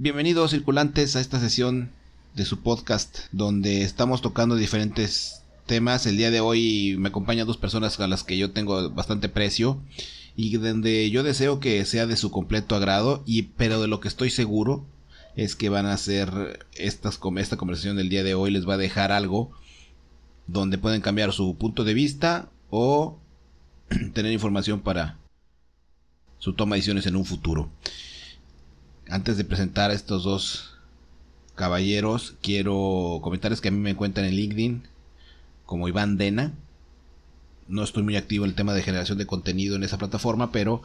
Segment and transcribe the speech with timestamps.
[0.00, 1.90] Bienvenidos circulantes a esta sesión
[2.36, 6.06] de su podcast donde estamos tocando diferentes temas.
[6.06, 9.82] El día de hoy me acompañan dos personas a las que yo tengo bastante precio
[10.36, 14.06] y donde yo deseo que sea de su completo agrado y pero de lo que
[14.06, 14.86] estoy seguro
[15.34, 18.78] es que van a hacer estas esta conversación del día de hoy les va a
[18.78, 19.50] dejar algo
[20.46, 23.18] donde pueden cambiar su punto de vista o
[24.14, 25.18] tener información para
[26.38, 27.68] su toma de decisiones en un futuro.
[29.10, 30.74] Antes de presentar a estos dos
[31.54, 34.82] caballeros, quiero comentarles que a mí me encuentran en LinkedIn
[35.64, 36.52] como Iván Dena.
[37.68, 40.82] No estoy muy activo en el tema de generación de contenido en esa plataforma, pero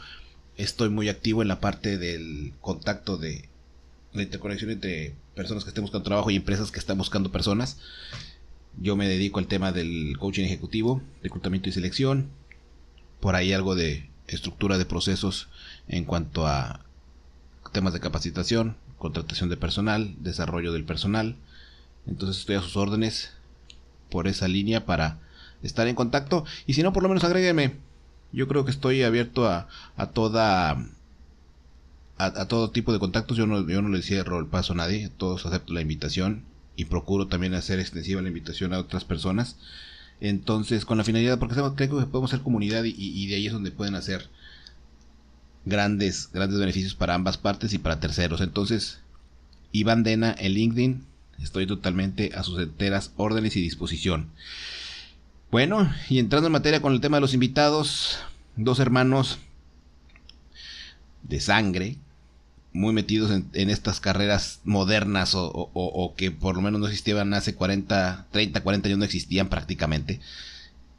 [0.56, 3.50] estoy muy activo en la parte del contacto de
[4.14, 7.78] la interconexión entre personas que estén buscando trabajo y empresas que están buscando personas.
[8.80, 12.30] Yo me dedico al tema del coaching ejecutivo, reclutamiento y selección.
[13.20, 15.50] Por ahí algo de estructura de procesos
[15.90, 16.86] en cuanto a
[17.74, 21.36] temas de capacitación, contratación de personal, desarrollo del personal.
[22.08, 23.32] Entonces estoy a sus órdenes
[24.10, 25.20] por esa línea para
[25.64, 26.46] estar en contacto.
[26.66, 27.76] Y si no, por lo menos agrégueme.
[28.32, 30.78] Yo creo que estoy abierto a, a toda
[32.18, 33.38] a, todo tipo de contactos.
[33.38, 35.10] Yo no, yo no le cierro el paso a nadie.
[35.18, 36.44] Todos acepto la invitación
[36.76, 39.58] y procuro también hacer extensiva la invitación a otras personas.
[40.22, 43.72] Entonces, con la finalidad, porque creo que podemos ser comunidad y, de ahí es donde
[43.72, 44.30] pueden hacer
[45.66, 48.42] grandes, grandes beneficios para ambas partes y para terceros.
[48.42, 49.00] Entonces,
[49.72, 51.04] Iván Dena en LinkedIn,
[51.42, 54.30] estoy totalmente a sus enteras órdenes y disposición.
[55.52, 58.18] Bueno, y entrando en materia con el tema de los invitados,
[58.56, 59.40] dos hermanos
[61.24, 61.98] de sangre,
[62.74, 68.28] muy metidos en, estas carreras modernas o, que por lo menos no existían hace 40,
[68.32, 70.20] 30, 40 años, no existían prácticamente.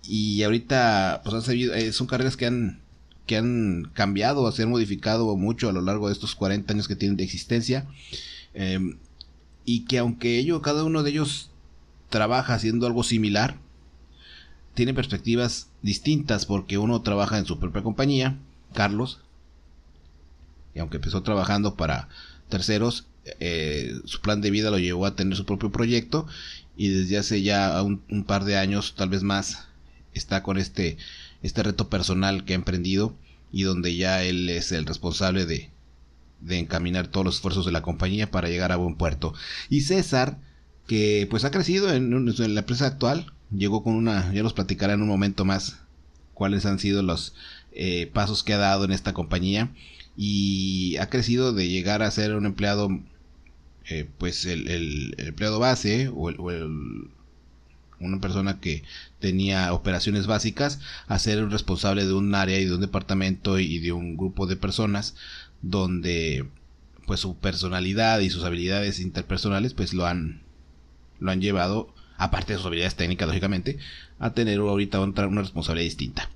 [0.04, 2.78] Y ahorita pues eh, son carreras que han,
[3.26, 6.96] que han cambiado, se han modificado mucho a lo largo de estos 40 años que
[6.96, 7.86] tienen de existencia.
[8.54, 8.98] Em,
[9.64, 11.50] y que aunque ellos, cada uno de ellos
[12.10, 13.56] trabaja haciendo algo similar,
[14.74, 18.36] tiene perspectivas distintas porque uno trabaja en su propia compañía,
[18.74, 19.20] Carlos,
[20.74, 22.08] y aunque empezó trabajando para
[22.48, 23.06] terceros,
[23.40, 26.26] eh, su plan de vida lo llevó a tener su propio proyecto
[26.76, 29.68] y desde hace ya un, par de años, tal vez más,
[30.12, 30.98] está con este,
[31.44, 33.14] este reto personal que ha emprendido
[33.52, 35.70] y donde ya él es el responsable de,
[36.40, 39.34] de encaminar todos los esfuerzos de la compañía para llegar a buen puerto.
[39.68, 40.38] Y César,
[40.86, 45.02] que pues ha crecido en, la empresa actual, llegó con una, ya nos platicará en
[45.02, 45.80] un momento más
[46.32, 47.34] cuáles han sido los
[47.72, 49.70] eh, pasos que ha dado en esta compañía
[50.16, 52.88] y ha crecido de llegar a ser un empleado,
[53.88, 56.30] eh, pues el, empleado base o,
[58.00, 58.82] una persona que
[59.18, 63.78] tenía operaciones básicas a ser un responsable de un área y de un departamento y
[63.78, 65.14] de un grupo de personas
[65.62, 66.46] donde
[67.06, 70.42] pues su personalidad y sus habilidades interpersonales pues lo han
[71.20, 73.78] lo han llevado aparte de sus habilidades técnicas lógicamente
[74.18, 76.30] a tener ahorita una responsabilidad distinta.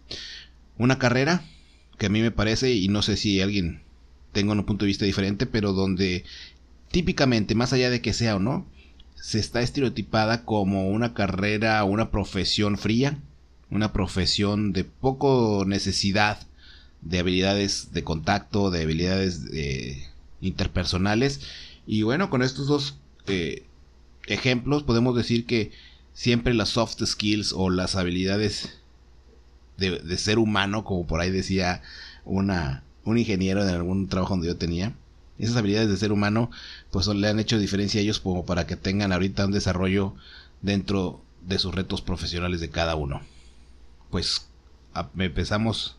[0.76, 1.42] Una carrera
[1.98, 3.82] que a mí me parece, y no sé si alguien
[4.32, 6.24] tenga un punto de vista diferente, pero donde
[6.90, 8.66] típicamente, más allá de que sea o no,
[9.20, 13.18] se está estereotipada como una carrera, una profesión fría,
[13.70, 16.46] una profesión de poco necesidad
[17.02, 20.08] de habilidades de contacto, de habilidades eh,
[20.40, 21.40] interpersonales.
[21.86, 23.64] Y bueno, con estos dos eh,
[24.26, 25.72] ejemplos podemos decir que
[26.12, 28.78] siempre las soft skills o las habilidades
[29.76, 31.82] de, ser humano, como por ahí decía
[32.24, 34.94] una, un ingeniero en algún trabajo donde yo tenía.
[35.38, 36.50] Esas habilidades de ser humano,
[36.90, 40.14] pues le han hecho diferencia a ellos como para que tengan ahorita un desarrollo
[40.62, 43.22] dentro de sus retos profesionales de cada uno.
[44.10, 44.48] Pues
[45.16, 45.96] empezamos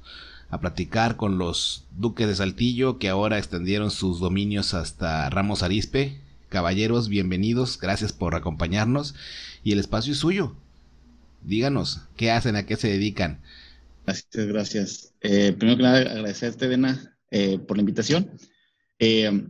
[0.50, 6.20] a platicar con los duques de Saltillo que ahora extendieron sus dominios hasta Ramos Arispe.
[6.50, 9.14] Caballeros, bienvenidos, gracias por acompañarnos
[9.64, 10.56] y el espacio es suyo.
[11.44, 12.56] Díganos, ¿qué hacen?
[12.56, 13.40] ¿A qué se dedican?
[14.06, 15.14] Gracias, gracias.
[15.22, 18.32] Eh, primero que nada, agradecerte, Dena, eh, por la invitación.
[19.00, 19.48] Eh,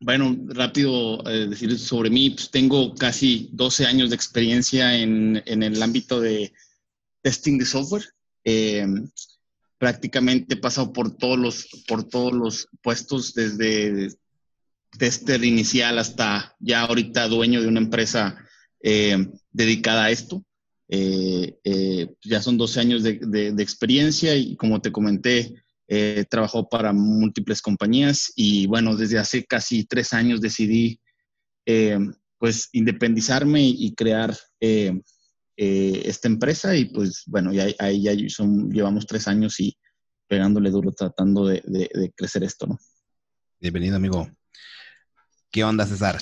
[0.00, 5.82] bueno, rápido decir sobre mí, pues tengo casi 12 años de experiencia en, en el
[5.82, 6.52] ámbito de
[7.22, 8.04] testing de software.
[9.78, 14.14] prácticamente he pasado por todos los, por todos los puestos, desde
[14.98, 18.38] tester inicial hasta ya ahorita dueño de una empresa
[19.52, 20.44] dedicada a esto.
[20.92, 25.54] Eh, eh, ya son 12 años de, experiencia y como te comenté,
[25.92, 31.00] eh, trabajó para múltiples compañías y bueno, desde hace casi tres años decidí
[31.66, 31.98] eh,
[32.38, 34.36] pues independizarme y crear
[35.56, 39.76] esta empresa y pues bueno, ya, ahí ya son, llevamos tres años y
[40.28, 42.78] pegándole duro tratando de, de crecer esto, ¿no?
[43.58, 44.30] Bienvenido, amigo.
[45.50, 46.18] ¿Qué onda, César?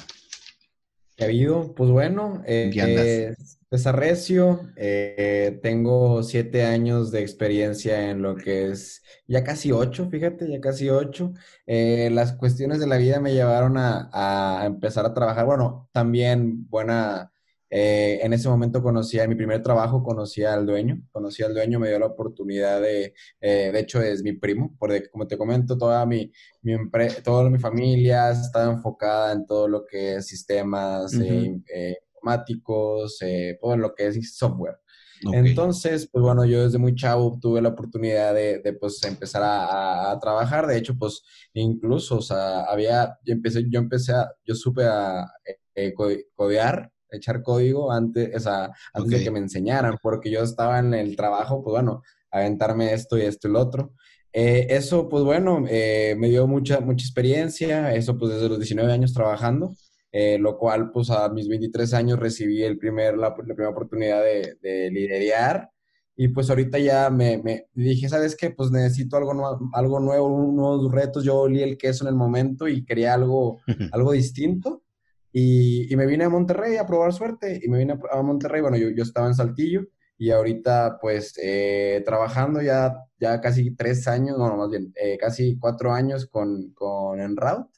[1.19, 1.75] ¿Qué ha habido?
[1.75, 3.29] Pues bueno, eh, ¿Qué andas?
[3.71, 10.09] César Recio, eh, tengo siete años de experiencia en lo que es, ya casi ocho,
[10.11, 11.35] fíjate, ya casi ocho.
[11.67, 14.11] Eh, las cuestiones de la vida me llevaron a,
[14.63, 17.33] a empezar a trabajar, bueno, también buena
[17.71, 21.79] eh, en ese momento conocí a mi primer trabajo, conocí al dueño, conocí al dueño,
[21.79, 25.77] me dio la oportunidad de, eh, de hecho es mi primo, porque como te comento,
[25.77, 26.33] toda mi,
[26.63, 26.77] mi
[27.23, 33.19] toda mi familia estaba enfocada en todo lo que es sistemas eh, informáticos,
[33.61, 34.79] todo lo que es software.
[35.33, 40.13] Entonces, pues bueno, yo desde muy chavo tuve la oportunidad de, de pues empezar a,
[40.13, 40.69] a, trabajar.
[40.69, 41.23] De hecho, pues
[41.55, 45.27] incluso, o sea, había, yo empecé, yo empecé a, yo supe a
[46.37, 50.95] codear echar código antes, o sea, antes de que me enseñaran, porque yo estaba en
[50.95, 53.93] el trabajo, pues bueno, aventarme esto y esto y lo otro.
[54.33, 58.93] Eh, eso, pues bueno, eh, me dio mucha, mucha experiencia, eso pues desde los 19
[58.93, 59.75] años trabajando,
[60.13, 64.57] eh, lo cual pues a mis 23 años recibí el primer, la, primera oportunidad de,
[64.61, 65.71] de, liderear
[66.17, 68.51] y pues ahorita ya me, me, dije, ¿sabes qué?
[68.51, 72.85] Pues necesito algo, algo nuevo, unos retos, yo olí el queso en el momento y
[72.85, 73.61] quería algo,
[73.93, 74.83] algo distinto
[75.33, 78.91] y, me vine a Monterrey a probar suerte y me vine a, Monterrey, bueno, yo,
[78.91, 79.83] yo, estaba en Saltillo
[80.17, 85.59] y ahorita pues eh, trabajando ya, ya casi tres años, no, más bien, eh, casi
[85.59, 87.71] cuatro años con, con Enroute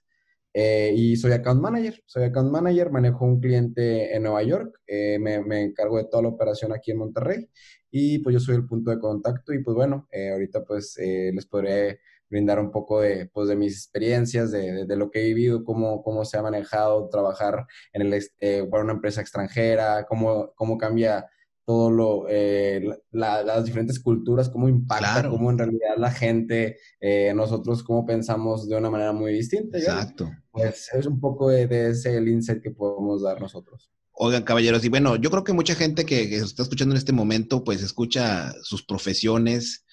[0.54, 5.42] eh, y soy account manager, soy account manager, manejo un cliente en Nueva York, me,
[5.44, 7.48] me, encargo de toda la operación aquí en Monterrey
[7.90, 12.00] y pues yo soy el punto de contacto y pues bueno, ahorita pues les podré
[12.30, 16.02] brindar un poco de, pues, de mis experiencias, de, de, lo que he vivido, cómo,
[16.02, 21.28] cómo se ha manejado trabajar en el, eh, para una empresa extranjera, cómo, cómo cambia
[21.66, 27.84] todo lo, eh, las diferentes culturas, cómo impacta, cómo en realidad la gente, eh, nosotros
[27.84, 29.78] cómo pensamos de una manera muy distinta.
[29.78, 30.30] Exacto.
[30.50, 33.90] Pues es un poco de, de, ese el insight que podemos dar nosotros.
[34.12, 37.12] Oigan, caballeros, y bueno, yo creo que mucha gente que, que está escuchando en este
[37.12, 39.86] momento, pues escucha sus profesiones,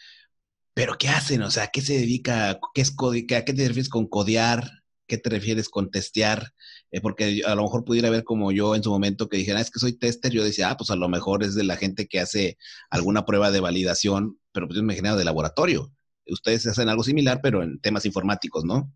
[0.78, 1.42] pero ¿qué hacen?
[1.42, 2.60] O sea, ¿qué se dedica?
[2.76, 4.84] ¿Qué es ¿A qué te refieres con codear?
[5.08, 6.54] ¿Qué te refieres con testear?
[6.92, 9.64] Eh, porque a lo mejor pudiera ver como yo en su momento que dijera, ah,
[9.64, 12.06] es que soy tester, yo decía, ah, pues a lo mejor es de la gente
[12.06, 12.60] que hace
[12.92, 15.92] alguna prueba de validación, pero pues yo me imagino de laboratorio.
[16.28, 18.94] Ustedes hacen algo similar, pero en temas informáticos, ¿no?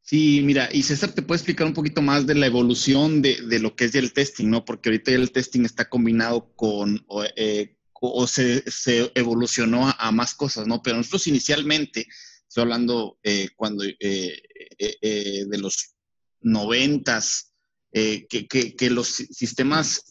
[0.00, 3.58] Sí, mira, y César te puede explicar un poquito más de la evolución de, de
[3.58, 4.64] lo que es el testing, ¿no?
[4.64, 7.04] Porque ahorita ya el testing está combinado con,
[7.36, 10.82] eh, o se, se evolucionó a, más cosas, ¿no?
[10.82, 12.06] Pero nosotros inicialmente,
[12.48, 14.42] estoy hablando eh, cuando eh,
[14.78, 15.94] eh, de los
[16.40, 17.52] noventas,
[17.90, 20.04] que, que, que, los sistemas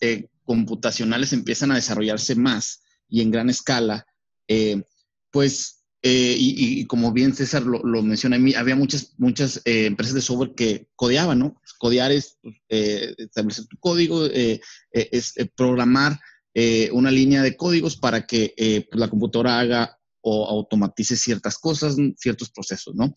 [0.43, 4.05] computacionales empiezan a desarrollarse más y en gran escala,
[5.31, 10.55] pues, y, y, como bien César lo, lo menciona, había muchas, muchas empresas de software
[10.55, 11.61] que codeaban, ¿no?
[11.77, 16.19] Codear es pues, establecer tu código, es programar
[16.59, 21.59] eh, una línea de códigos para que eh, pues, la computadora haga o automatice ciertas
[21.59, 23.13] cosas, ciertos procesos, ¿no?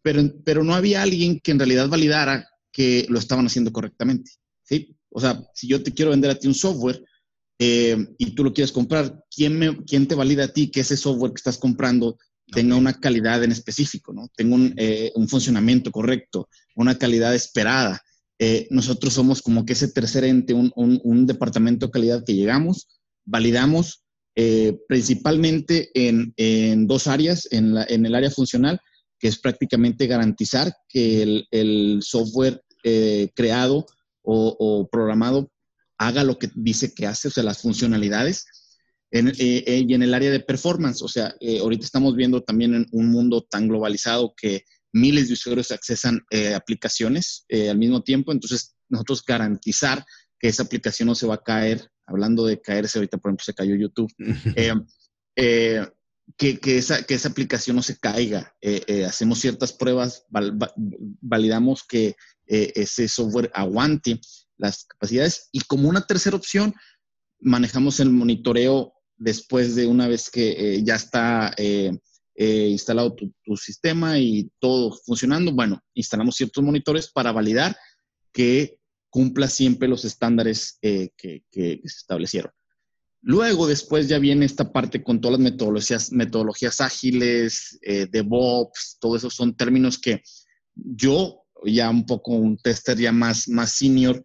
[0.00, 4.30] Pero, pero no había alguien que en realidad validara que lo estaban haciendo correctamente,
[4.62, 4.96] ¿sí?
[5.10, 7.04] O sea, si yo te quiero vender a ti un software
[7.58, 10.96] eh, y tú lo quieres comprar, ¿quién, me, ¿quién te valida a ti que ese
[10.96, 12.16] software que estás comprando
[12.50, 14.30] tenga una calidad en específico, ¿no?
[14.34, 14.74] Tenga un,
[15.16, 18.02] un funcionamiento correcto, una calidad esperada.
[18.42, 22.88] Eh, nosotros somos como que ese tercer ente, un, departamento de calidad que llegamos,
[23.26, 24.02] validamos
[24.34, 28.80] eh, principalmente en, dos áreas, en, el área funcional,
[29.18, 33.84] que es prácticamente garantizar que el, software eh, creado
[34.22, 35.52] o, programado
[35.98, 38.46] haga lo que dice que hace, o sea, las funcionalidades.
[39.12, 43.42] y en el área de performance, o sea, ahorita estamos viendo también en un mundo
[43.42, 49.24] tan globalizado que miles de usuarios accesan eh, aplicaciones eh, al mismo tiempo, entonces nosotros
[49.24, 50.04] garantizar
[50.38, 53.54] que esa aplicación no se va a caer, hablando de caerse, ahorita por ejemplo se
[53.54, 54.12] cayó YouTube,
[55.36, 55.86] eh,
[56.36, 58.54] que, que, esa, que esa aplicación no se caiga,
[59.06, 62.14] hacemos ciertas pruebas, validamos que
[62.46, 64.20] ese software aguante
[64.56, 65.48] las capacidades.
[65.50, 66.72] Y como una tercera opción,
[67.40, 71.52] manejamos el monitoreo después de una vez que ya está
[72.42, 77.76] eh, instalado tu, sistema y todo funcionando, bueno, instalamos ciertos monitores para validar
[78.32, 78.78] que
[79.10, 82.50] cumpla siempre los estándares eh, que, se establecieron.
[83.20, 89.16] Luego, después ya viene esta parte con todas las metodologías, metodologías ágiles, eh, DevOps, todo
[89.16, 90.22] eso son términos que
[90.74, 94.24] yo, ya un poco un tester ya más, más senior,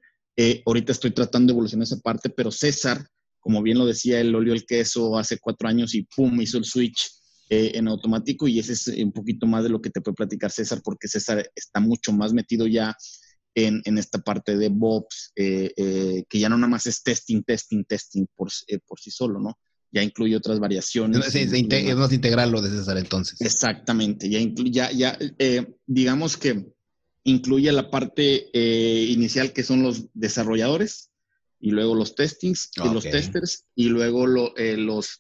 [0.65, 3.05] ahorita estoy tratando de evolucionar esa parte, pero César,
[3.41, 6.63] como bien lo decía, él olió el queso hace cuatro años y pum, hizo el
[6.63, 7.14] switch
[7.49, 10.51] eh, en automático y ese es un poquito más de lo que te puede platicar
[10.51, 12.95] César, porque César está mucho más metido ya
[13.55, 17.41] en, en esta parte de Bobs, eh, eh, que ya no nada más es testing,
[17.41, 19.57] testing, testing por, eh, por sí solo, ¿no?
[19.91, 21.33] Ya incluye otras variaciones.
[21.33, 23.39] Es más integral lo de César entonces.
[23.39, 25.17] Exactamente, ya, ya, ya
[25.87, 26.73] digamos que
[27.23, 31.11] incluye la parte inicial que son los desarrolladores,
[31.65, 35.17] y luego los testings, y los testers, y luego lo, los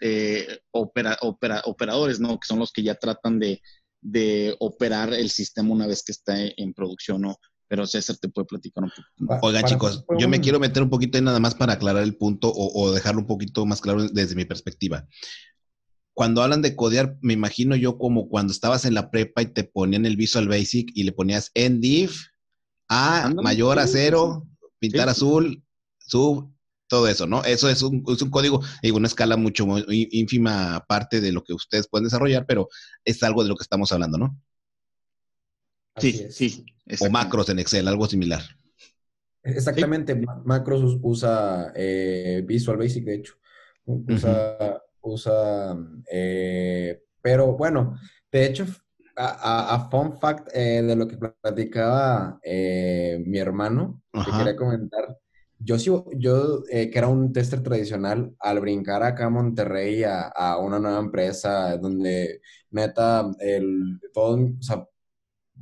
[0.69, 2.39] opera, operadores, ¿no?
[2.39, 3.63] Que son los que ya tratan de,
[3.99, 7.37] de, operar el sistema una vez que está en producción, ¿no?
[7.67, 8.91] Pero César te puede platicar un
[9.27, 9.47] poco.
[9.47, 12.53] Oigan, chicos, yo me quiero meter un poquito ahí nada más para aclarar el punto
[12.55, 15.07] o, dejarlo un poquito más claro desde mi perspectiva.
[16.13, 19.63] Cuando hablan de codear, me imagino yo como cuando estabas en la prepa y te
[19.63, 22.27] ponían el Visual Basic y le ponías endif,
[22.87, 24.47] A, mayor a cero,
[24.77, 25.64] pintar azul,
[26.07, 26.55] sub,
[26.87, 27.43] todo eso, ¿no?
[27.43, 31.53] Eso es un, es un código y una escala mucho ínfima parte de lo que
[31.53, 32.69] ustedes pueden desarrollar, pero
[33.03, 34.37] es algo de lo que estamos hablando, ¿no?
[35.97, 36.65] sí, sí.
[36.99, 38.41] O macros en Excel, algo similar.
[39.41, 43.35] Exactamente, macros usa eh, Visual Basic, de hecho.
[43.85, 45.77] Usa, usa
[46.11, 47.97] eh, pero bueno,
[48.31, 48.65] de hecho,
[49.15, 55.17] a, fun fact eh, de lo que platicaba mi hermano, que quería comentar.
[55.59, 60.59] Yo sí, yo que era un tester tradicional, al brincar acá a Monterrey a, a
[60.59, 64.87] una nueva empresa donde neta, el, todo, o sea,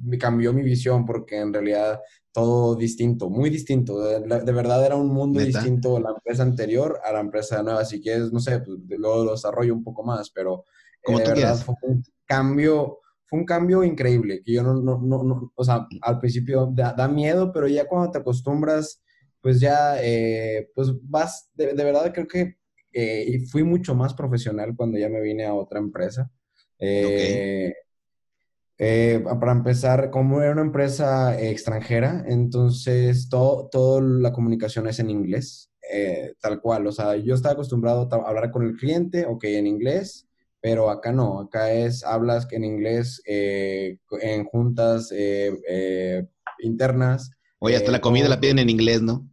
[0.02, 2.00] me cambió mi visión porque en realidad
[2.34, 4.04] todo distinto, muy distinto.
[4.04, 7.86] De, verdad era un mundo distinto la empresa anterior a la empresa nueva.
[7.86, 10.66] Si quieres, no sé, pues, luego lo desarrollo un poco más, pero
[11.08, 15.52] eh, de verdad fue un cambio, fue un cambio increíble que yo no, no, no,
[15.54, 19.02] o sea, al principio da, miedo, pero ya cuando te acostumbras,
[19.44, 22.56] pues ya, eh, pues vas, de, verdad creo que
[22.94, 26.32] eh, fui mucho más profesional cuando ya me vine a otra empresa.
[26.80, 27.74] Eh,
[28.78, 35.10] eh, para empezar, como era una empresa extranjera, entonces todo, toda la comunicación es en
[35.10, 36.88] inglés, eh, tal cual.
[36.88, 40.26] O sea, yo estaba acostumbrado a hablar con el cliente, ok, en inglés,
[40.62, 45.14] pero acá no, acá es, hablas en inglés en juntas
[46.60, 47.32] internas.
[47.60, 49.30] Oye, hasta la comida la piden en inglés, ¿no?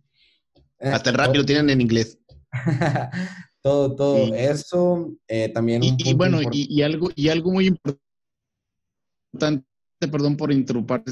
[0.80, 2.18] Hasta el rap lo tienen en inglés.
[3.62, 5.12] todo, todo eso
[5.54, 5.82] también.
[5.84, 9.64] Y, bueno, y, algo, y algo muy importante
[10.08, 11.02] perdón por interrumpir,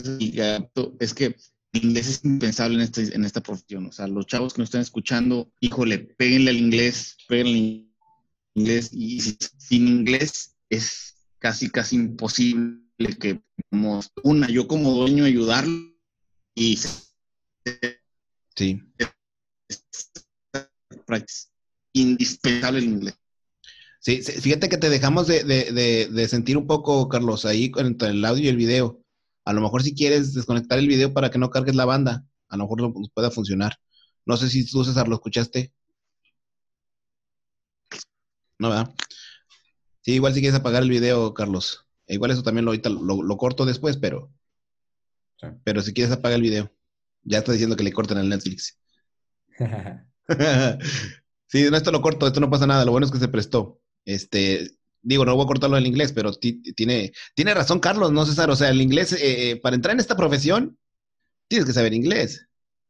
[1.00, 1.37] es que
[1.72, 3.87] el inglés es impensable en, este, en esta profesión.
[3.87, 7.88] O sea, los chavos que nos están escuchando, híjole, péguenle al inglés, péguenle
[8.54, 8.90] al inglés.
[8.92, 12.80] Y sin inglés es casi, casi imposible
[13.20, 13.40] que,
[14.22, 15.94] una, yo como dueño ayudarlo
[16.54, 16.78] y
[18.56, 18.82] sí.
[21.92, 23.18] Indispensable el inglés.
[24.00, 28.48] Sí, fíjate que te dejamos de, sentir un poco, Carlos, ahí entre el audio y
[28.48, 29.02] el video.
[29.44, 32.56] A lo mejor si quieres desconectar el video para que no cargues la banda, a
[32.56, 33.78] lo mejor nos pueda funcionar.
[34.26, 35.72] No sé si tú, César, lo escuchaste.
[38.58, 38.94] No, ¿verdad?
[40.02, 41.86] Sí, igual si quieres apagar el video, Carlos.
[42.06, 44.32] E igual eso también lo, ahorita lo, corto después, pero...
[45.64, 46.72] Pero si quieres apagar el video.
[47.22, 48.78] Ya está diciendo que le corten al Netflix.
[51.47, 52.85] sí, no, esto lo corto, esto no pasa nada.
[52.85, 53.80] Lo bueno es que se prestó.
[54.04, 54.70] Este,
[55.02, 58.50] digo, no voy a cortarlo en inglés, pero tiene, tiene razón Carlos, ¿no, César?
[58.50, 60.78] O sea, el inglés, eh, eh, para entrar en esta profesión,
[61.49, 62.47] tienes que saber inglés.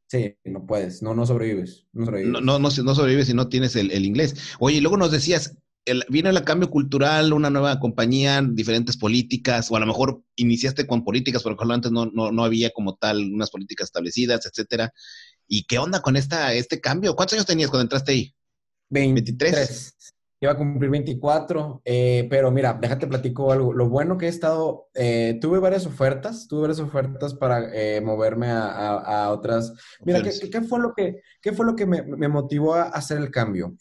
[0.09, 1.87] Sí, no puedes, no, no sobrevives.
[1.93, 2.33] No, sobrevives.
[2.33, 4.35] No, no, no, sobrevives si no tienes el, inglés.
[4.59, 5.59] Oye, y luego nos decías,
[6.09, 11.05] viene el cambio cultural, una nueva compañía, diferentes políticas, o a lo mejor iniciaste con
[11.05, 14.93] políticas, porque antes no, no, no había como tal unas políticas establecidas, etcétera.
[15.49, 17.17] ¿Y qué onda con esta, este cambio?
[17.17, 18.35] ¿Cuántos años tenías cuando entraste ahí?
[18.91, 19.95] 23
[20.41, 23.73] iba a cumplir 24, eh, pero mira, déjate platico algo.
[23.73, 28.49] Lo bueno que he estado, eh, tuve varias ofertas, tuve varias ofertas para eh, moverme
[28.51, 29.73] a, otras.
[30.05, 33.31] Mira, ¿qué, fue lo que, qué fue lo que me, me motivó a hacer el
[33.31, 33.77] cambio?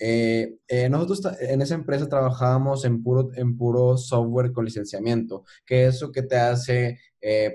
[0.90, 6.24] nosotros en esa empresa trabajábamos en puro, en puro software con licenciamiento, que eso que
[6.24, 7.00] te hace,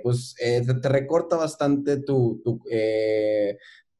[0.03, 2.61] pues, te, recorta bastante tu, tu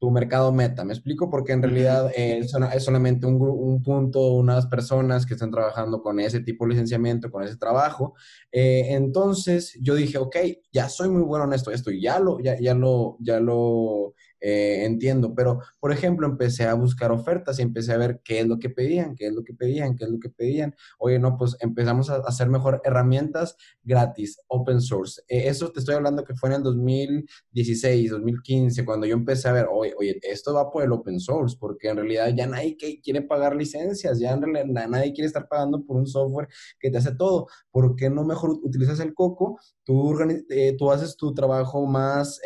[0.03, 0.85] tu mercado meta.
[0.85, 1.31] ¿Me explico?
[1.31, 6.19] Porque en realidad eh, es solamente un, un, punto, unas personas que están trabajando con
[6.19, 8.15] ese tipo de licenciamiento, con ese trabajo.
[8.51, 10.37] Eh, entonces yo dije, ok,
[10.73, 14.85] ya soy muy bueno en esto, esto ya lo, ya, ya lo, ya lo eh,
[14.85, 18.59] entiendo, pero por ejemplo, empecé a buscar ofertas y empecé a ver qué es lo
[18.59, 20.75] que pedían, qué es lo que pedían, qué es lo que pedían.
[20.99, 25.23] Oye, no, pues empezamos a hacer mejor herramientas gratis, open source.
[25.29, 29.53] Eh, eso te estoy hablando que fue en el 2016, 2015, cuando yo empecé a
[29.53, 33.23] ver, oye, oye, esto va por el open source, porque en realidad ya nadie quiere
[33.23, 36.49] pagar licencias, ya en realidad nadie quiere estar pagando por un software
[36.81, 37.47] que te hace todo.
[37.71, 39.61] ¿Por qué no mejor utilizas el coco?
[39.85, 40.19] Tú,
[40.51, 42.41] eh, tú haces tu trabajo más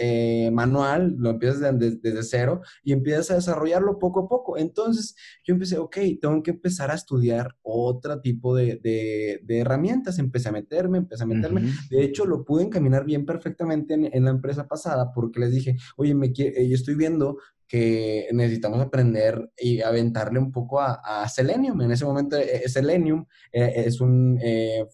[0.53, 4.59] manual, lo empiezas de desde cero y empiezas a desarrollarlo poco a poco.
[4.59, 5.15] Entonces
[5.45, 10.19] yo empecé, ok, tengo que empezar a estudiar otro tipo de, de, herramientas.
[10.19, 11.63] Empecé a meterme, empecé a meterme.
[11.91, 15.77] De hecho, lo pude encaminar bien perfectamente en, en, la empresa pasada porque les dije,
[15.97, 17.39] oye, me eh, yo estoy viendo
[17.69, 21.81] que necesitamos aprender y aventarle un poco a, a Selenium.
[21.83, 24.39] En ese momento, eh, Selenium eh, es un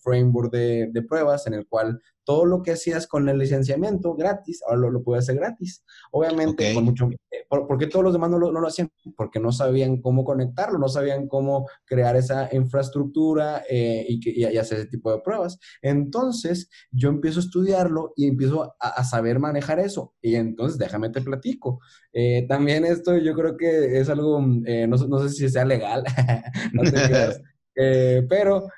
[0.02, 4.62] framework de, de, pruebas en el cual todo lo que hacías con el licenciamiento gratis,
[4.67, 5.85] ahora lo, lo puedes hacer gratis.
[6.11, 8.91] Obviamente, con mucho, eh, ¿por, qué todos los demás no lo, no lo, hacían?
[9.17, 14.45] Porque no sabían cómo conectarlo, no sabían cómo crear esa infraestructura eh, y, que, y,
[14.57, 15.59] hacer ese tipo de pruebas.
[15.81, 20.14] Entonces, yo empiezo a estudiarlo y empiezo a, a saber manejar eso.
[20.21, 21.81] Y entonces, déjame te platico.
[22.12, 26.05] Eh, también esto yo creo que es algo, no, no, sé si sea legal,
[26.73, 26.83] no
[28.29, 28.69] pero,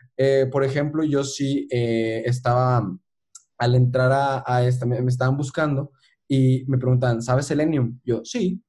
[0.52, 2.88] por ejemplo, yo sí estaba
[3.58, 5.92] al entrar a, esta, me, estaban buscando
[6.28, 8.00] y me preguntan, ¿sabes Selenium?
[8.04, 8.62] Yo, sí,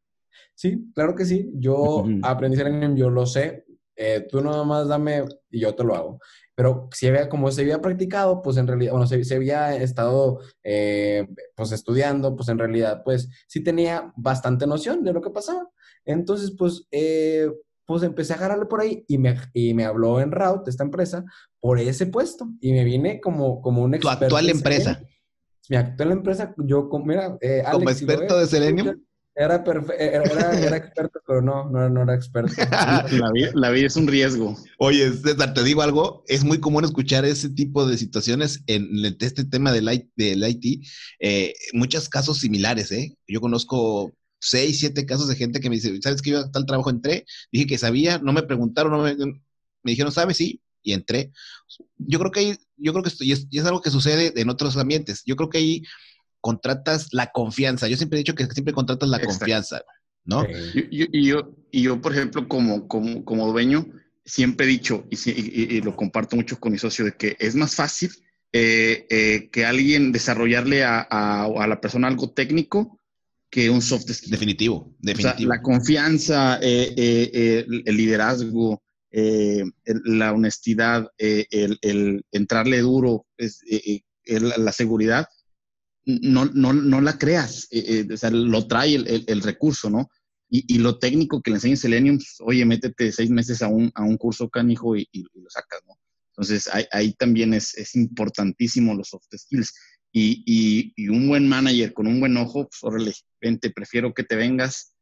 [0.54, 1.52] sí, claro que sí.
[1.56, 3.66] Yo aprendí Selenium, yo lo sé.
[3.98, 6.20] Eh, tú nada más dame y yo te lo hago.
[6.54, 10.40] Pero si había, como se había practicado, pues en realidad, bueno, se, se había estado
[10.64, 15.70] eh, pues estudiando, pues en realidad, pues sí tenía bastante noción de lo que pasaba.
[16.06, 17.50] Entonces, pues eh,
[17.86, 21.24] pues empecé a agarrarle por ahí y me, y me habló en Route, esta empresa,
[21.60, 22.50] por ese puesto.
[22.62, 24.20] Y me vine como, como un experto.
[24.20, 25.02] ¿Tu actual empresa?
[25.70, 29.02] Mi actual empresa, yo, mira, eh, ¿Como experto de Selenium?
[29.38, 29.62] Era,
[30.00, 32.54] era, era, experto, pero no, no, no era experto.
[32.72, 34.56] la, vida, la, vida, es un riesgo.
[34.78, 38.88] Oye, César, te digo algo, es muy común escuchar ese tipo de situaciones en
[39.20, 40.88] este tema del IT, del IT
[41.20, 43.18] eh, muchos casos similares, ¿eh?
[43.28, 44.14] Yo conozco
[44.46, 47.26] seis, siete casos de gente que me dice, ¿sabes que yo a tal trabajo entré?
[47.52, 50.38] Dije que sabía, no me preguntaron, no me, me dijeron, ¿sabes?
[50.38, 51.32] Sí, y entré.
[51.98, 54.34] Yo creo que ahí, yo creo que esto, y es, y es, algo que sucede
[54.40, 55.24] en otros ambientes.
[55.26, 55.84] Yo creo que ahí
[56.40, 57.88] contratas la confianza.
[57.88, 59.82] Yo siempre he dicho que siempre contratas la confianza,
[60.24, 60.46] ¿no?
[60.74, 63.88] Y, yo, y yo, por ejemplo, como, como, como dueño,
[64.24, 67.76] siempre he dicho, y, y, lo comparto mucho con mi socio, de que es más
[67.76, 68.12] fácil
[68.54, 73.00] eh, eh, que alguien desarrollarle a, a, a, la persona algo técnico
[73.56, 74.32] que un soft skill.
[74.32, 75.50] Definitivo, definitivo.
[75.50, 78.84] la confianza, eh, eh, eh, el liderazgo,
[80.04, 83.26] la honestidad, el, entrarle duro,
[84.26, 85.30] la seguridad,
[86.04, 87.70] no, no, no la creas,
[88.12, 90.10] o sea, lo trae el, recurso, ¿no?
[90.50, 94.04] Y, lo técnico que le enseña Selenium, pues, oye, métete seis meses a un, a
[94.04, 95.98] un curso canijo y, y, lo sacas, ¿no?
[96.32, 99.74] Entonces, ahí, ahí también es, es importantísimo los soft skills.
[100.18, 104.38] Y, y, un buen manager con un buen ojo, pues órale, vente, prefiero que te
[104.38, 104.94] vengas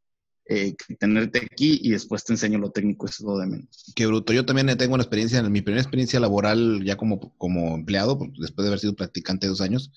[0.46, 3.92] eh, que tenerte aquí y después te enseño lo técnico, eso es lo de menos.
[3.94, 4.32] Qué bruto.
[4.32, 8.32] Yo también tengo una experiencia, en mi primera experiencia laboral ya como, como empleado, pues,
[8.40, 9.92] después de haber sido practicante dos años,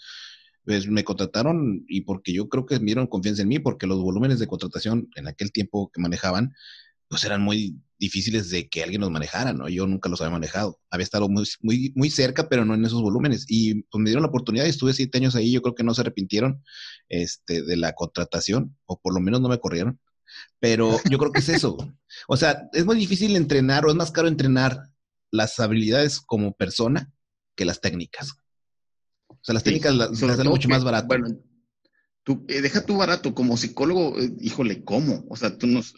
[0.65, 3.99] pues me contrataron y porque yo creo que me dieron confianza en mí, porque los
[3.99, 6.53] volúmenes de contratación en aquel tiempo que manejaban,
[7.07, 9.69] pues eran muy difíciles de que alguien los manejara, ¿no?
[9.69, 10.79] Yo nunca los había manejado.
[10.89, 13.45] Había estado muy, muy, muy cerca, pero no en esos volúmenes.
[13.47, 15.51] Y pues me dieron la oportunidad y estuve siete años ahí.
[15.51, 16.63] Yo creo que no se arrepintieron
[17.09, 19.99] este, de la contratación, o por lo menos no me corrieron.
[20.59, 21.77] Pero yo creo que es eso.
[22.27, 24.89] O sea, es muy difícil entrenar o es más caro entrenar
[25.31, 27.11] las habilidades como persona
[27.55, 28.33] que las técnicas.
[29.27, 31.07] O sea, las técnicas las, salen mucho más barato.
[31.07, 31.27] Bueno,
[32.23, 35.25] tú, eh, deja tu barato como psicólogo, eh, híjole, ¿cómo?
[35.29, 35.95] O sea, tú nos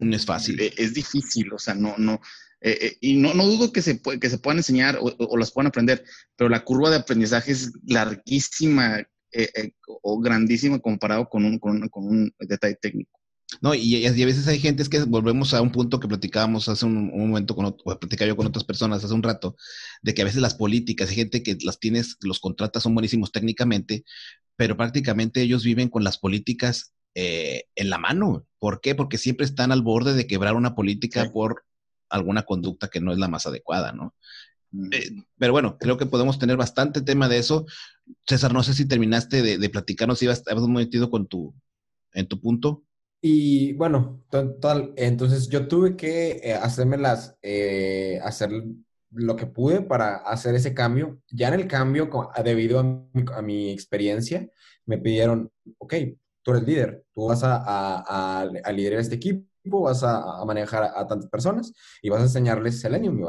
[0.00, 0.60] no es fácil.
[0.60, 2.20] Eh, es difícil, o sea, no, no,
[2.60, 5.68] eh, eh, y no, no, dudo que se, que se puedan enseñar o, las puedan
[5.68, 6.04] aprender,
[6.36, 9.06] pero la curva de aprendizaje es larguísima
[10.02, 13.20] o grandísima comparado con un, con, con un detalle técnico.
[13.60, 16.86] No, y, a veces hay gente, es que volvemos a un punto que platicábamos hace
[16.86, 19.56] un, momento, con, o platicaba yo con otras personas hace un rato,
[20.02, 23.32] de que a veces las políticas, hay gente que las tienes, los contratas son buenísimos
[23.32, 24.04] técnicamente,
[24.56, 28.46] pero prácticamente ellos viven con las políticas eh, en la mano.
[28.58, 28.94] ¿Por qué?
[28.94, 31.64] Porque siempre están al borde de quebrar una política por
[32.08, 34.14] alguna conducta que no es la más adecuada, ¿no?
[34.70, 34.92] Mm.
[34.92, 37.66] Eh, pero bueno, creo que podemos tener bastante tema de eso.
[38.26, 41.54] César, no sé si terminaste de, de platicarnos, si ibas, muy metido con tu,
[42.12, 42.84] en tu punto.
[43.22, 47.36] Y bueno, total, entonces yo tuve que eh, hacerme las,
[48.22, 48.50] hacer
[49.10, 51.20] lo que pude para hacer ese cambio.
[51.30, 52.08] Ya en el cambio,
[52.42, 54.48] debido a mi, a mi experiencia,
[54.86, 55.94] me pidieron, ok,
[56.42, 61.06] tú eres líder, tú vas a, a, a, liderar este equipo, vas a, manejar a,
[61.06, 61.72] tantas personas
[62.02, 63.20] y vas a enseñarles Selenium.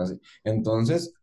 [0.43, 1.13] Entonces,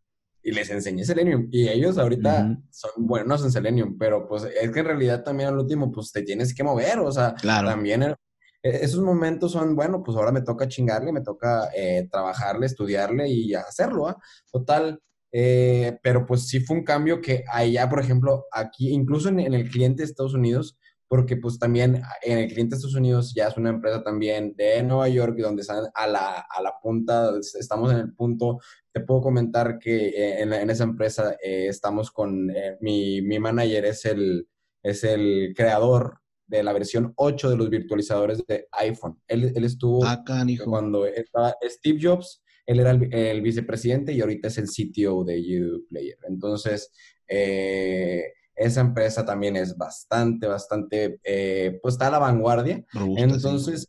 [0.41, 1.47] y les enseñé Selenium.
[1.51, 5.59] Y ellos ahorita son buenos en Selenium, pero pues es que en realidad también al
[5.59, 8.15] último, pues te tienes que mover, o sea, también e,
[8.63, 13.53] esos momentos son, bueno, pues ahora me toca chingarle, me toca eh, trabajarle, estudiarle y
[13.53, 14.17] hacerlo, ¿ah?
[14.51, 14.99] Total,
[15.31, 19.69] eh, pero pues sí fue un cambio que allá, por ejemplo, aquí, incluso en, el
[19.69, 20.77] cliente de Estados Unidos,
[21.09, 24.81] porque pues también en el cliente de Estados Unidos ya es una empresa también de
[24.83, 28.59] Nueva York, donde están a la, a la punta, estamos en el punto,
[28.93, 32.47] te puedo comentar que eh, en, esa empresa eh, estamos con,
[32.79, 34.47] mi, mi, manager es el,
[34.81, 39.19] es el creador de la versión 8 de los virtualizadores de iPhone.
[39.27, 44.59] Él, él estuvo Acá, cuando estaba Steve Jobs él era el, vicepresidente y ahorita es
[44.59, 46.17] el CTO de Player.
[46.27, 46.91] Entonces,
[47.27, 48.25] eh,
[48.59, 52.83] esa empresa también es bastante, bastante, eh, pues está a la vanguardia.
[53.15, 53.87] Entonces,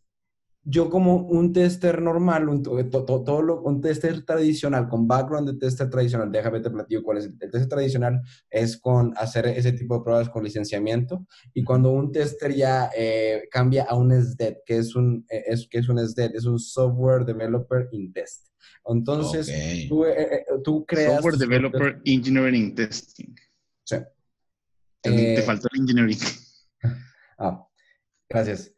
[0.62, 6.30] yo como un tester normal, un, todo, un tester tradicional, con background de tester tradicional,
[6.30, 7.24] déjame te platico cuál es.
[7.24, 12.12] El, tester tradicional es con hacer ese tipo de pruebas con licenciamiento y cuando un
[12.12, 16.36] tester ya eh, cambia a un SDET, que es un, es, que es un SDET,
[16.36, 18.46] es un Software Developer in Test.
[18.86, 19.46] Entonces,
[19.88, 21.14] tú, eh, eh, tú, creas...
[21.14, 23.34] Software Developer Engineering Testing.
[23.84, 23.96] Sí.
[25.02, 26.18] Te, eh, faltó el engineering.
[27.42, 27.66] Ah,
[28.28, 28.70] gracias.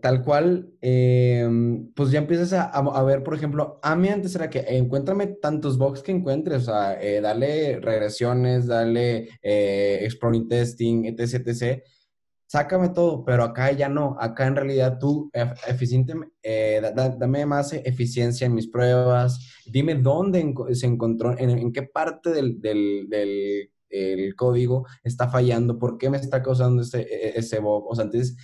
[0.00, 5.26] tal cual, pues ya empiezas a, ver, por ejemplo, a mí antes era que encuéntrame
[5.26, 11.82] tantos bugs que encuentres, o sea, dale regresiones, dale exploring testing, etc, etc
[12.52, 15.30] sácame todo, pero acá ya no, acá en realidad tú
[15.66, 16.82] eficiente, eh,
[17.18, 23.06] dame más eficiencia en mis pruebas, dime dónde se encontró, en, qué parte del, del,
[23.08, 23.70] del
[24.36, 27.86] código está fallando, por qué me está causando ese, e, ese bug.
[27.88, 28.36] O sea, entonces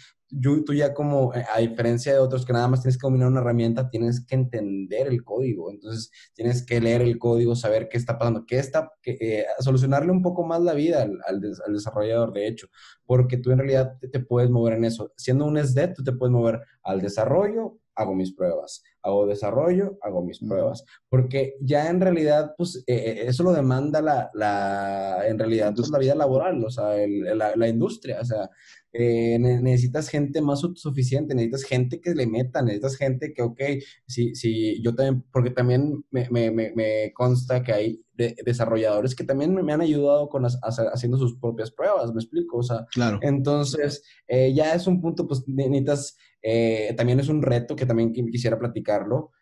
[0.65, 3.41] tú ya como, eh, a diferencia de otros que nada más tienes que dominar una
[3.41, 5.71] herramienta, tienes que entender el código.
[5.71, 10.23] Entonces, tienes que leer el código, saber qué está pasando, qué está, eh, solucionarle un
[10.23, 11.41] poco más la vida al,
[11.73, 12.69] desarrollador, de hecho,
[13.07, 15.13] porque tú en realidad te, puedes mover en eso.
[15.17, 18.83] Siendo un SDET, tú te puedes mover al desarrollo, hago mis pruebas.
[19.03, 20.85] Hago desarrollo, hago mis pruebas.
[21.09, 25.99] Porque ya en realidad, pues, eh, eso lo demanda la, la en realidad, pues, la
[25.99, 28.21] vida laboral, o sea, la, la, industria.
[28.21, 28.51] O sea,
[28.93, 33.61] eh, necesitas gente más autosuficiente, necesitas gente que le meta, necesitas gente que, ok,
[34.07, 39.55] si, si yo también, porque también me, me, me consta que hay desarrolladores que también
[39.55, 43.21] me, han ayudado con haciendo sus propias pruebas, me explico, o sea, claro.
[43.23, 48.13] entonces eh, ya es un punto, pues necesitas, eh, también es un reto que también
[48.13, 49.33] quisiera platicarlo,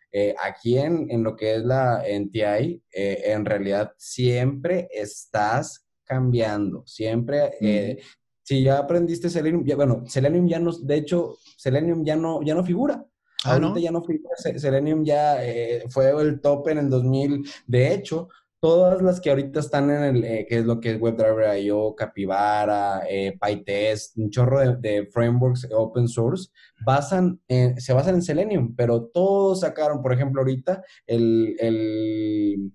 [0.43, 7.51] aquí en, en, lo que es la NTI, en realidad siempre estás cambiando, siempre
[8.47, 12.55] si ya aprendiste Selenium, ya, bueno, Selenium ya no, de hecho, Selenium ya no, ya
[12.55, 13.05] no figura.
[13.43, 17.45] Ah, Ahorita ya no figura, Selenium ya eh, fue el top en el 2000.
[17.65, 21.01] De hecho, todas las que ahorita están en el, eh, que es lo que es
[21.01, 26.49] WebDriver IO, Capybara, eh, PyTest, un chorro de, frameworks open source,
[26.85, 27.39] basan
[27.77, 32.73] se basan en Selenium, pero todos sacaron, por ejemplo, ahorita el, el,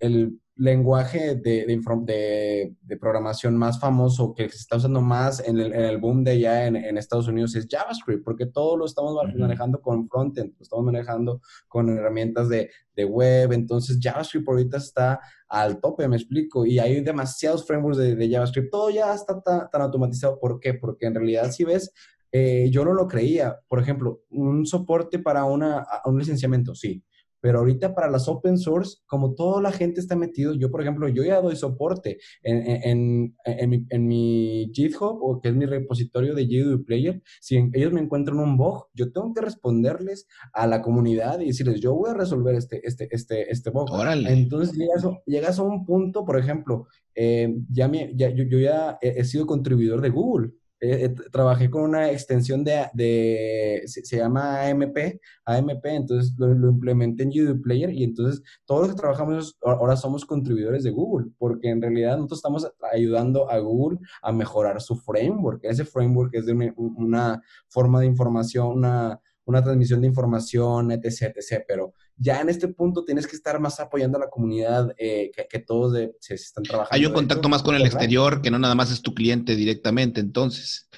[0.00, 5.72] el lenguaje de, de, de, programación más famoso que se está usando más en el,
[5.72, 9.16] en el boom de ya en, en, Estados Unidos es JavaScript, porque todo lo estamos
[9.36, 12.70] manejando con frontend, lo estamos manejando con herramientas de,
[13.04, 18.70] web, entonces JavaScript ahorita está al tope, me explico, y hay demasiados frameworks de, JavaScript,
[18.70, 20.74] todo ya está tan, automatizado, ¿por qué?
[20.74, 21.92] Porque en realidad si ves,
[22.30, 27.02] eh, yo no lo creía, por ejemplo, un soporte para una, un licenciamiento, sí,
[27.44, 31.08] pero ahorita para las open source, como toda la gente está metido, yo por ejemplo,
[31.08, 36.86] yo ya doy soporte en, en, mi, GitHub, o que es mi repositorio de GDU
[36.86, 41.48] Player, si ellos me encuentran un bug, yo tengo que responderles a la comunidad y
[41.48, 43.90] decirles, yo voy a resolver este, este, este, este bug.
[44.26, 49.46] Entonces llegas, llegas, a un punto, por ejemplo, eh, ya, ya yo, ya he sido
[49.46, 50.52] contribuidor de Google.
[50.86, 57.62] Eh, trabajé con una extensión de, se, llama AMP, AMP, entonces lo, implementé en YouTube
[57.62, 62.16] Player y entonces todos los que trabajamos ahora somos contribuidores de Google, porque en realidad
[62.16, 65.64] nosotros estamos ayudando a Google a mejorar su framework.
[65.64, 71.64] Ese framework es de una, forma de información, una, una transmisión de información, etc., etc.,
[71.66, 75.58] pero ya en este punto tienes que estar más apoyando a la comunidad eh, que,
[75.58, 76.94] todos se, están trabajando.
[76.94, 80.20] Hay un contacto más con el exterior, que no nada más es tu cliente directamente,
[80.20, 80.88] entonces.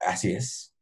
[0.00, 0.74] Así es.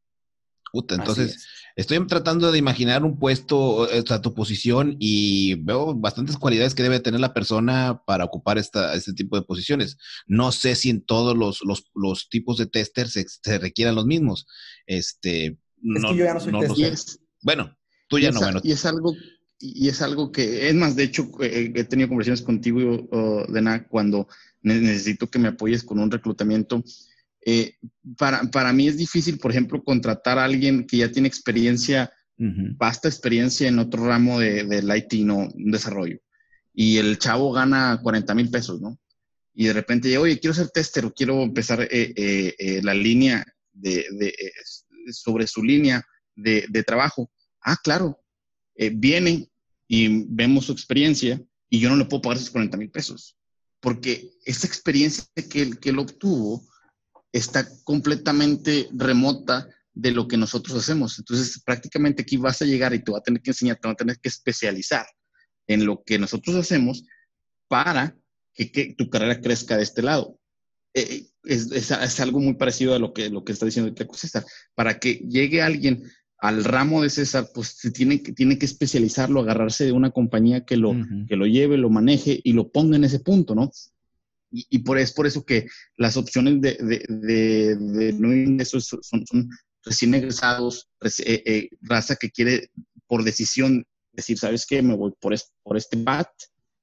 [0.72, 6.74] entonces, estoy tratando de imaginar un puesto, o sea, tu posición, y veo bastantes cualidades
[6.74, 9.98] que debe tener la persona para ocupar esta, este tipo de posiciones.
[10.26, 11.60] No sé si en todos los,
[11.94, 14.46] los, tipos de tester se, requieran los mismos.
[14.86, 17.20] Este, es no, que yo ya no soy tester.
[17.42, 17.76] bueno,
[18.08, 18.60] tú ya no, bueno.
[18.62, 19.14] Y es algo
[19.64, 23.86] y es algo que, es más, de hecho, eh, he tenido conversaciones contigo, uh, Dena,
[23.86, 24.26] cuando
[24.60, 26.82] necesito que me apoyes con un reclutamiento.
[27.46, 27.76] Eh,
[28.18, 33.06] para, para, mí es difícil, por ejemplo, contratar a alguien que ya tiene experiencia, vasta
[33.06, 36.18] experiencia en otro ramo de, del IT, no un desarrollo.
[36.74, 38.98] Y el chavo gana 40 mil pesos, ¿no?
[39.54, 44.06] Y de repente, oye, quiero ser tester o quiero empezar eh, eh, la línea de,
[44.18, 44.34] de,
[45.12, 47.30] sobre su línea de, de trabajo.
[47.60, 48.18] Ah, claro,
[48.94, 49.51] viene
[49.88, 53.36] y vemos su experiencia y yo no le puedo pagar esos 40 mil pesos
[53.82, 56.64] porque esa experiencia que él, que él obtuvo
[57.32, 61.18] está completamente remota de lo que nosotros hacemos.
[61.18, 63.94] Entonces, prácticamente aquí vas a llegar y te va a tener que enseñar, te va
[63.94, 65.04] a tener que especializar
[65.66, 67.04] en lo que nosotros hacemos
[67.66, 68.16] para
[68.54, 70.38] que, tu carrera crezca de este lado.
[70.94, 74.44] Eh, es, es, algo muy parecido a lo que, lo que está diciendo César.
[74.76, 76.04] Para que llegue alguien
[76.42, 80.64] al ramo de César, pues se tiene que, tiene que especializarlo, agarrarse de una compañía
[80.64, 80.92] que lo,
[81.28, 83.70] que lo lleve, lo maneje y lo ponga en ese punto, ¿no?
[84.50, 89.50] Y, por, es por eso que las opciones de, de, de, no ingresos son, son,
[89.84, 90.88] recién egresados,
[91.24, 92.70] eh, eh, raza que quiere
[93.06, 94.82] por decisión decir, ¿sabes qué?
[94.82, 96.28] Me voy por, este, por este bat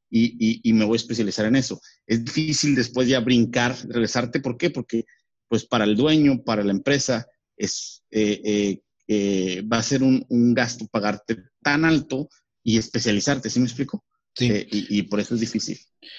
[0.10, 1.82] y, y, me voy a especializar en eso.
[2.08, 4.40] Es difícil después ya brincar, regresarte.
[4.40, 4.70] ¿Por qué?
[4.70, 5.04] Porque
[5.50, 10.88] pues para el dueño, para la empresa, es eh, va a ser un, un, gasto
[10.88, 12.30] pagarte tan alto
[12.64, 14.06] y especializarte, ¿sí me explico?
[14.40, 15.78] Eh, y, por eso es difícil.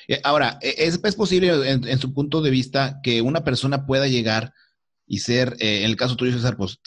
[0.08, 4.52] Eh, ahora, e, ¿es, posible en, su punto de vista que una persona pueda llegar
[5.06, 6.80] y ser, eh, en el caso tuyo, César, pues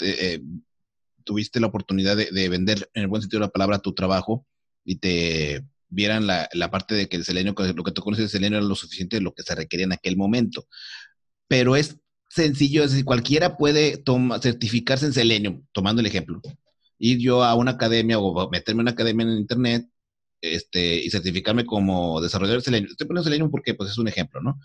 [1.23, 4.45] tuviste la oportunidad de, vender, en el buen sentido de la palabra, tu trabajo
[4.83, 8.57] y te vieran la, parte de que el selenio, lo que tú conoces de selenio
[8.57, 10.67] era lo suficiente de lo que se requería en aquel momento.
[11.47, 11.97] Pero es
[12.33, 14.03] sencillo, es decir, cualquiera puede
[14.41, 16.41] certificarse en Selenium, tomando el ejemplo.
[16.97, 19.87] Ir yo a una academia o meterme en una academia en internet
[20.41, 22.91] este, y certificarme como desarrollador de Selenium.
[22.91, 24.59] Estoy poniendo Selenium porque pues, es un ejemplo, ¿no?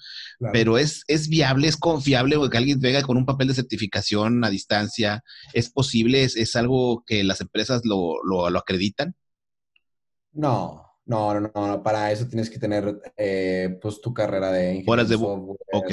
[0.53, 4.51] Pero es, es viable, es confiable que alguien venga con un papel de certificación a
[4.51, 5.23] distancia.
[5.53, 6.25] ¿Es posible?
[6.25, 9.15] ¿Es, algo que las empresas lo, lo, acreditan?
[10.33, 15.09] No, no, no, no, para eso tienes que tener eh, pues tu carrera de Horas
[15.09, 15.59] de software.
[15.73, 15.93] Ok.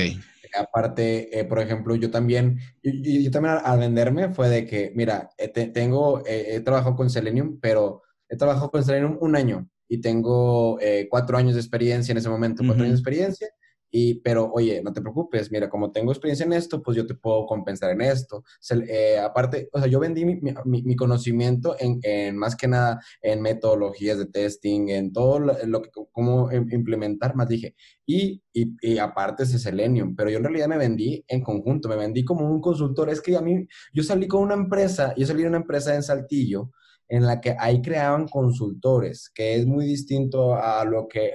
[0.58, 5.48] Aparte, eh, por ejemplo, yo también, yo, también al venderme fue de que, mira, eh,
[5.50, 11.08] tengo, he trabajado con Selenium, pero he trabajado con Selenium un año y tengo eh,
[11.10, 13.48] cuatro años de experiencia en ese momento, cuatro años de experiencia.
[13.97, 17.15] Y, pero, oye, no te preocupes, mira, como tengo experiencia en esto, pues yo te
[17.15, 18.43] puedo compensar en esto.
[18.89, 23.41] Eh, aparte, o sea, yo vendí mi, mi, conocimiento en, en, más que nada en
[23.41, 27.73] metodologías de testing, en todo lo, que, cómo implementar, más dije.
[28.05, 32.25] Y, y, aparte es Selenium, pero yo en realidad me vendí en conjunto, me vendí
[32.25, 33.10] como un consultor.
[33.10, 36.03] Es que a mí, yo salí con una empresa, yo salí de una empresa en
[36.03, 36.69] Saltillo,
[37.08, 41.34] en la que ahí creaban consultores, que es muy distinto a lo que,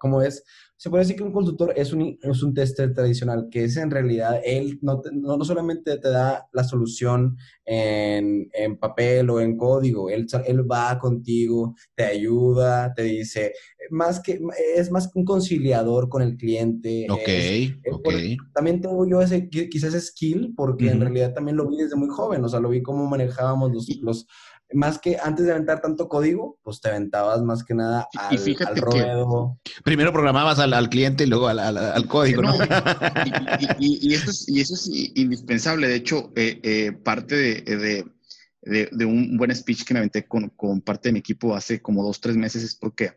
[0.00, 0.44] como es,
[0.78, 3.90] se puede decir que un consultor es un, es un tester tradicional, que es en
[3.90, 10.08] realidad, él no, no, solamente te da la solución en, en, papel o en código,
[10.08, 13.54] él, él va contigo, te ayuda, te dice,
[13.90, 14.38] más que,
[14.76, 17.08] es más que un conciliador con el cliente.
[17.10, 18.08] Ok,
[18.54, 22.44] también tengo yo ese, quizás skill, porque en realidad también lo vi desde muy joven,
[22.44, 24.28] o sea, lo vi cómo manejábamos los, los
[24.72, 28.38] más que antes de aventar tanto código, pues te aventabas más que nada al, y
[28.38, 29.58] fíjate ruedo.
[29.82, 32.54] primero programabas al, cliente y luego al, código, ¿no?
[33.78, 35.88] y, eso es, indispensable.
[35.88, 40.50] De hecho, eh, eh, parte de, un buen speech que me aventé con,
[40.82, 43.12] parte de mi equipo hace como dos, tres meses es porque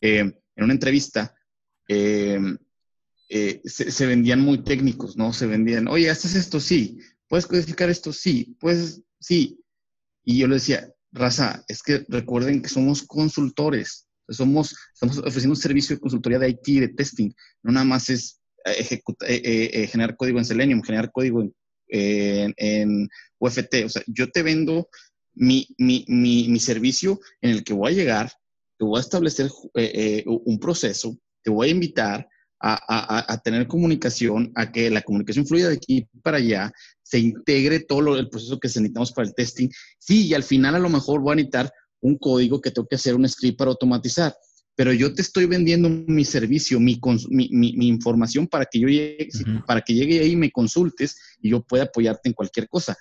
[0.00, 1.34] eh, en una entrevista
[1.88, 2.58] se,
[3.64, 5.32] se, vendían muy técnicos, ¿no?
[5.32, 6.98] Se vendían, oye, haces esto, sí.
[7.26, 8.12] ¿Puedes codificar esto?
[8.12, 8.56] Sí.
[8.60, 9.63] Pues sí
[10.24, 15.56] y yo le decía, raza, es que recuerden que somos consultores, somos, estamos ofreciendo un
[15.56, 17.30] servicio de consultoría de IT, de testing,
[17.62, 23.08] no nada más es eh, eh, eh, generar código en Selenium, generar código en, en,
[23.38, 24.88] UFT, o sea, yo te vendo
[25.34, 28.32] mi, mi, mi, mi, servicio en el que voy a llegar,
[28.78, 29.50] te voy a establecer
[30.24, 32.26] un proceso, te voy a invitar,
[32.60, 38.16] a, tener comunicación, a que la comunicación fluya de aquí para allá, se integre todo
[38.16, 39.68] el proceso que necesitamos para el testing.
[39.98, 42.96] Sí, y al final a lo mejor voy a necesitar un código que tengo que
[42.96, 44.34] hacer un script para automatizar,
[44.76, 49.28] pero yo te estoy vendiendo mi servicio, mi, mi, información para que yo llegue,
[49.66, 52.96] para que llegue ahí y me consultes y yo pueda apoyarte en cualquier cosa.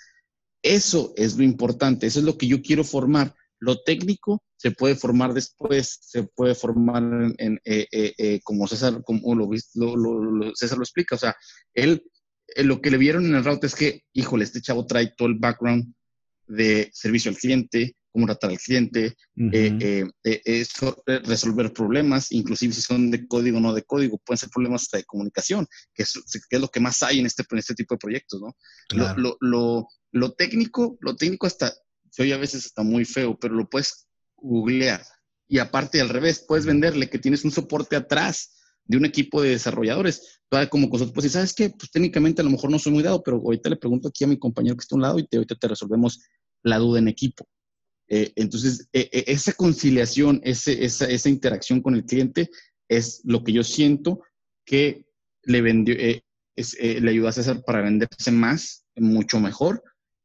[0.61, 3.33] Eso es lo importante, eso es lo que yo quiero formar.
[3.63, 7.01] Lo técnico se puede formar después, se puede formar
[7.37, 11.15] en, eh, eh, eh, como César, como lo, lo, César lo explica.
[11.15, 11.33] O sea,
[11.73, 12.03] él,
[12.57, 15.39] lo que le vieron en el route es que, híjole, este chavo trae todo el
[15.39, 15.93] background
[16.45, 19.15] de servicio al cliente, cómo tratar al cliente,
[21.23, 24.97] resolver problemas, inclusive si son de código o no de código, pueden ser problemas hasta
[24.97, 27.95] de comunicación, que es, que es lo que más hay en este, en este tipo
[27.95, 28.57] de proyectos, ¿no?
[29.15, 31.73] Lo, lo, lo, técnico, lo técnico hasta,
[32.13, 35.03] se oye a veces está muy feo, pero lo puedes googlear.
[35.47, 38.53] Y aparte al revés, puedes venderle que tienes un soporte atrás
[38.85, 40.39] de un equipo de desarrolladores.
[40.47, 41.71] Todavía como cosas, pues, ¿sabes qué?
[41.71, 44.27] Pues técnicamente a lo mejor no soy muy dado, pero ahorita le pregunto aquí a
[44.27, 46.19] mi compañero que está a un lado y te, ahorita te resolvemos
[46.61, 47.47] la duda en equipo.
[48.07, 52.51] Eh, entonces, e, e, esa conciliación, ese, esa, esa, interacción con el cliente
[52.87, 54.21] es lo que yo siento
[54.65, 55.07] que
[55.45, 56.23] le vendió, eh,
[56.55, 59.83] eh, le ayudó a César para venderse más, mucho mejor,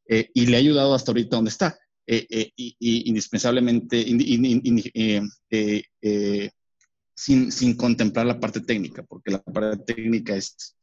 [0.08, 1.78] y le ha ayudado hasta ahorita donde está.
[2.06, 4.04] indispensablemente,
[7.14, 10.76] sin, sin, contemplar la parte técnica, porque la parte técnica es,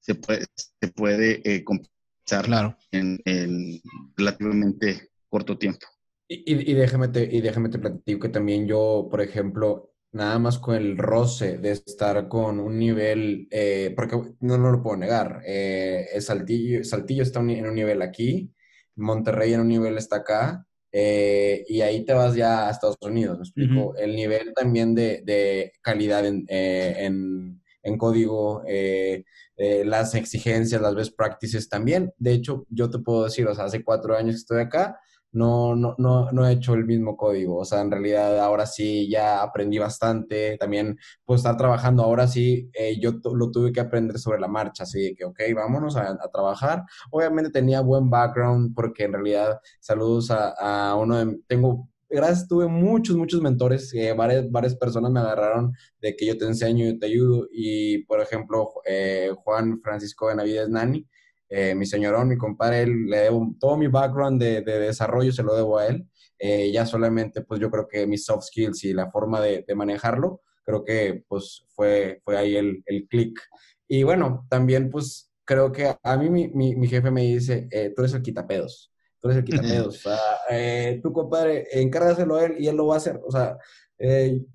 [0.00, 2.76] se puede, se puede compensar claro.
[2.90, 3.80] en, en
[4.16, 5.86] relativamente corto tiempo.
[6.32, 10.58] Y, y, déjame, te, y déjame te platico que también yo, por ejemplo, nada más
[10.58, 15.42] con el roce de estar con un nivel, eh, porque no, no lo puedo negar,
[15.46, 18.52] eh, Saltillo, Saltillo está en un nivel aquí,
[18.96, 23.38] Monterrey en un nivel está acá, eh, y ahí te vas ya a Estados Unidos,
[23.38, 23.96] ¿me explico?
[23.96, 28.64] El nivel también de, de calidad en, en, en código,
[29.56, 32.12] las exigencias, las best practices también.
[32.18, 34.98] De hecho, yo te puedo decir, o sea, hace cuatro años que estoy acá,
[35.32, 37.58] no, no, no, no he hecho el mismo código.
[37.58, 40.56] O sea, en realidad ahora sí ya aprendí bastante.
[40.58, 44.84] También, pues estar trabajando ahora sí, eh, yo lo tuve que aprender sobre la marcha.
[44.84, 46.84] Así que, ok, vámonos a, trabajar.
[47.10, 53.16] Obviamente tenía buen background porque en realidad, saludos a, uno de, tengo gracias, tuve muchos,
[53.16, 57.06] muchos mentores, eh, varias, varias personas me agarraron de que yo te enseño, yo te
[57.06, 57.46] ayudo.
[57.52, 61.06] Y, por ejemplo, eh, Juan Francisco Benavides Nani,
[61.50, 65.78] eh, mi señorón, mi compadre, le debo todo mi background de, desarrollo, se lo debo
[65.78, 66.06] a él.
[66.38, 70.42] Eh, ya solamente, pues yo creo que mis soft skills y la forma de, manejarlo,
[70.64, 73.40] creo que pues fue, fue ahí el, el clic.
[73.88, 78.02] Y bueno, también pues creo que a mí mi, mi, jefe me dice, eh, tú
[78.02, 80.06] eres el quitapedos, tú eres el quitapedos.
[80.06, 83.20] o sea, tu compadre, encárgaselo a él y él lo va a hacer.
[83.26, 83.58] O sea,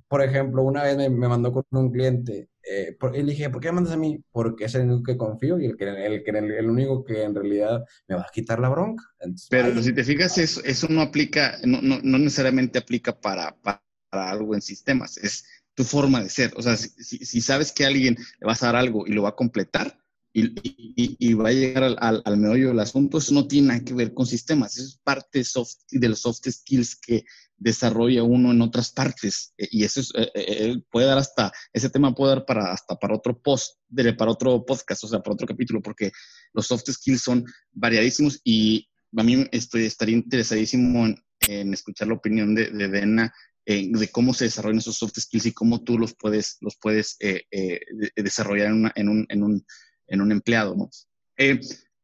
[0.08, 3.70] por ejemplo, una vez me, me mandó con un cliente eh, por, dije, ¿por qué
[3.70, 4.24] me mandas a mí?
[4.32, 7.36] Porque es el único que confío y el, que, el, el, el único que en
[7.36, 9.04] realidad me va a quitar la bronca.
[9.50, 13.82] Pero si te fijas, eso, eso no aplica, no, no, no necesariamente aplica para, para,
[14.12, 16.54] algo en sistemas, es tu forma de ser.
[16.56, 16.90] O sea, si,
[17.26, 20.00] si, sabes que a alguien le vas a dar algo y lo va a completar,
[20.38, 20.44] y,
[20.96, 23.86] y, y, va a llegar al, al, al, meollo del asunto, eso no tiene nada
[23.86, 27.24] que ver con sistemas, eso es parte soft, de los soft skills que,
[27.58, 29.54] desarrolla uno en otras partes.
[29.58, 33.16] E, y eso eh, eh, puede dar hasta, ese tema puede dar para, hasta para
[33.16, 33.80] otro post,
[34.18, 36.12] para otro podcast, o sea, para otro capítulo, porque
[36.54, 41.06] los soft skills son variadísimos y a mí estoy, estaría interesadísimo
[41.48, 43.34] en, escuchar la opinión de, de Dena
[43.68, 47.46] de cómo se desarrollan esos soft skills y cómo tú los puedes, los puedes eh,
[48.16, 49.66] desarrollar en, en, un, en, un,
[50.08, 50.90] en, un, empleado, ¿no?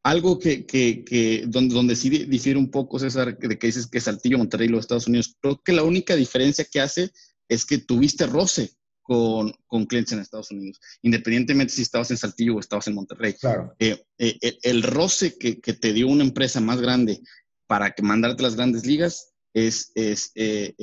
[0.04, 4.02] algo que, que, que, donde, donde sí difiere un poco, César, de que dices que
[4.02, 7.12] Saltillo, Monterrey y los Estados Unidos, creo que la única diferencia que hace
[7.48, 12.56] es que tuviste roce con, con clientes en Estados Unidos, independientemente si estabas en Saltillo
[12.56, 13.34] o estabas en Monterrey.
[13.34, 13.76] Claro.
[13.78, 17.20] Eh, eh, el, roce que, que, te dio una empresa más grande
[17.68, 20.74] para que mandarte las grandes ligas es, es, eh,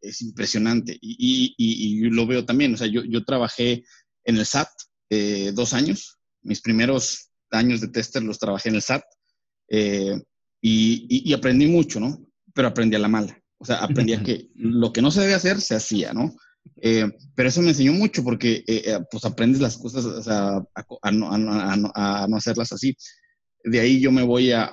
[0.00, 0.96] es impresionante.
[1.00, 3.84] Y, y, y, lo veo también, o sea, yo, yo trabajé
[4.24, 4.68] en el SAT
[5.52, 9.02] dos años, mis primeros años de tester los trabajé en el SAT
[9.68, 10.20] eh,
[10.60, 12.26] y, aprendí mucho, ¿no?
[12.54, 13.38] Pero aprendí a la mala.
[13.58, 16.34] O sea, aprendí a que lo que no se debe hacer se hacía, ¿no?
[16.80, 20.62] Eh, pero eso me enseñó mucho porque eh, pues aprendes las cosas o sea,
[21.02, 21.76] a, no, a,
[22.26, 22.96] no, hacerlas así.
[23.62, 24.70] De ahí yo me voy a,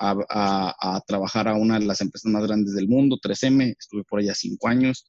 [1.07, 4.67] trabajar a una de las empresas más grandes del mundo, 3M, estuve por allá cinco
[4.67, 5.05] años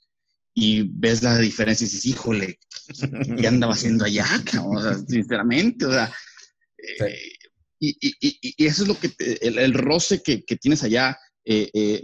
[0.54, 2.58] y ves la diferencia y dices, híjole,
[3.38, 4.26] ¿qué andaba haciendo allá?
[4.64, 6.12] O sea, sinceramente, o sea,
[7.78, 12.00] y, y, y, eso es lo que, el, roce que, tienes allá, eh, eh,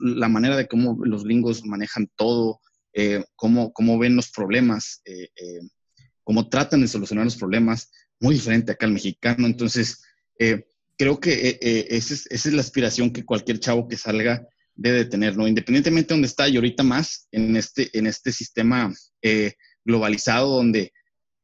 [0.00, 2.60] la manera de cómo los gringos manejan todo,
[2.94, 5.02] eh, cómo, cómo, ven los problemas,
[6.24, 9.46] cómo tratan de solucionar los problemas, muy diferente acá al mexicano.
[9.46, 10.02] Entonces,
[10.96, 11.58] creo que
[11.90, 15.46] esa es, esa, es, la aspiración que cualquier chavo que salga debe tener, ¿no?
[15.46, 18.90] Independientemente de dónde está y ahorita más en este, en este sistema
[19.84, 20.92] globalizado donde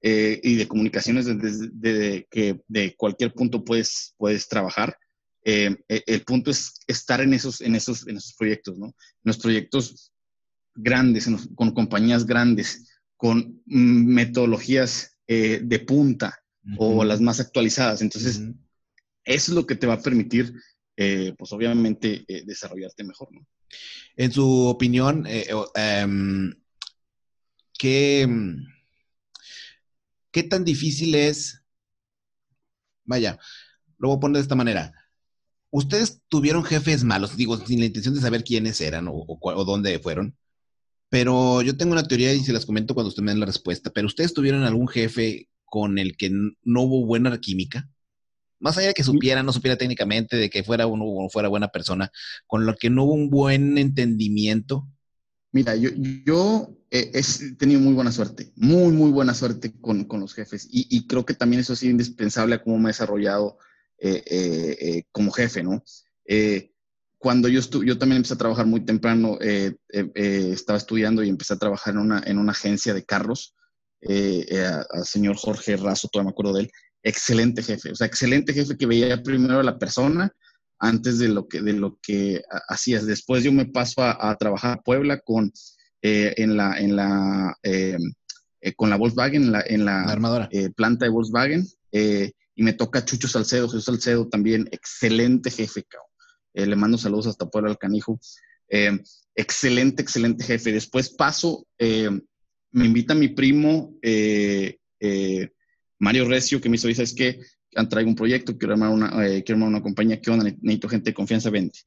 [0.02, 4.96] eh, y de comunicaciones desde de, que de cualquier punto puedes, puedes trabajar.
[5.42, 8.86] el punto es estar en esos, en esos, en esos proyectos, ¿no?
[8.86, 10.12] En los proyectos
[10.74, 12.86] grandes, con compañías grandes,
[13.16, 16.38] con metodologías de punta
[16.76, 18.02] o las más actualizadas.
[18.02, 18.42] Entonces,
[19.28, 20.54] eso es lo que te va a permitir,
[20.96, 23.46] eh, pues obviamente, eh, desarrollarte mejor, ¿no?
[24.16, 26.54] En su opinión, eh, em,
[27.78, 28.26] ¿qué,
[30.30, 31.62] ¿qué tan difícil es?
[33.04, 33.38] Vaya,
[33.98, 34.92] lo voy a poner de esta manera.
[35.70, 39.98] Ustedes tuvieron jefes malos, digo, sin la intención de saber quiénes eran o, o, dónde
[39.98, 40.36] fueron,
[41.10, 43.90] pero yo tengo una teoría y se las comento cuando usted me den la respuesta,
[43.90, 47.88] pero ustedes tuvieron algún jefe con el que no hubo buena química
[48.60, 51.68] más allá de que supiera, no supiera técnicamente, de que fuera uno o fuera buena
[51.68, 52.10] persona,
[52.46, 54.88] con lo que no hubo un buen entendimiento?
[55.52, 55.90] Mira, yo,
[56.24, 57.22] yo he,
[57.58, 61.34] tenido muy buena suerte, muy, muy buena suerte con, con los jefes y, creo que
[61.34, 63.58] también eso ha sido indispensable a cómo me he desarrollado
[63.98, 65.82] eh, eh, eh, como jefe, ¿no?
[67.20, 71.94] cuando yo, yo también empecé a trabajar muy temprano, estaba estudiando y empecé a trabajar
[71.94, 73.56] en una, en una agencia de carros,
[74.00, 76.70] al señor Jorge Razo, todavía me acuerdo de él,
[77.02, 80.32] excelente jefe, o sea, excelente jefe que veía primero a la persona
[80.78, 83.06] antes de lo que, de lo que hacías.
[83.06, 85.52] Después yo me paso a, trabajar a Puebla con,
[86.02, 88.12] eh, en la, en la, em,
[88.60, 93.04] eh, con la Volkswagen, en la, en la, eh, planta de Volkswagen, y me toca
[93.04, 95.86] Chucho Salcedo, Jesús Salcedo también, excelente jefe,
[96.54, 98.20] le mando saludos hasta Puebla al Canijo.
[99.34, 100.72] Excelente, excelente jefe.
[100.72, 103.94] Después paso, me invita mi primo,
[106.00, 107.38] Mario Recio, que me hizo, es que
[107.88, 110.44] traigo un proyecto, quiero armar una, eh, quiero armar una compañía, que onda?
[110.44, 111.78] Necesito gente de confianza, 20.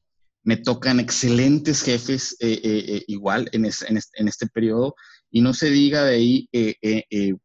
[0.43, 4.95] Me tocan excelentes jefes eh, eh, igual en, en, este, periodo
[5.29, 6.49] y no se diga de ahí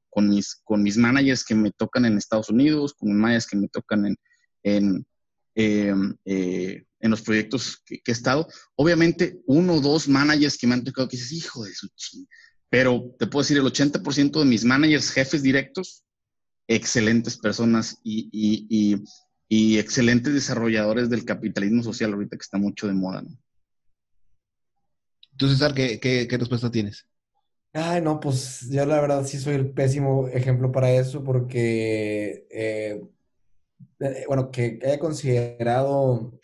[0.08, 3.56] con, mis, con mis managers que me tocan en Estados Unidos, con mis managers que
[3.56, 4.16] me tocan en,
[4.64, 5.06] en,
[5.54, 6.16] em,
[7.06, 8.46] en los proyectos que, he estado.
[8.74, 12.26] Obviamente, uno o dos managers que me han tocado que dices, hijo de su ching.
[12.68, 16.04] Pero te puedo decir, el 80% de mis managers, jefes directos,
[16.68, 18.96] excelentes personas y,
[19.48, 23.22] excelentes desarrolladores del capitalismo social ahorita que está mucho de moda.
[23.22, 23.30] ¿no?
[25.36, 27.06] Tú, César, ¿qué, qué, respuesta tienes?
[27.72, 33.02] Ay, no, pues yo la verdad sí soy el pésimo ejemplo para eso porque, eh,
[34.00, 36.38] eh, bueno, que haya considerado,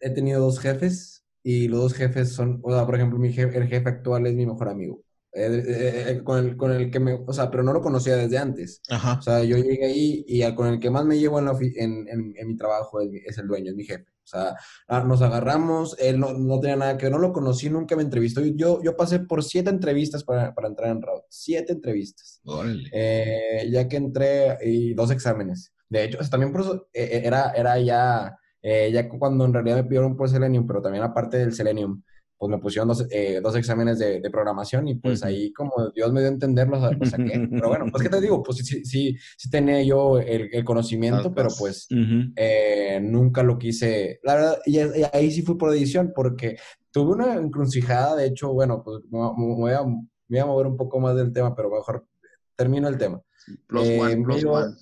[0.00, 3.58] he tenido dos jefes y los dos jefes son, o sea, por ejemplo, mi jefe,
[3.58, 5.02] el jefe actual es mi mejor amigo.
[5.34, 8.16] Eh, eh, eh, con, el, con el que me, o sea, pero no lo conocía
[8.16, 8.82] desde antes.
[8.90, 9.14] Ajá.
[9.18, 12.48] O sea, yo llegué ahí y con el que más me llevo en, en, en,
[12.48, 14.04] mi trabajo es, el dueño, es mi jefe.
[14.24, 14.54] O sea,
[14.88, 18.42] ah, nos agarramos, él no, no, tenía nada que no lo conocí, nunca me entrevistó.
[18.42, 22.40] Yo, yo pasé por siete entrevistas para, para entrar en Route, siete entrevistas.
[22.44, 25.72] ya que entré y dos exámenes.
[25.88, 30.28] De hecho, también por eso era, era ya, ya cuando en realidad me pidieron por
[30.28, 32.02] Selenium, pero también aparte del Selenium
[32.42, 36.12] pues me pusieron dos, eh, dos exámenes de, de, programación y pues ahí como Dios
[36.12, 37.48] me dio a entender, lo, saqué.
[37.48, 41.32] pero bueno, pues que te digo, pues sí, sí, sí tenía yo el, el conocimiento,
[41.32, 41.86] pero pues
[42.34, 44.18] eh, nunca lo quise.
[44.24, 44.76] La verdad, y,
[45.12, 46.56] ahí sí fui por edición porque
[46.90, 50.98] tuve una encrucijada, de hecho, bueno, pues me voy a, voy a mover un poco
[50.98, 52.04] más del tema, pero mejor
[52.56, 53.22] termino el tema.
[53.68, 54.74] Plus one, eh, plus one.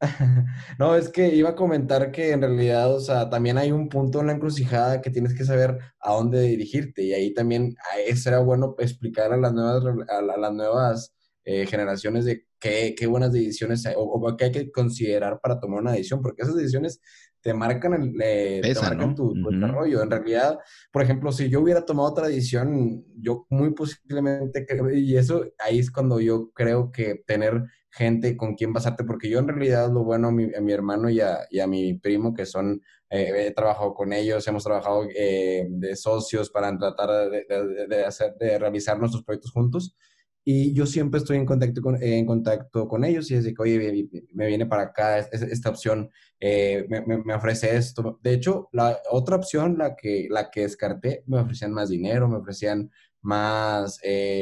[0.78, 4.20] No, es que iba a comentar que en realidad, o sea, también hay un punto
[4.20, 7.74] en la encrucijada que tienes que saber a dónde dirigirte y ahí también
[8.14, 13.32] será bueno explicar a las nuevas, a las nuevas eh, generaciones de qué, qué, buenas
[13.32, 17.00] decisiones o, o, qué hay que considerar para tomar una decisión, porque esas decisiones
[17.46, 18.74] te marcan, el, eh,
[19.14, 20.02] tu, desarrollo.
[20.02, 20.58] En realidad,
[20.90, 25.92] por ejemplo, si yo hubiera tomado otra decisión, yo muy posiblemente, y eso ahí es
[25.92, 27.62] cuando yo creo que tener
[27.96, 31.08] gente con quien basarte, porque yo en realidad lo bueno a mi, a mi hermano
[31.08, 35.04] y a, y a, mi primo, que son, eh, he trabajado con ellos, hemos trabajado
[35.14, 39.96] eh, de socios para tratar de, de, hacer, de realizar nuestros proyectos juntos.
[40.44, 43.62] Y yo siempre estoy en contacto con, en contacto con ellos y es de que,
[43.62, 48.20] oye, me viene para acá esta opción, eh, me, me, ofrece esto.
[48.22, 52.36] De hecho, la otra opción, la que, la que descarté, me ofrecían más dinero, me
[52.36, 52.90] ofrecían
[53.22, 54.00] más,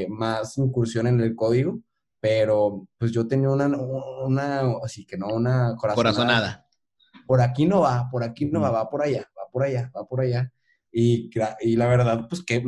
[0.09, 1.81] más incursión en el código
[2.25, 6.67] pero pues yo tenía una, una así que no, una corazonada.
[7.27, 10.09] Por aquí no va, por aquí no va, va por allá, va por allá, va
[10.09, 10.51] por allá.
[10.91, 11.29] Y,
[11.61, 12.65] y la verdad, pues qué,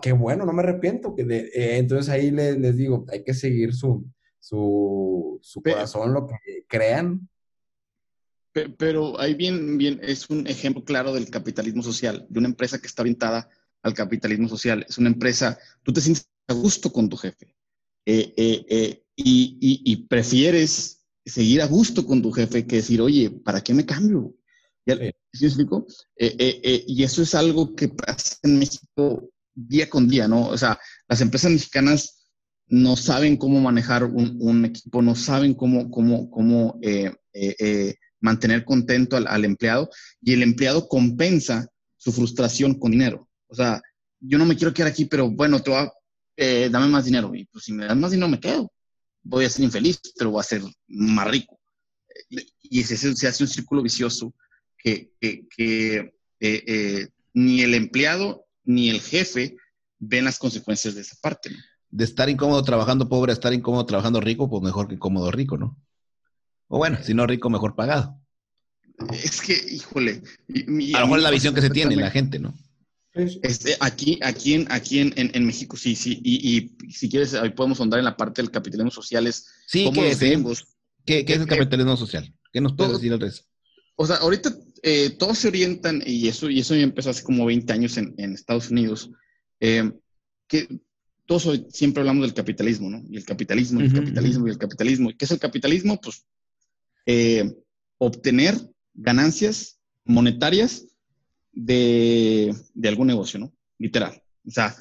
[0.00, 1.16] qué bueno, no me arrepiento.
[1.16, 4.08] Que eh, entonces ahí les, les, digo, hay que seguir su,
[4.38, 7.28] su, su corazón, lo que crean.
[8.52, 12.86] Pero, ahí bien, bien, es un ejemplo claro del capitalismo social, de una empresa que
[12.86, 13.48] está orientada
[13.82, 14.86] al capitalismo social.
[14.88, 17.56] Es una empresa, tú te sientes a gusto con tu jefe.
[18.06, 23.60] Eh, eh, eh, y, prefieres seguir a gusto con tu jefe que decir, oye, ¿para
[23.60, 24.34] qué me cambio?
[25.32, 25.86] ¿Sí, explico?
[26.16, 30.48] y eso es algo que pasa en México día con día, ¿no?
[30.48, 32.20] O sea, las empresas mexicanas
[32.68, 38.64] no saben cómo manejar un, equipo, no saben cómo, cómo, cómo eh, eh, eh, mantener
[38.64, 39.90] contento al, empleado
[40.22, 43.28] y el empleado compensa su frustración con dinero.
[43.48, 43.82] O sea,
[44.20, 45.88] yo no me quiero quedar aquí, pero bueno, te voy
[46.70, 47.34] dame más dinero.
[47.34, 48.72] Y pues si me das más dinero, me quedo.
[49.22, 51.58] Voy a ser infeliz, pero voy a ser más rico.
[52.62, 54.34] Y se, se hace un círculo vicioso
[54.76, 56.12] que, que
[57.34, 59.56] ni el empleado ni el jefe
[59.98, 61.50] ven las consecuencias de esa parte.
[61.90, 65.56] De estar incómodo trabajando pobre a estar incómodo trabajando rico, pues mejor que incómodo rico,
[65.56, 65.76] ¿no?
[66.68, 68.20] O bueno, si no rico, mejor pagado.
[69.12, 70.22] Es que, híjole.
[70.48, 72.54] a lo mejor es la visión que se tiene la gente, ¿no?
[73.12, 76.20] Este, aquí, aquí, en, aquí en, México, sí, sí.
[76.22, 79.26] Y, si quieres, ahí podemos andar en la parte del capitalismo social.
[79.26, 80.42] Es sí, ¿qué es, eh?
[81.04, 82.32] ¿Qué, es el capitalismo social?
[82.52, 83.46] ¿Qué nos puedes decir al resto?
[83.96, 87.46] O sea, ahorita eh, todos se orientan, y eso, y eso ya empezó hace como
[87.46, 89.10] 20 años en, Estados Unidos,
[89.58, 89.90] eh,
[90.46, 90.80] que
[91.26, 93.02] todos hoy siempre hablamos del capitalismo, ¿no?
[93.08, 95.10] Y el capitalismo, y el capitalismo, y el capitalismo.
[95.18, 96.00] ¿Qué es el capitalismo?
[96.00, 96.24] Pues
[97.06, 97.52] eh,
[97.98, 98.56] obtener
[98.94, 100.86] ganancias monetarias
[101.52, 103.52] de, de, algún negocio, ¿no?
[103.78, 104.22] Literal.
[104.46, 104.76] O sea,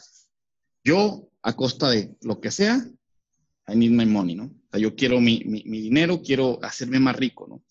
[0.83, 2.85] yo a costa de lo que sea,
[3.67, 4.45] I need my money, ¿no?
[4.45, 7.63] O sea, yo quiero mi, mi, dinero, quiero hacerme más rico, ¿no?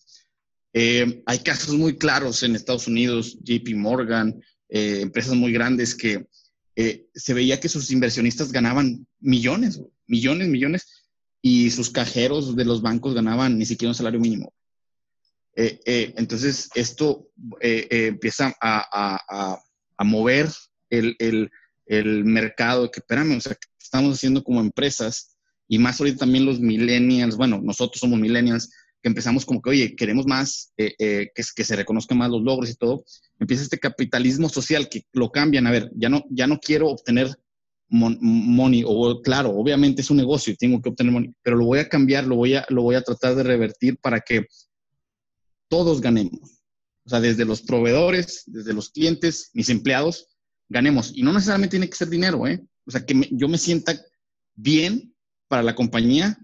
[0.73, 6.27] Eh, hay casos muy claros en Estados Unidos, JP Morgan, eh, empresas muy grandes que
[6.75, 10.87] eh, se veía que sus inversionistas ganaban millones, millones, millones,
[11.41, 14.53] y sus cajeros de los bancos ganaban ni siquiera un salario mínimo.
[15.55, 17.29] Entonces, esto
[17.59, 19.59] empieza a,
[20.03, 20.47] mover
[20.89, 21.15] el,
[21.85, 25.35] el, mercado, que espérame, o sea, estamos haciendo como empresas,
[25.67, 28.69] y más ahorita también los millennials, bueno, nosotros somos millennials,
[29.01, 32.41] que empezamos como que, oye, queremos más, eh, eh, que, que, se reconozcan más los
[32.41, 33.03] logros y todo,
[33.39, 35.67] empieza este capitalismo social que lo cambian.
[35.67, 37.33] A ver, ya no, ya no quiero obtener
[37.89, 41.79] money, o claro, obviamente es un negocio y tengo que obtener money, pero lo voy
[41.79, 44.45] a cambiar, lo voy a, lo voy a tratar de revertir para que
[45.69, 46.61] todos ganemos.
[47.05, 50.27] O sea, desde los proveedores, desde los clientes, mis empleados,
[50.67, 51.11] ganemos.
[51.15, 52.63] Y no necesariamente tiene que ser dinero, ¿eh?
[52.85, 53.99] O sea, que yo me sienta
[54.55, 55.13] bien
[55.47, 56.37] para la compañía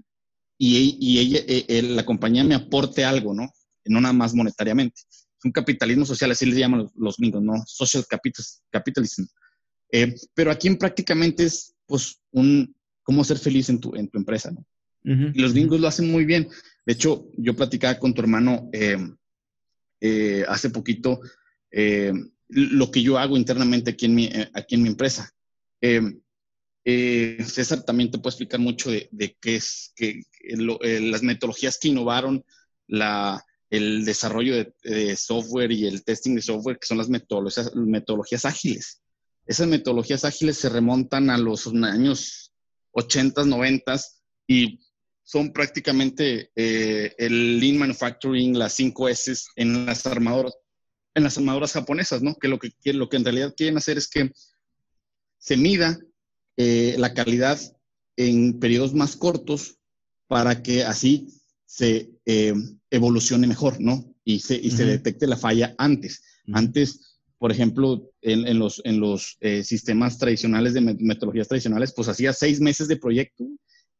[0.58, 3.52] y, ella, eh, la compañía me aporte algo, ¿no?
[3.86, 5.02] No nada más monetariamente.
[5.10, 7.64] Es un capitalismo social, así le llaman los, gringos, ¿no?
[7.66, 8.06] Social
[8.72, 9.26] capitalism.
[9.92, 14.52] Eh, pero aquí prácticamente es, pues, un cómo ser feliz en tu, en tu empresa,
[14.52, 14.66] ¿no?
[15.04, 16.50] Y los gringos lo hacen muy bien.
[16.86, 21.20] De hecho, yo platicaba con tu hermano eh, hace poquito
[22.48, 25.34] lo que yo hago internamente aquí en mi, aquí en mi empresa.
[26.88, 31.88] Eh, César también te puede explicar mucho de, qué es que, eh, las metodologías que
[31.88, 32.46] innovaron
[32.88, 38.46] la, el desarrollo de, software y el testing de software, que son las metodologías, metodologías
[38.46, 39.02] ágiles.
[39.48, 42.52] Esas metodologías ágiles se remontan a los años
[42.92, 44.00] 80, 90
[44.48, 44.80] y
[45.26, 50.54] son prácticamente eh, el lean manufacturing, las 5 S en las armadoras,
[51.16, 52.36] en las armadoras japonesas, ¿no?
[52.36, 54.32] Que lo que, lo que en realidad quieren hacer es que
[55.40, 56.00] se mida
[56.58, 57.60] eh, la calidad
[58.16, 59.80] en periodos más cortos
[60.28, 61.28] para que así
[61.66, 62.54] se eh,
[62.92, 64.16] evolucione mejor, ¿no?
[64.24, 66.22] Y se, y se detecte la falla antes.
[66.54, 72.32] Antes, por ejemplo, en, los, en los eh, sistemas tradicionales de metodologías tradicionales, pues hacía
[72.32, 73.46] seis meses de proyecto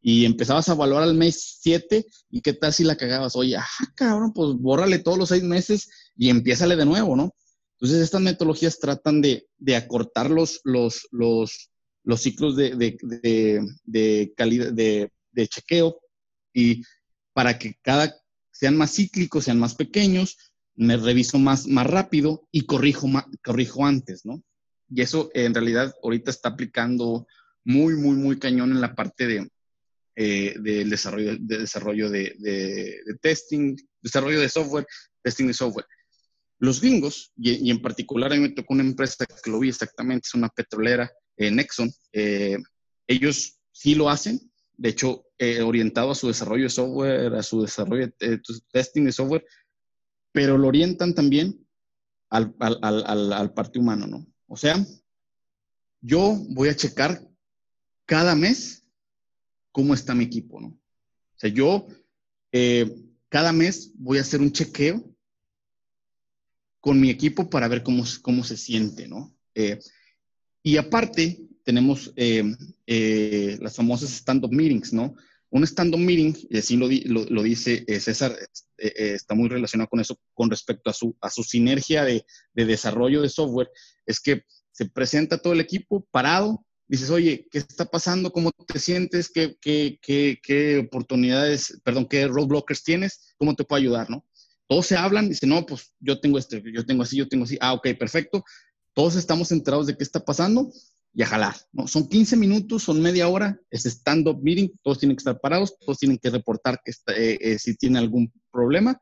[0.08, 3.36] y empezabas a evaluar al mes siete y qué tal si la cagabas.
[3.36, 7.34] Oye, ah, cabrón, pues bórrale todos los seis meses y empiézale de nuevo, ¿no?
[7.80, 11.72] Entonces, estas metodologías tratan de, de acortar los, los, los,
[12.04, 15.10] los ciclos de, de, calidad, de,
[15.48, 16.00] chequeo
[16.54, 16.84] y
[17.34, 18.16] para que cada
[18.52, 20.38] sean más cíclicos, sean más pequeños,
[20.76, 23.08] me reviso más, más rápido y corrijo,
[23.44, 24.44] corrijo antes, ¿no?
[24.88, 27.26] Y eso en realidad ahorita está aplicando
[27.64, 29.50] muy, muy, muy cañón en la parte de,
[30.16, 34.88] eh, del desarrollo, de, desarrollo de, de, testing, desarrollo de software,
[35.22, 35.86] testing de software.
[36.60, 40.28] Los gringos, y, en particular a mí me tocó una empresa que lo vi exactamente,
[40.28, 42.58] es una petrolera eh, Nexon, eh,
[43.08, 44.40] ellos sí lo hacen,
[44.78, 48.42] de hecho, eh, orientado a su desarrollo de software, a su desarrollo de
[48.72, 49.46] testing de software,
[50.32, 51.66] pero lo orientan también
[52.30, 54.26] al, al, parte humano, ¿no?
[54.48, 54.86] O sea,
[56.02, 57.22] yo voy a checar
[58.06, 58.85] cada mes
[59.76, 60.68] cómo está mi equipo, ¿no?
[60.68, 61.86] O sea, yo
[63.28, 65.04] cada mes voy a hacer un chequeo
[66.80, 69.36] con mi equipo para ver cómo, cómo se siente, ¿no?
[70.64, 72.56] Y aparte, tenemos eh,
[72.88, 75.14] eh, las famosas stand-up meetings, ¿no?
[75.56, 76.88] un stand-up meeting, y así lo,
[77.30, 78.36] lo, dice eh, César,
[78.78, 82.26] eh, eh, está muy relacionado con eso, con respecto a su, a su sinergia de,
[82.54, 83.70] de, desarrollo de software,
[84.06, 88.32] es que se presenta todo el equipo parado, dices, oye, ¿qué está pasando?
[88.32, 89.30] ¿Cómo te sientes?
[89.30, 93.34] ¿Qué, qué, qué, qué oportunidades, perdón, qué roadblockers tienes?
[93.38, 94.10] ¿Cómo te puedo ayudar?
[94.10, 94.26] ¿no?
[94.68, 97.58] Todos se hablan, dicen, no, pues yo tengo este, yo tengo así, yo tengo así,
[97.62, 98.44] ah, ok, perfecto.
[98.94, 100.72] Todos estamos enterados de qué está pasando
[101.14, 101.88] y a jalar, ¿no?
[101.88, 105.98] Son 15 minutos, son media hora, es stand-up meeting, todos tienen que estar parados, todos
[105.98, 109.00] tienen que reportar que eh, eh, si tiene algún problema.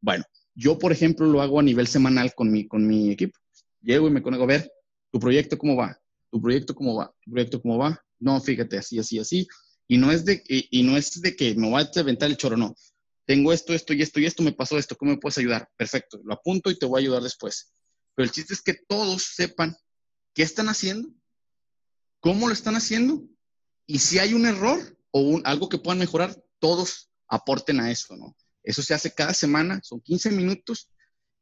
[0.00, 0.24] Bueno,
[0.54, 3.38] yo, por ejemplo, lo hago a nivel semanal con mi, con mi equipo.
[3.80, 4.72] Llego y me conecto a ver,
[5.12, 6.01] ¿tu proyecto cómo va?
[6.32, 7.14] ¿Tu proyecto cómo va?
[7.22, 8.02] ¿Tu proyecto cómo va?
[8.18, 9.46] No, fíjate, así, así, así.
[9.86, 12.56] Y no es de, y, no es de que me voy a aventar el choro,
[12.56, 12.74] no.
[13.26, 15.68] Tengo esto, esto y esto y esto, me pasó esto, ¿cómo me puedes ayudar?
[15.76, 17.72] Perfecto, lo apunto y te voy a ayudar después.
[18.14, 19.76] Pero el chiste es que todos sepan
[20.34, 21.10] qué están haciendo,
[22.20, 23.22] cómo lo están haciendo
[23.86, 28.34] y si hay un error o algo que puedan mejorar, todos aporten a eso, ¿no?
[28.62, 30.88] Eso se hace cada semana, son 15 minutos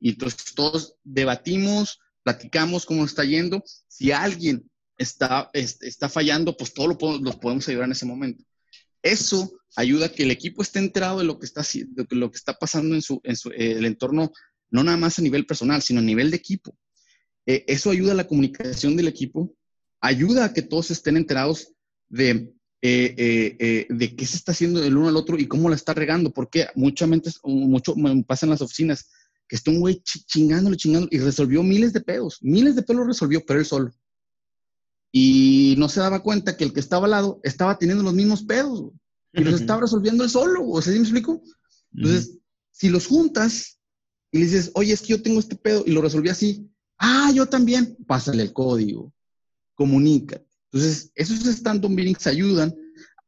[0.00, 3.62] y entonces todos debatimos, platicamos cómo está yendo.
[3.86, 4.69] Si alguien
[5.00, 8.44] está, está fallando, pues todos lo los podemos ayudar en ese momento.
[9.02, 12.36] Eso ayuda a que el equipo esté enterado de lo que está, de lo que
[12.36, 14.30] está pasando en, su, en su, eh, el entorno,
[14.70, 16.76] no nada más a nivel personal, sino a nivel de equipo.
[17.46, 19.54] Eh, eso ayuda a la comunicación del equipo
[20.02, 21.72] ayuda a que todos estén enterados
[22.08, 25.92] de, eh, de qué se está haciendo el uno al otro y cómo la está
[25.94, 27.08] regando, porque muchas
[27.44, 27.94] mucho
[28.26, 29.10] pasa en las oficinas
[29.46, 33.44] que está un güey chingándole, chingando y resolvió miles de pedos, miles de pedos resolvió,
[33.44, 33.92] pero él solo.
[35.12, 38.42] Y no se daba cuenta que el que estaba al lado estaba teniendo los mismos
[38.42, 38.92] pedos
[39.32, 41.42] y los estaba resolviendo él solo, o sea, ¿sí me explico?
[41.92, 42.38] Entonces,
[42.70, 43.80] si los juntas
[44.32, 47.32] y le dices, oye, es que yo tengo este pedo y lo resolví así, ah,
[47.34, 49.12] yo también, pásale el código
[49.80, 50.38] comunica.
[50.70, 52.76] Entonces, esos stand-up meetings ayudan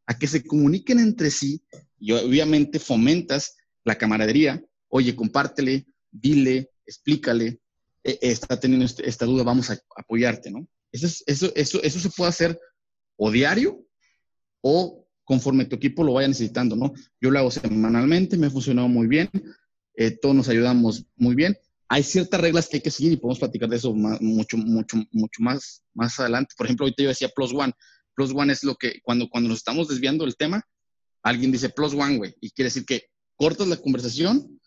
[0.05, 1.65] a que se comuniquen entre sí
[1.99, 4.63] y obviamente fomentas la camaradería.
[4.89, 7.59] Oye, compártele, dile, explícale,
[8.05, 10.69] e, está teniendo este, esta duda, vamos a apoyarte, ¿no?
[10.93, 12.61] Eso, se puede hacer
[13.17, 13.85] o diario
[14.61, 16.93] o conforme tu equipo lo vaya necesitando, ¿no?
[17.21, 19.31] Yo lo hago semanalmente, me ha funcionado muy bien,
[19.95, 21.57] eh, todos nos ayudamos muy bien
[21.93, 25.43] hay ciertas reglas que hay que seguir y podemos platicar de eso mucho, mucho, mucho
[25.43, 26.55] más, más adelante.
[26.57, 27.71] Por ejemplo, ahorita yo decía plus one.
[28.15, 30.67] Plus one es lo que, cuando, cuando nos estamos desviando del tema,
[31.23, 34.59] alguien dice plus one, güey, y quiere decir que cortas la conversación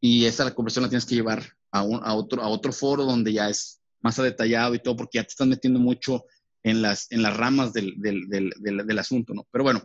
[0.00, 1.40] y esa la conversación la tienes que llevar
[1.70, 5.24] a, a, otro, a otro foro donde ya es más detallado y todo, porque ya
[5.24, 6.24] te estás metiendo mucho
[6.62, 9.46] en las, en las ramas del, del, del, del asunto, ¿no?
[9.50, 9.82] Pero bueno,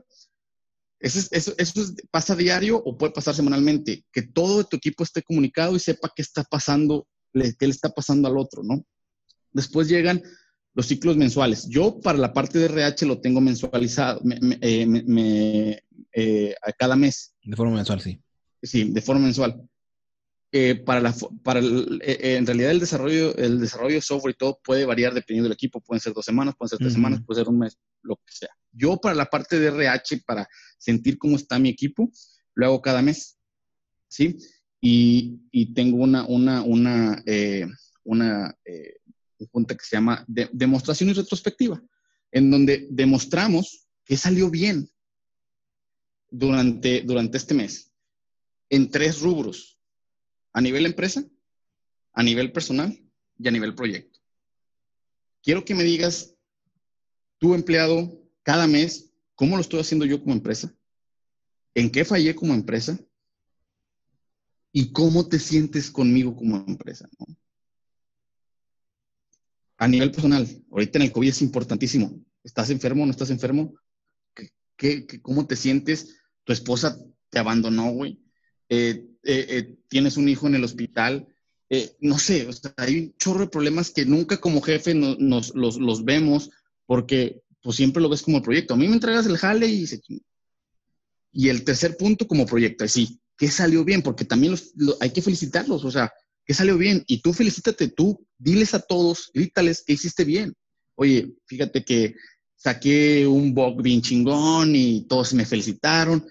[1.00, 5.76] eso, eso, eso pasa diario o puede pasar semanalmente, que todo tu equipo esté comunicado
[5.76, 8.86] y sepa qué está pasando, qué le está pasando al otro, ¿no?
[9.52, 10.22] Después llegan
[10.74, 11.68] los ciclos mensuales.
[11.70, 14.22] Yo para la parte de RH lo tengo mensualizado,
[14.62, 15.82] eh,
[16.14, 17.34] eh, a cada mes.
[17.44, 18.22] De forma mensual, sí.
[18.62, 19.62] Sí, de forma mensual.
[20.58, 24.86] Eh, para la, para en realidad el desarrollo, el desarrollo de software y todo puede
[24.86, 25.82] variar dependiendo del equipo.
[25.82, 28.56] Pueden ser dos semanas, pueden ser tres semanas, puede ser un mes, lo que sea.
[28.72, 30.48] Yo para la parte de RH, para
[30.78, 32.10] sentir cómo está mi equipo,
[32.54, 33.38] lo hago cada mes,
[34.08, 34.38] ¿sí?
[34.80, 37.68] Y, y tengo una, una, una, eh,
[38.06, 39.00] una eh,
[39.52, 41.84] junta que se llama demostración y retrospectiva,
[42.32, 44.90] en donde demostramos que salió bien
[46.30, 47.92] durante, durante este mes
[48.70, 49.75] en tres rubros,
[50.56, 51.22] a nivel empresa,
[52.14, 52.98] a nivel personal
[53.38, 54.22] y a nivel proyecto.
[55.44, 56.34] Quiero que me digas,
[57.40, 60.74] tu empleado, cada mes, ¿cómo lo estoy haciendo yo como empresa?
[61.74, 62.98] ¿En qué fallé como empresa?
[64.72, 67.10] ¿Y cómo te sientes conmigo como empresa?
[69.76, 72.18] A nivel personal, ahorita en el COVID es importantísimo.
[72.46, 73.74] ¿Estás enfermo o no estás enfermo?
[74.78, 76.16] ¿Qué, cómo te sientes?
[76.46, 76.98] Tu esposa
[77.30, 78.22] te abandonó, güey.
[78.70, 81.28] Eh, eh, eh, tienes un hijo en el hospital.
[82.00, 82.48] no sé,
[82.78, 86.52] hay un chorro de problemas que nunca como jefe nos, los, los, vemos
[86.86, 88.74] porque pues siempre lo ves como proyecto.
[88.74, 90.00] A mí me entregas el jale y se...
[91.32, 94.02] Y el tercer punto como proyecto, sí, ¿qué salió bien?
[94.02, 94.56] Porque también
[95.02, 96.14] hay que felicitarlos, o sea,
[96.46, 97.04] ¿qué salió bien?
[97.08, 100.54] Y tú felicítate, tú diles a todos, grítales que hiciste bien.
[100.96, 102.16] Oye, fíjate que
[102.56, 106.26] saqué un bug bien chingón y todos me felicitaron.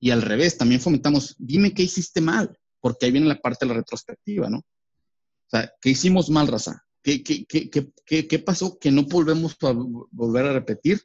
[0.00, 3.68] Y al revés, también fomentamos, dime qué hiciste mal, porque ahí viene la parte de
[3.68, 4.58] la retrospectiva, ¿no?
[4.58, 6.82] O sea, ¿qué hicimos mal, Raza?
[7.02, 9.72] ¿Qué, qué, qué, qué, pasó que no volvemos a
[10.10, 11.02] volver a repetir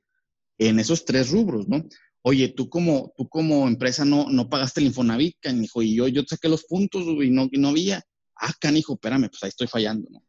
[0.57, 1.85] en esos tres rubros, no?
[2.21, 6.23] Oye, tú como, tú como empresa no, no pagaste el Infonavit, canijo, y yo, yo
[6.27, 8.03] saqué los puntos y no, y no había.
[8.35, 10.23] Ah, canijo, espérame, pues ahí estoy fallando, ¿no?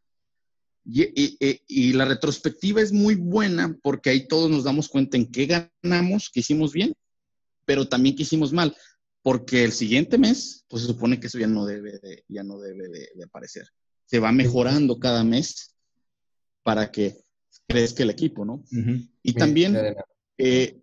[0.84, 5.26] Y, y, y, la retrospectiva es muy buena porque ahí todos nos damos cuenta en
[5.26, 6.94] qué ganamos, qué hicimos bien
[7.66, 8.74] pero también que hicimos mal,
[9.22, 12.58] porque el siguiente mes, pues se supone que eso ya no debe de, ya no
[12.58, 13.66] debe de, aparecer.
[14.06, 15.74] Se va mejorando cada mes
[16.62, 17.18] para que
[17.66, 18.62] crezca el equipo, ¿no?
[19.22, 19.76] Y también
[20.38, 20.80] eh,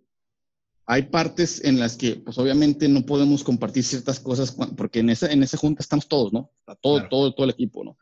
[0.86, 5.32] hay partes en las que, pues obviamente no podemos compartir ciertas cosas, porque en esa,
[5.32, 6.50] en esa junta estamos todos, ¿no?
[6.82, 7.96] Todo, todo, todo el equipo, ¿no?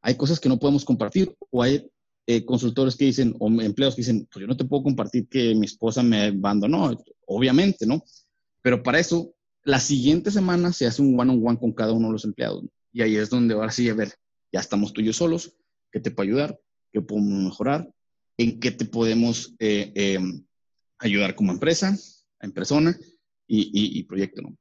[0.00, 1.90] Hay cosas que no podemos compartir o hay
[2.28, 5.54] eh, consultores que dicen, o empleados que dicen, pues yo no te puedo compartir que
[5.56, 8.04] mi esposa me abandonó, obviamente, ¿no?
[8.68, 12.26] Pero para eso, la siguiente semana se hace un one-on-one con cada uno de los
[12.26, 12.66] empleados.
[12.92, 14.12] Y ahí es donde ahora sí, a ver,
[14.52, 15.56] ya estamos tú y yo solos,
[15.90, 16.60] ¿qué te puede ayudar?
[16.92, 17.90] ¿Qué podemos mejorar?
[18.36, 20.44] ¿En qué te podemos eh, em,
[20.98, 21.96] ayudar como empresa,
[22.42, 22.94] en persona
[23.46, 24.54] y, proyecto, ¿no?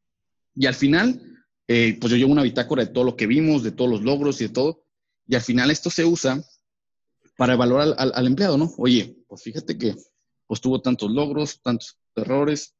[0.55, 1.21] Y al final,
[1.67, 4.39] eh, pues yo llevo una bitácora de todo lo que vimos, de todos los logros
[4.39, 4.85] y de todo.
[5.27, 6.41] Y al final esto se usa
[7.35, 8.73] para evaluar al, empleado, ¿no?
[8.77, 9.97] Oye, pues fíjate que
[10.47, 12.76] pues tuvo tantos logros, tantos errores,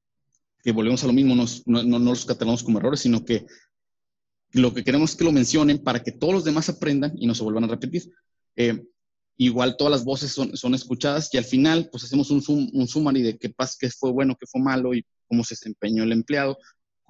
[0.67, 3.45] que volvemos a lo mismo, no, no, los catalogamos como errores, sino que
[4.51, 7.33] lo que queremos es que lo mencionen para que todos los demás aprendan y no
[7.33, 8.11] se vuelvan a repetir.
[8.57, 8.83] Eh,
[9.37, 13.21] igual todas las voces son, son, escuchadas y al final pues hacemos un, un summary
[13.21, 16.57] de qué pasa, qué fue bueno, qué fue malo y cómo se desempeñó el empleado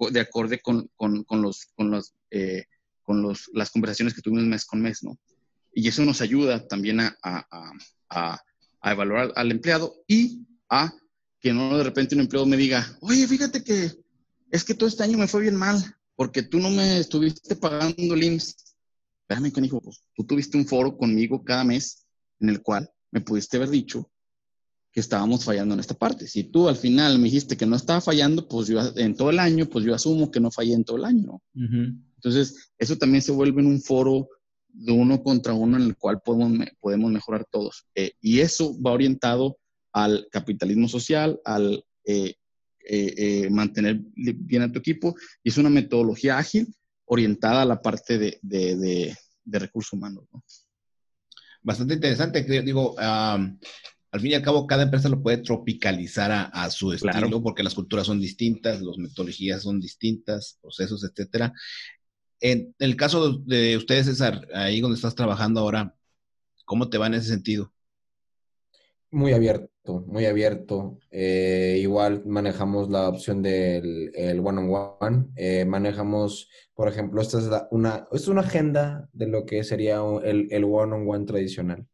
[0.08, 2.64] de acorde con, con, con los, con, los, eh,
[3.02, 5.18] con los, las conversaciones que tuvimos mes con mes, ¿no?
[5.72, 7.16] Y eso nos ayuda también a,
[8.08, 8.40] a,
[8.84, 10.92] evaluar al empleado y a
[11.40, 13.92] que no de repente un empleado me diga, oye, fíjate que
[14.50, 15.82] es que todo este año me fue bien mal
[16.16, 18.74] porque tú no me estuviste pagando el IMSS.
[19.22, 22.06] Espérame, hijo, pues tú tuviste un foro conmigo cada mes
[22.40, 24.10] en el cual me pudiste haber dicho
[24.90, 26.26] que estábamos fallando en esta parte.
[26.26, 29.38] Si tú al final me dijiste que no estaba fallando, pues yo en todo el
[29.38, 33.30] año, pues yo asumo que no fallé en todo el año, Entonces, eso también se
[33.30, 34.28] vuelve en un foro
[34.68, 37.86] de uno contra uno en el cual podemos, podemos mejorar todos.
[37.94, 39.58] Eh, y eso va orientado
[40.04, 42.34] al capitalismo social, al eh,
[42.90, 46.74] eh, mantener bien a tu equipo, y es una metodología ágil
[47.04, 49.14] orientada a la parte de, de,
[49.58, 50.24] recursos humanos.
[51.62, 56.92] Bastante interesante, digo, al fin y al cabo cada empresa lo puede tropicalizar a, su
[56.92, 61.52] estilo, porque las culturas son distintas, las metodologías son distintas, procesos, etcétera.
[62.40, 65.94] En el caso de ustedes, César, ahí donde estás trabajando ahora,
[66.64, 67.72] ¿cómo te va en ese sentido?
[69.10, 69.70] Muy abierto,
[70.06, 70.98] muy abierto.
[71.10, 75.26] Eh, igual manejamos la opción del one-on-one.
[75.36, 80.64] Eh, manejamos, por ejemplo, esta es una, es una agenda de lo que sería el
[80.64, 81.86] one-on-one tradicional.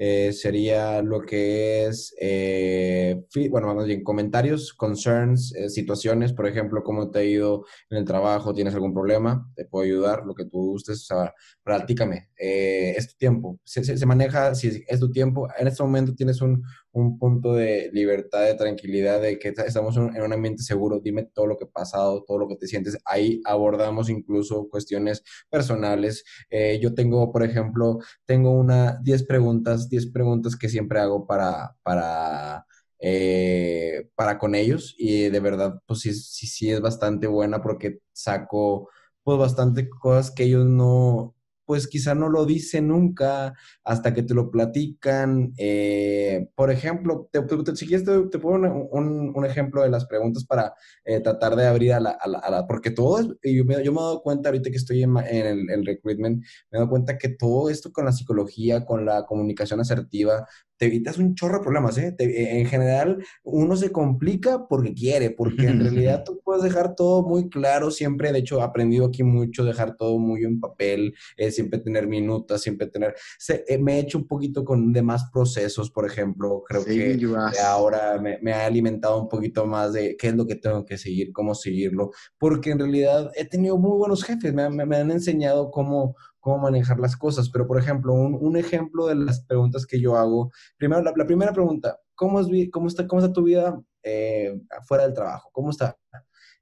[0.00, 3.20] Eh, sería lo que es, eh,
[3.50, 8.54] bueno, más bien comentarios, concerns, situaciones, por ejemplo, cómo te ha ido en el trabajo,
[8.54, 11.34] tienes algún problema, te puedo ayudar, lo que tú gustes, o sea,
[11.64, 16.62] practícame, es tu tiempo, se, maneja, si es tu tiempo, en este momento tienes un,
[16.92, 21.46] un punto de libertad, de tranquilidad, de que estamos en un ambiente seguro, dime todo
[21.46, 22.98] lo que ha pasado, todo lo que te sientes.
[23.04, 26.24] Ahí abordamos incluso cuestiones personales.
[26.50, 31.76] Eh, yo tengo, por ejemplo, tengo una 10 preguntas, 10 preguntas que siempre hago para,
[31.82, 32.66] para,
[32.98, 38.00] eh, para con ellos y de verdad, pues sí, sí, sí es bastante buena porque
[38.12, 38.88] saco
[39.22, 41.34] pues bastante cosas que ellos no,
[41.68, 43.52] pues quizá no lo dice nunca
[43.84, 45.52] hasta que te lo platican.
[45.58, 47.42] Eh, por ejemplo, te,
[47.76, 50.72] si quieres te, pongo un, ejemplo de las preguntas para
[51.04, 54.02] eh, tratar de abrir a la, a la, porque todo, yo me, yo me he
[54.02, 56.38] dado cuenta ahorita que estoy en, el, el, recruitment,
[56.70, 60.46] me he dado cuenta que todo esto con la psicología, con la comunicación asertiva,
[60.78, 62.14] te evitas un chorro de problemas, ¿eh?
[62.18, 67.48] en general, uno se complica porque quiere, porque en realidad tú puedes dejar todo muy
[67.48, 71.80] claro, siempre, de hecho, he aprendido aquí mucho, dejar todo muy en papel, eh, siempre
[71.80, 73.14] tener minutas, siempre tener,
[73.48, 77.18] eh, me he hecho un poquito con demás procesos, por ejemplo, creo que
[77.64, 81.32] ahora me, ha alimentado un poquito más de qué es lo que tengo que seguir,
[81.32, 86.14] cómo seguirlo, porque en realidad he tenido muy buenos jefes, me, me han enseñado cómo,
[86.40, 87.50] cómo manejar las cosas.
[87.50, 90.50] Pero, por ejemplo, un, ejemplo de las preguntas que yo hago.
[90.76, 95.14] Primero, la, primera pregunta, ¿cómo, es, cómo, está, ¿cómo está tu vida eh, fuera del
[95.14, 95.50] trabajo?
[95.52, 95.96] ¿Cómo está?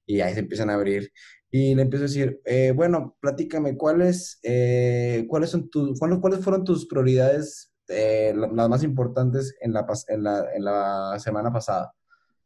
[0.06, 1.10] Y ahí se empiezan a abrir.
[1.50, 6.64] Y le empiezo a decir, eh, bueno, platícame, ¿cuáles, eh, ¿cuáles, son tus, cuáles, fueron
[6.64, 11.92] tus prioridades, las más importantes en la, en la, en la semana pasada?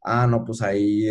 [0.02, 1.08] Ah, no, pues ahí,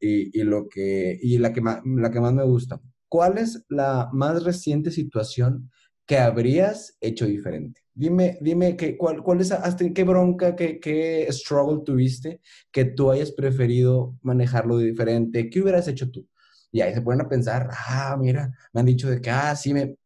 [0.00, 2.80] y, y, lo que, y la que, la que más me gusta.
[3.08, 5.70] ¿Cuál es la más reciente situación
[6.06, 7.82] que habrías hecho diferente?
[7.94, 12.40] Dime, dime que, cuál, cuál es, hasta qué bronca, qué, qué struggle tuviste
[12.70, 15.50] que tú hayas preferido manejarlo de diferente.
[15.50, 16.26] ¿Qué hubieras hecho tú?
[16.70, 19.74] Y ahí se ponen a pensar, ah, mira, me han dicho de que, ah, sí,
[19.74, 19.96] me,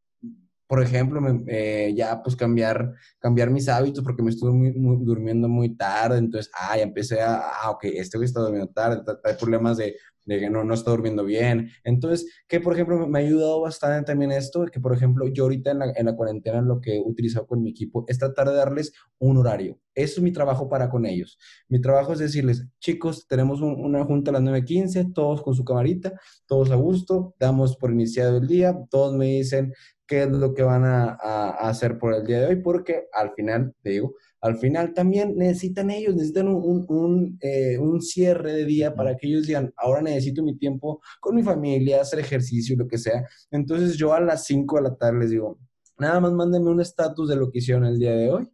[0.73, 6.17] por ejemplo, eh, ya pues cambiar, cambiar mis hábitos porque me estuve durmiendo muy tarde,
[6.17, 9.97] entonces, ah, ya empecé a, ah, ok, este güey está durmiendo tarde, hay problemas de
[10.25, 11.71] de que no, no está durmiendo bien.
[11.85, 15.73] Entonces, que por ejemplo me ha ayudado bastante también esto, que por ejemplo yo ahorita
[15.73, 18.57] en la, en la cuarentena lo que he utilizado con mi equipo es tratar de
[18.57, 19.79] darles un horario.
[19.95, 21.39] Eso es mi trabajo para con ellos.
[21.69, 26.13] Mi trabajo es decirles, chicos, tenemos una junta a las 9.15, todos con su camarita,
[26.47, 29.73] todos a gusto, damos por iniciado el día, todos me dicen
[30.07, 33.33] qué es lo que van a, a hacer por el día de hoy, porque al
[33.35, 38.95] final, te digo, al final también necesitan ellos, necesitan un, eh, un, cierre de día
[38.95, 42.99] para que ellos digan, ahora necesito mi tiempo con mi familia, hacer ejercicio, lo que
[42.99, 43.25] sea.
[43.53, 45.61] Entonces yo a las 5 de la tarde les digo,
[45.97, 48.49] nada más mándenme un estatus de lo que hicieron el día de hoy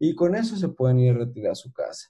[0.00, 2.08] y con eso se pueden ir a retirar a su casa.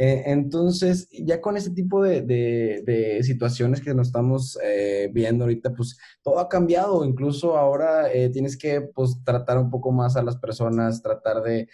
[0.00, 5.98] Eh, entonces, ya con ese tipo de, situaciones que nos estamos eh, viendo ahorita, pues
[6.22, 7.04] todo ha cambiado.
[7.04, 11.68] Incluso ahora eh, tienes que pues, tratar un poco más a las personas, tratar de,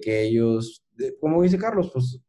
[0.00, 0.84] que ellos,
[1.20, 2.20] como dice Carlos, pues,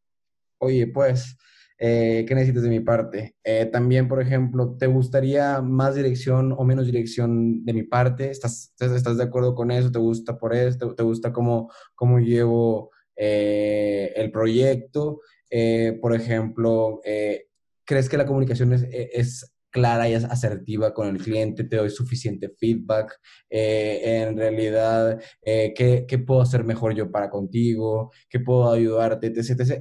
[0.59, 1.37] oye, pues,
[1.77, 3.35] ¿qué necesitas de mi parte?
[3.73, 8.29] también, por ejemplo, ¿te gustaría más dirección o menos dirección de mi parte?
[8.29, 9.91] ¿Estás, estás de acuerdo con eso?
[9.91, 10.93] ¿Te gusta por eso?
[10.95, 15.19] ¿Te, gusta cómo, cómo llevo el proyecto?
[15.51, 17.47] Eh, por ejemplo, eh,
[17.83, 21.63] ¿crees que la comunicación e, es, clara y asertiva con el cliente?
[21.63, 23.17] ¿Te doy suficiente feedback?
[23.49, 28.11] Eh, en realidad, ¿qué, ¿qué, puedo hacer mejor yo para contigo?
[28.29, 29.31] ¿Qué puedo ayudarte?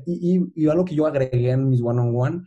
[0.07, 2.43] Y, algo que yo agregué en mis one-on-one,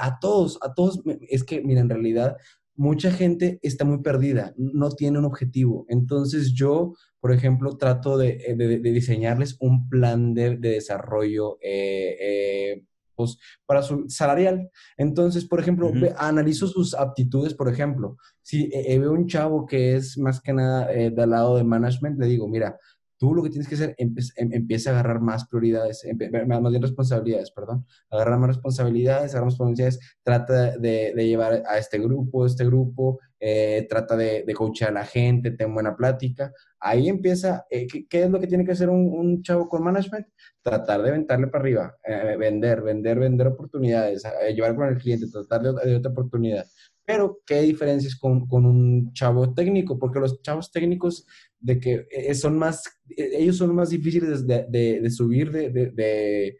[0.00, 2.36] a todos, a todos, es que, mira, en realidad,
[2.74, 5.84] mucha gente está muy perdida, no tiene un objetivo.
[5.88, 13.38] Entonces yo, por ejemplo, trato de, eh, diseñarles un plan de, desarrollo eh, eh, pues,
[13.64, 14.68] para su salarial.
[14.96, 18.68] Entonces, por ejemplo, analizo sus aptitudes, por ejemplo, si
[18.98, 22.76] veo un chavo que es más que nada del lado de management, le digo, mira,
[23.22, 24.12] tú lo que tienes que hacer, em,
[24.50, 26.04] empieza a agarrar más prioridades,
[26.48, 32.00] más bien responsabilidades, perdón, agarrar más responsabilidades, agarrar más responsabilidades, trata de, llevar a este
[32.00, 36.52] grupo, este grupo, eh, trata de, de coachar a la gente, ten buena plática.
[36.78, 40.28] Ahí empieza, eh, ¿qué, es lo que tiene que hacer un, chavo con management?
[40.62, 44.22] Tratar de aventarle para arriba, eh, vender, vender, vender oportunidades,
[44.54, 46.64] llevar con el cliente, tratar de, de otra oportunidad.
[47.04, 49.98] Pero, ¿qué diferencias con, con, un chavo técnico?
[49.98, 51.26] Porque los chavos técnicos,
[51.58, 56.54] de que eh, son más, eh, ellos son más difíciles de, de, subir de,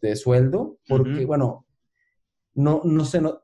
[0.00, 1.66] de, sueldo, porque, bueno,
[2.54, 3.42] no, no sé, no,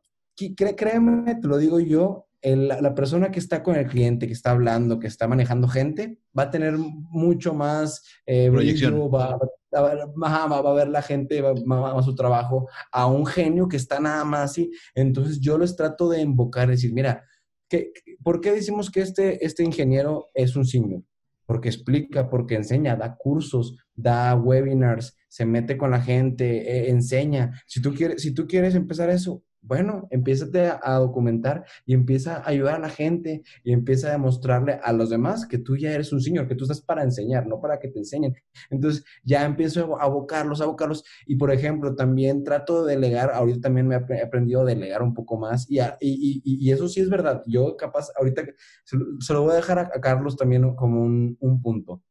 [0.56, 4.98] créeme, te lo digo yo, la persona que está con el cliente, que está hablando,
[4.98, 8.94] que está manejando gente, va a tener mucho más eh, proyección.
[9.02, 9.38] va,
[9.72, 14.24] va, a ver la gente, va, a su trabajo, a un genio que está nada
[14.24, 14.72] más así.
[14.94, 17.24] Entonces yo les trato de invocar, decir, mira,
[17.68, 17.92] ¿qué,
[18.24, 21.02] ¿por qué decimos que este, este ingeniero es un senior?
[21.46, 27.62] Porque explica, porque enseña, da cursos, da webinars, se mete con la gente, eh, enseña.
[27.66, 32.48] Si tú, quieres, si tú quieres empezar eso, bueno, empieza a, documentar y empieza a
[32.48, 36.12] ayudar a la gente y empieza a demostrarle a los demás que tú ya eres
[36.12, 38.34] un señor, que tú estás para enseñar, no para que te enseñen.
[38.70, 43.60] Entonces ya empiezo a abocarlos, a abocarlos y por ejemplo también trato de delegar, ahorita
[43.60, 47.42] también me he aprendido a delegar un poco más y, y, eso sí es verdad,
[47.46, 48.42] yo capaz, ahorita
[48.84, 48.96] se,
[49.32, 52.02] lo voy a dejar a, Carlos también como un, punto.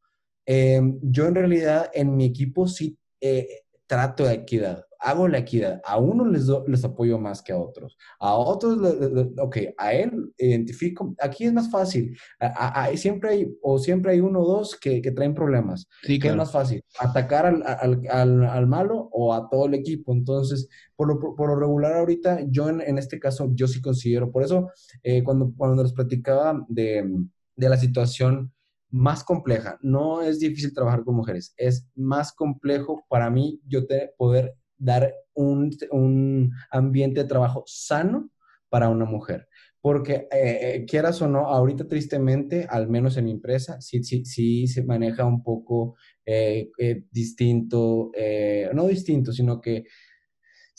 [0.45, 5.81] Em, yo en realidad en mi equipo sí eh, trato de equidad hago la equidad.
[5.83, 7.97] A uno les, les apoyo más que a otros.
[8.19, 8.77] A otros,
[9.37, 11.15] ok, a él identifico.
[11.19, 12.15] Aquí es más fácil.
[12.95, 15.87] siempre hay, o siempre hay uno o dos que, que traen problemas.
[16.03, 16.83] Sí, ¿Qué es más fácil?
[16.99, 20.13] ¿Atacar al, al, al, malo o a todo el equipo?
[20.13, 24.31] Entonces, por lo, por lo regular ahorita, yo en, en, este caso, yo sí considero.
[24.31, 24.69] Por eso,
[25.03, 27.09] eh, cuando, cuando les platicaba de,
[27.55, 28.53] de la situación
[28.91, 29.79] más compleja.
[29.81, 35.13] No es difícil trabajar con mujeres, es más complejo para mí yo te, poder dar
[35.33, 38.29] un, ambiente de trabajo sano
[38.69, 39.47] para una mujer.
[39.79, 44.25] Porque eh, eh, quieras o no, ahorita tristemente, al menos en mi empresa, sí, sí,
[44.25, 46.69] sí se maneja un poco eh,
[47.09, 48.11] distinto,
[48.73, 49.85] no distinto, sino que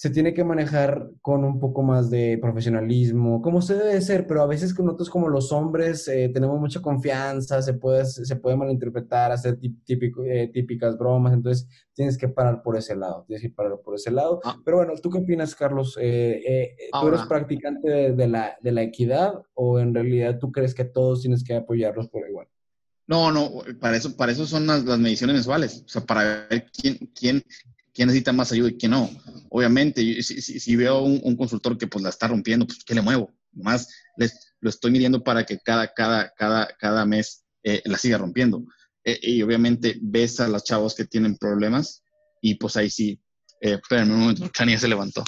[0.02, 4.42] se tiene que manejar con un poco más de profesionalismo, como se debe ser, pero
[4.42, 8.56] a veces con nosotros como los hombres eh, tenemos mucha confianza, se puede, se puede
[8.56, 13.50] malinterpretar, hacer típico, eh, típicas bromas, entonces tienes que parar por ese lado, tienes que
[13.50, 14.40] parar por ese lado.
[14.42, 14.56] Ah.
[14.64, 15.96] Pero bueno, ¿tú qué opinas, Carlos?
[16.00, 20.84] Eh, ¿Tú eres practicante de, la, de la equidad o en realidad tú crees que
[20.84, 22.48] todos tienes que apoyarlos por igual?
[23.06, 26.66] No, no, para eso, para eso son las, las, mediciones mensuales, o sea, para ver
[26.72, 27.44] quién, quién,
[27.92, 29.10] quién necesita más ayuda y quién no.
[29.50, 33.32] Obviamente, si, veo un, consultor que pues la está rompiendo, pues ¿qué le muevo?
[33.52, 38.18] Más les, lo estoy midiendo para que cada, cada, cada, cada mes eh, la siga
[38.18, 38.64] rompiendo.
[39.04, 42.02] Eh, y obviamente ves a los chavos que tienen problemas
[42.40, 43.20] y pues ahí sí,
[43.60, 45.24] eh, espérame un momento, Cania se levantó.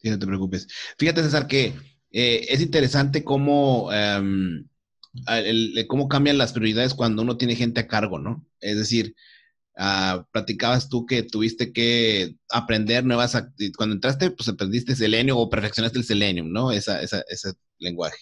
[0.00, 0.66] Sí, no te preocupes.
[0.98, 1.74] Fíjate, César, que
[2.10, 4.66] eh, es interesante cómo, em,
[5.88, 8.46] cómo cambian las prioridades cuando uno tiene gente a cargo, ¿no?
[8.60, 9.14] Es decir,
[9.80, 13.32] uh, platicabas tú que tuviste que aprender nuevas,
[13.76, 16.70] cuando entraste, pues aprendiste Selenium o perfeccionaste el Selenium, ¿no?
[16.72, 18.18] Esa, ese lenguaje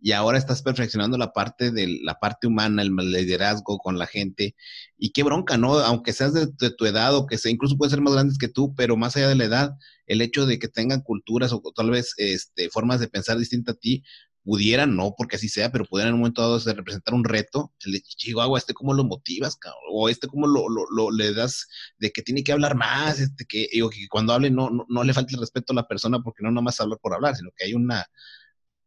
[0.00, 4.54] y ahora estás perfeccionando la parte de la parte humana, el liderazgo con la gente.
[4.96, 5.78] Y qué bronca, ¿no?
[5.80, 8.74] Aunque seas de, tu edad o que sea, incluso pueden ser más grandes que tú,
[8.76, 9.70] pero más allá de la edad,
[10.06, 13.78] el hecho de que tengan culturas o tal vez este, formas de pensar distintas a
[13.78, 14.04] ti,
[14.48, 17.92] pudieran, no porque así sea, pero pudieran en un momento dado representar un reto, el
[17.92, 19.58] de Chihuahua, este cómo lo motivas,
[19.90, 21.68] o este cómo lo, lo, le das
[21.98, 25.04] de que tiene que hablar más, este que, digo, que cuando hable no, no, no
[25.04, 27.66] le falte el respeto a la persona porque no nomás hablar por hablar, sino que
[27.66, 28.06] hay una,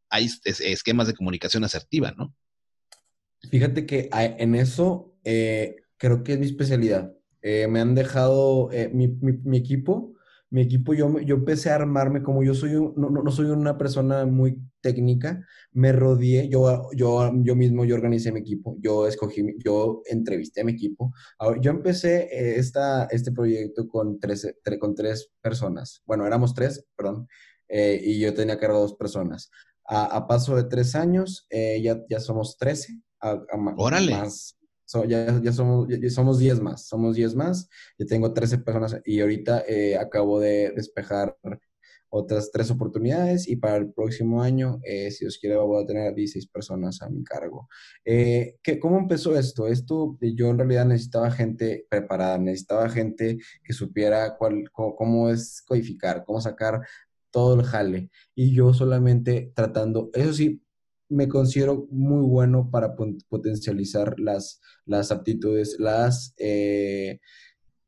[0.09, 2.33] hay esquemas de comunicación asertiva, ¿no?
[3.51, 7.13] Fíjate que en eso eh, creo que es mi especialidad.
[7.43, 10.15] Eh, me han dejado eh, mi, equipo,
[10.51, 14.25] mi equipo, yo, yo empecé a armarme como yo soy, no, no, soy una persona
[14.25, 20.03] muy técnica, me rodeé, yo, yo, yo mismo, yo organicé mi equipo, yo escogí, yo
[20.05, 21.13] entrevisté a mi equipo.
[21.61, 27.27] yo empecé esta, este proyecto con tres, con tres personas, bueno, éramos tres, perdón,
[27.67, 29.49] y yo tenía cargo dos personas
[29.91, 33.01] a, paso de tres años, eh, ya, ya somos 13.
[33.77, 34.11] Órale.
[34.11, 34.55] ya,
[34.91, 37.69] somos, ya, somos 10 más, somos 10 más.
[37.97, 41.37] Yo tengo 13 personas y ahorita eh, acabo de despejar
[42.13, 46.13] otras tres oportunidades y para el próximo año, eh, si Dios quiere, voy a tener
[46.13, 47.69] 16 personas a mi cargo.
[48.03, 49.67] ¿qué, ¿Cómo empezó esto?
[49.67, 56.25] Esto yo en realidad necesitaba gente preparada, necesitaba gente que supiera cuál, cómo es codificar,
[56.25, 56.81] cómo sacar
[57.31, 58.09] todo el jale.
[58.35, 60.61] Y yo solamente tratando, eso sí,
[61.11, 62.95] me considero muy bueno para
[63.29, 67.19] potencializar las, las aptitudes, las, eh,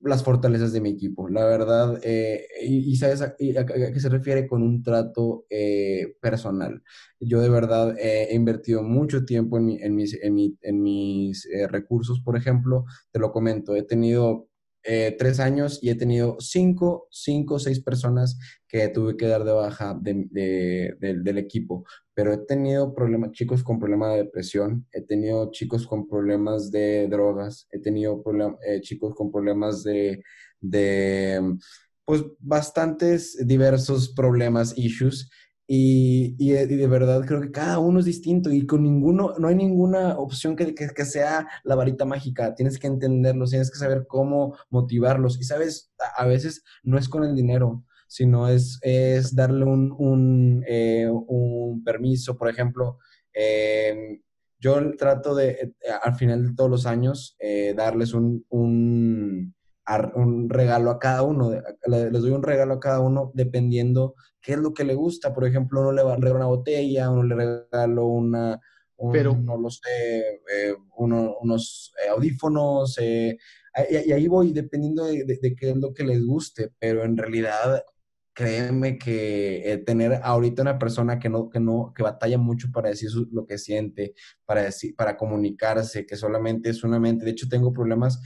[0.02, 1.30] las fortalezas de mi equipo.
[1.30, 6.84] La verdad, eh, y, sabes a, qué se refiere con un trato eh, personal.
[7.20, 12.86] Yo de verdad he invertido mucho tiempo en, en mis, en mis recursos, por ejemplo,
[13.12, 14.50] te lo comento, he tenido
[14.84, 19.52] eh, tres años y he tenido cinco, cinco, seis personas que tuve que dar de
[19.52, 21.86] baja del equipo.
[22.14, 27.08] Pero he tenido problemas, chicos con problemas de depresión, he tenido chicos con problemas de
[27.08, 28.22] drogas, he tenido
[28.66, 30.22] eh, chicos con problemas de,
[32.06, 35.30] pues, bastantes diversos problemas, issues.
[35.76, 39.56] Y, y, de verdad creo que cada uno es distinto y con ninguno, no hay
[39.56, 42.54] ninguna opción que, que, sea la varita mágica.
[42.54, 45.40] Tienes que entenderlos, tienes que saber cómo motivarlos.
[45.40, 50.64] Y sabes, a veces no es con el dinero, sino es, es darle un, un,
[50.68, 52.38] eh, un permiso.
[52.38, 53.00] Por ejemplo,
[53.34, 54.22] eh,
[54.60, 57.36] yo trato de, eh, al final de todos los años,
[57.76, 59.56] darles un, un
[60.16, 61.52] un regalo a cada uno,
[61.88, 65.34] les doy un regalo a cada uno dependiendo qué es lo que le gusta.
[65.34, 68.60] Por ejemplo, uno le va a regalar una botella, uno le regalo una,
[69.12, 73.38] Pero, no lo sé, eh, unos eh, audífonos, eh,
[73.90, 77.84] y, ahí voy dependiendo de, de, qué es lo que les guste, pero en realidad
[78.34, 82.90] créeme que eh, tener ahorita una persona que no, que no, que batalla mucho para
[82.90, 84.16] decir lo que siente,
[84.46, 87.26] para decir, para comunicarse, que solamente es una mente.
[87.26, 88.20] De hecho, tengo problemas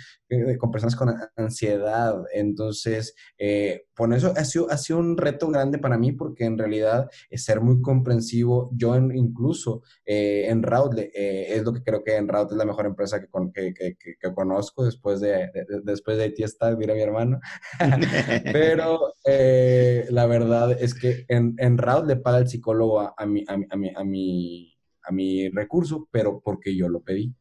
[0.59, 2.23] con personas con ansiedad.
[2.34, 6.57] Entonces, eh, por eso ha sido, ha sido un reto grande para mí, porque en
[6.57, 8.69] realidad es ser muy comprensivo.
[8.73, 13.19] Yo incluso en Route, es lo que creo que en Route es la mejor empresa
[13.19, 15.49] que, que, que, conozco después de,
[15.84, 17.39] después de Tiesta, dirá mi hermano.
[18.53, 23.65] Pero la verdad es que en, en le paga el psicólogo a, mi, a, mi,
[23.69, 24.73] a, mi,
[25.03, 27.34] a, mi, recurso, pero porque yo lo pedí.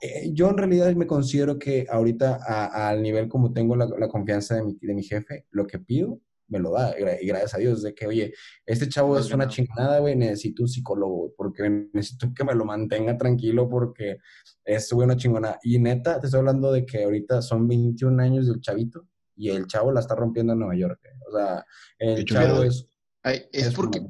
[0.00, 2.40] Eh, yo en realidad me considero que ahorita
[2.72, 6.58] al nivel como tengo la, confianza de mi, de mi, jefe, lo que pido me
[6.58, 6.94] lo da.
[6.98, 8.32] Y gracias a Dios, de que, oye,
[8.66, 13.16] este chavo es una chingada, güey, necesito un psicólogo, porque necesito que me lo mantenga
[13.16, 14.18] tranquilo, porque
[14.64, 15.58] es una chingona.
[15.62, 19.06] Y neta, te estoy hablando de que ahorita son 21 años del chavito
[19.36, 21.00] y el chavo la está rompiendo en Nueva York.
[21.04, 21.18] Eh.
[21.28, 21.64] O sea,
[21.98, 22.86] el chavo es...
[23.52, 24.00] Es, porque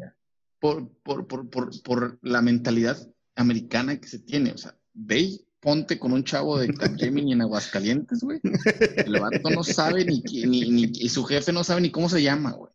[0.61, 1.51] por, por, por,
[1.83, 2.97] por, la mentalidad
[3.35, 4.53] americana que se tiene.
[4.53, 8.41] O sea, ve ponte con un chavo de Capgemini en Aguascalientes, güey.
[8.97, 12.53] El vato no sabe ni, ni, y su jefe no sabe ni cómo se llama,
[12.53, 12.73] güey.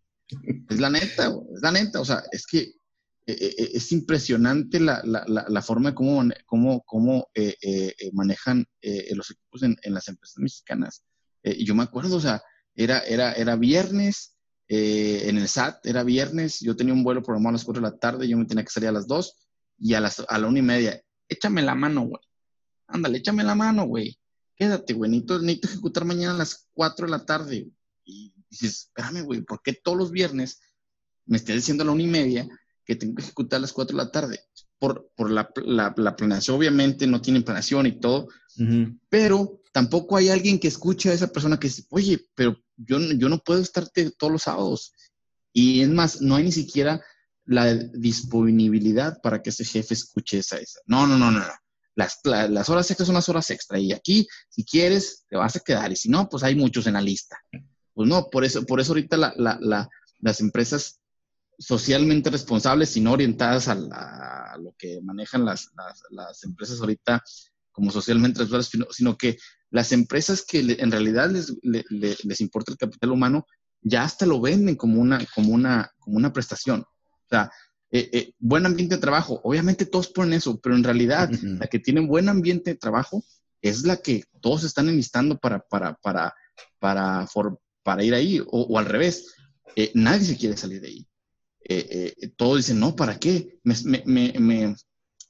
[0.69, 1.55] Es la neta, güey.
[1.55, 1.99] Es la neta.
[1.99, 2.75] O sea, es que eh,
[3.25, 7.29] eh, es impresionante la, la, forma de cómo, cómo, cómo
[8.11, 8.63] manejan
[9.15, 11.03] los equipos en, las empresas mexicanas.
[11.43, 12.43] yo me acuerdo, o sea,
[12.75, 14.37] era, era, era viernes
[14.67, 17.89] eh, en el SAT, era viernes, yo tenía un vuelo programado a las 4 de
[17.89, 19.35] la tarde, yo me tenía que salir a las 2
[19.79, 22.21] y a, las, a la 1 y media, échame la mano, güey.
[22.87, 24.17] Ándale, échame la mano, güey.
[24.55, 25.09] Quédate, güey.
[25.09, 27.67] Necesito, necesito, ejecutar mañana a las 4 de la tarde.
[28.05, 30.59] Y dices, espérame, güey, ¿por qué todos los viernes
[31.25, 32.47] me estés diciendo a la una y media
[32.85, 34.39] que tengo que ejecutar a las cuatro de la tarde.
[34.77, 38.27] Por, por la, la, la, planeación, obviamente, no tienen planeación y todo,
[39.07, 43.29] pero tampoco hay alguien que escuche a esa persona que dice, oye, pero yo, yo
[43.29, 44.91] no puedo estarte todos los sábados.
[45.53, 47.01] Y es más, no hay ni siquiera
[47.45, 50.57] la disponibilidad para que ese jefe escuche esa.
[50.57, 50.81] esa.
[50.85, 51.43] No, no, no, no.
[51.95, 53.79] Las, las horas extras son las horas extra.
[53.79, 55.91] Y aquí, si quieres, te vas a quedar.
[55.91, 57.37] Y si no, pues hay muchos en la lista.
[57.93, 59.89] Pues no, por eso, por eso ahorita la, la,
[60.19, 60.99] las empresas
[61.59, 63.75] socialmente responsables y no orientadas a,
[64.59, 65.69] lo que manejan las,
[66.09, 67.21] las, empresas ahorita
[67.71, 69.37] como socialmente responsables, sino, que
[69.69, 73.45] las empresas que en realidad les, les, importa el capital humano
[73.81, 76.81] ya hasta lo venden como una, como una, como una prestación.
[76.81, 77.51] O sea,
[77.95, 81.77] eh, eh, buen ambiente de trabajo, obviamente todos ponen eso, pero en realidad la que
[81.77, 83.23] tiene buen ambiente de trabajo
[83.61, 86.33] es la que todos están enlistando para, para, para,
[86.79, 87.27] para,
[87.83, 89.35] para ir ahí, o, al revés,
[89.75, 91.07] eh, nadie se quiere salir de ahí.
[92.35, 93.59] todos dicen, no, ¿para qué?
[93.63, 94.75] Me, me, me,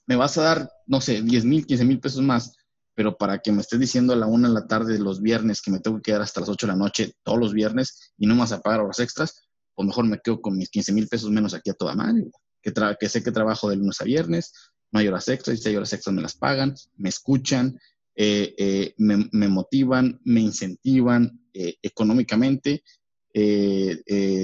[0.08, 2.56] me, vas a dar, no sé, 10 mil, 15 mil pesos más,
[2.96, 5.70] pero para que me estés diciendo a la una de la tarde los viernes que
[5.70, 8.36] me tengo que quedar hasta las 8 de la noche todos los viernes y no
[8.36, 11.30] me vas a pagar horas extras, pues mejor me quedo con mis 15 mil pesos
[11.30, 12.32] menos aquí a toda madre
[12.64, 14.54] que, sé que trabajo de lunes a viernes,
[14.92, 17.80] no hay horas extras, si hay horas extras me las pagan, me escuchan,
[18.16, 22.84] eh, eh, me, motivan, me incentivan eh, económicamente,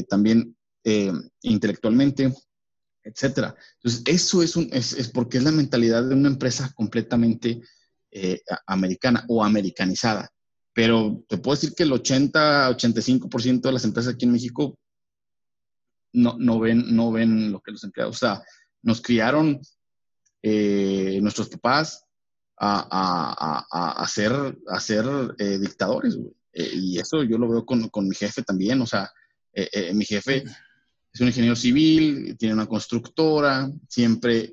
[0.09, 0.57] también
[1.43, 2.34] intelectualmente,
[3.03, 3.55] etcétera.
[3.76, 7.61] Entonces, eso es, un, es, porque es la mentalidad de una empresa completamente
[8.65, 10.32] americana o americanizada.
[10.74, 14.78] Pero te puedo decir que el 80-85% de las empresas aquí en México
[16.14, 18.43] no, no, ven, no ven lo que los empleados, o sea,
[18.82, 19.60] nos criaron
[20.41, 22.05] eh, nuestros papás
[22.57, 24.32] a, a, a, ser,
[24.68, 25.05] a ser
[25.38, 26.18] eh, dictadores,
[26.53, 29.12] eh, y eso yo lo veo con, con, mi jefe también, o sea,
[29.93, 30.43] mi jefe
[31.12, 34.51] es un ingeniero civil, tiene una constructora, siempre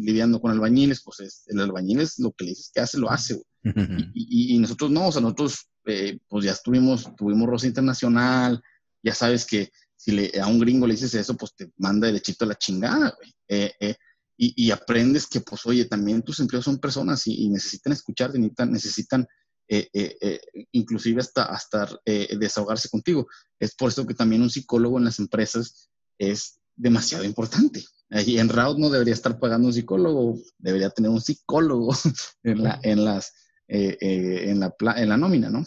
[0.00, 3.10] lidiando con albañiles, pues es, el albañil es lo que le dices que hace, lo
[3.10, 3.40] hace.
[4.14, 8.62] Y, y, nosotros no, o sea, nosotros pues ya estuvimos, tuvimos Rosa Internacional,
[9.02, 9.70] ya sabes que
[10.04, 13.14] si le, a un gringo le dices eso, pues te manda derechito a la chingada,
[13.16, 13.34] güey.
[13.48, 13.96] Eh, eh,
[14.36, 18.72] y, y, aprendes que, pues, oye, también tus empleados son personas y, necesitan escuchar, necesitan,
[18.72, 19.26] necesitan
[19.66, 20.40] eh,
[20.72, 23.26] inclusive hasta, hasta desahogarse contigo.
[23.58, 25.88] Es por eso que también un psicólogo en las empresas
[26.18, 27.82] es demasiado importante.
[28.10, 31.94] Y en Raud no debería estar pagando un psicólogo, debería tener un psicólogo
[32.42, 33.32] en, la, en las...
[33.68, 35.64] en, la, en la nómina, ¿no?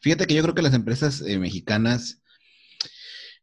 [0.00, 2.22] Fíjate que yo creo que las empresas mexicanas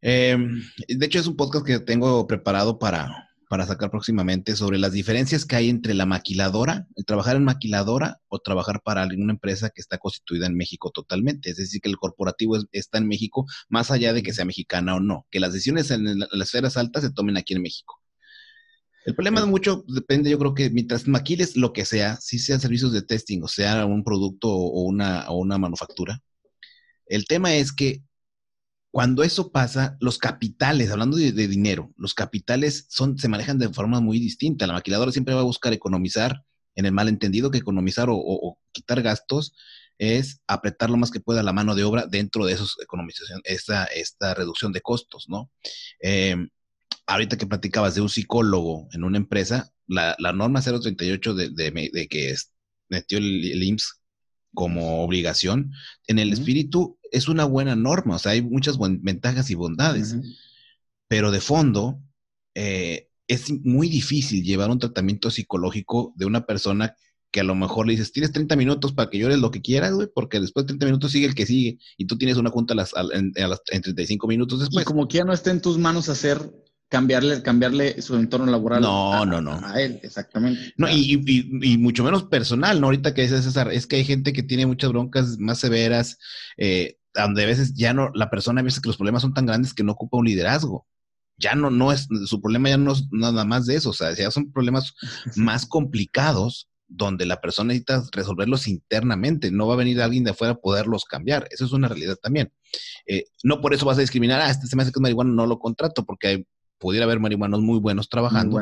[0.05, 4.91] Em, de hecho, es un podcast que tengo preparado para, para sacar próximamente sobre las
[4.91, 9.69] diferencias que hay entre la maquiladora, el trabajar en maquiladora o trabajar para alguna empresa
[9.69, 11.51] que está constituida en México totalmente.
[11.51, 14.99] Es decir, que el corporativo está en México, más allá de que sea mexicana o
[14.99, 17.97] no, que las decisiones en las esferas altas se tomen aquí en México.
[19.05, 22.59] El problema de mucho depende, yo creo que mientras maquiles lo que sea, si sean
[22.59, 26.19] servicios de testing o sea un producto o una, o una manufactura,
[27.05, 28.03] el tema es que
[28.93, 34.01] cuando eso pasa, los capitales, hablando de, dinero, los capitales son, se manejan de forma
[34.01, 34.67] muy distinta.
[34.67, 36.43] La maquiladora siempre va a buscar economizar,
[36.75, 39.55] en el malentendido que economizar o, quitar gastos
[39.97, 43.85] es apretar lo más que pueda la mano de obra dentro de esos economización, esta,
[43.85, 45.49] esta reducción de costos, ¿no?
[45.99, 46.49] Em,
[47.07, 52.35] ahorita que platicabas de un psicólogo en una empresa, la, norma 038 de, de, que
[52.89, 54.01] metió el, el IMSS
[54.53, 55.71] como obligación,
[56.05, 60.15] en el espíritu es una buena norma, o sea, hay muchas ventajas y bondades,
[61.07, 62.01] pero de fondo
[62.55, 66.95] eh, es muy difícil llevar un tratamiento psicológico de una persona
[67.31, 69.93] que a lo mejor le dices, tienes 30 minutos para que llores lo que quieras,
[69.93, 72.73] güey, porque después de 30 minutos sigue el que sigue y tú tienes una junta
[72.73, 74.83] a las, en, 35 minutos después.
[74.83, 76.51] Y como que ya no está en tus manos hacer
[76.89, 78.81] cambiarle, cambiarle su entorno laboral.
[78.81, 79.59] No, no, no.
[79.65, 80.73] A él, exactamente.
[80.77, 82.85] No, y, y, mucho menos personal, ¿no?
[82.85, 86.19] Ahorita que dices César, es que hay gente que tiene muchas broncas más severas,
[86.57, 89.45] eh, donde a veces ya no, la persona a veces que los problemas son tan
[89.45, 90.87] grandes que no ocupa un liderazgo.
[91.37, 94.13] Ya no, no es, su problema ya no es nada más de eso, o sea,
[94.13, 94.93] ya son problemas
[95.35, 100.53] más complicados donde la persona necesita resolverlos internamente, no va a venir alguien de afuera
[100.53, 102.51] a poderlos cambiar, eso es una realidad también.
[103.07, 105.31] Eh, no por eso vas a discriminar, ah, este se me hace que es marihuana,
[105.31, 106.47] no lo contrato, porque hay
[106.83, 108.61] pudiera haber marihuanos muy buenos trabajando.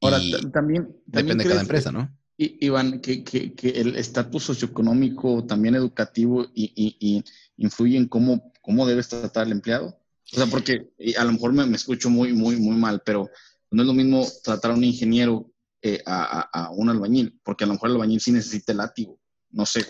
[0.00, 0.18] Ahora,
[0.52, 2.16] también, Depende de cada empresa, ¿no?
[2.38, 7.24] Iván, que, que, que el estatus socioeconómico, también educativo, y,
[7.56, 9.98] influye en cómo, cómo debes tratar al empleado.
[10.32, 13.30] O sea, porque a lo mejor me, escucho muy, muy, muy mal, pero
[13.70, 15.52] no es lo mismo tratar a un ingeniero
[15.82, 19.20] eh, a, a, un albañil, porque a lo mejor el albañil sí necesita el látigo.
[19.50, 19.86] No sé.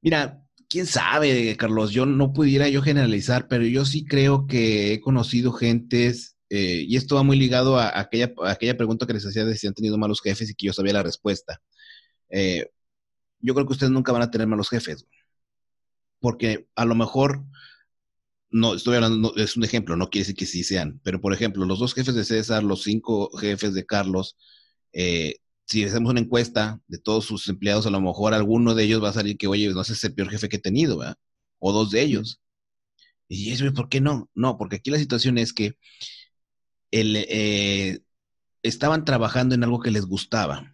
[0.00, 5.00] Mira, quién sabe, Carlos, yo no pudiera yo generalizar, pero yo sí creo que he
[5.00, 9.44] conocido gentes eh, y esto va muy ligado a aquella, aquella pregunta que les hacía
[9.44, 11.60] de si han tenido malos jefes y que yo sabía la respuesta.
[12.30, 12.70] Eh,
[13.40, 15.06] yo creo que ustedes nunca van a tener malos jefes,
[16.24, 17.44] porque a lo mejor,
[18.50, 21.66] no, estoy hablando, es un ejemplo, no quiere decir que sí sean, pero por ejemplo,
[21.66, 24.34] los dos jefes de César, los cinco jefes de Carlos,
[24.94, 25.36] eh,
[25.66, 29.10] si hacemos una encuesta de todos sus empleados, a lo mejor alguno de ellos va
[29.10, 31.16] a salir que, oye, no sé, es el peor jefe que he tenido, ¿verdad?
[31.58, 32.40] O dos de ellos.
[33.28, 34.30] Y eso, ¿por qué no?
[34.34, 35.76] No, porque aquí la situación es que
[36.90, 38.00] el, eh,
[38.62, 40.72] estaban trabajando en algo que les gustaba,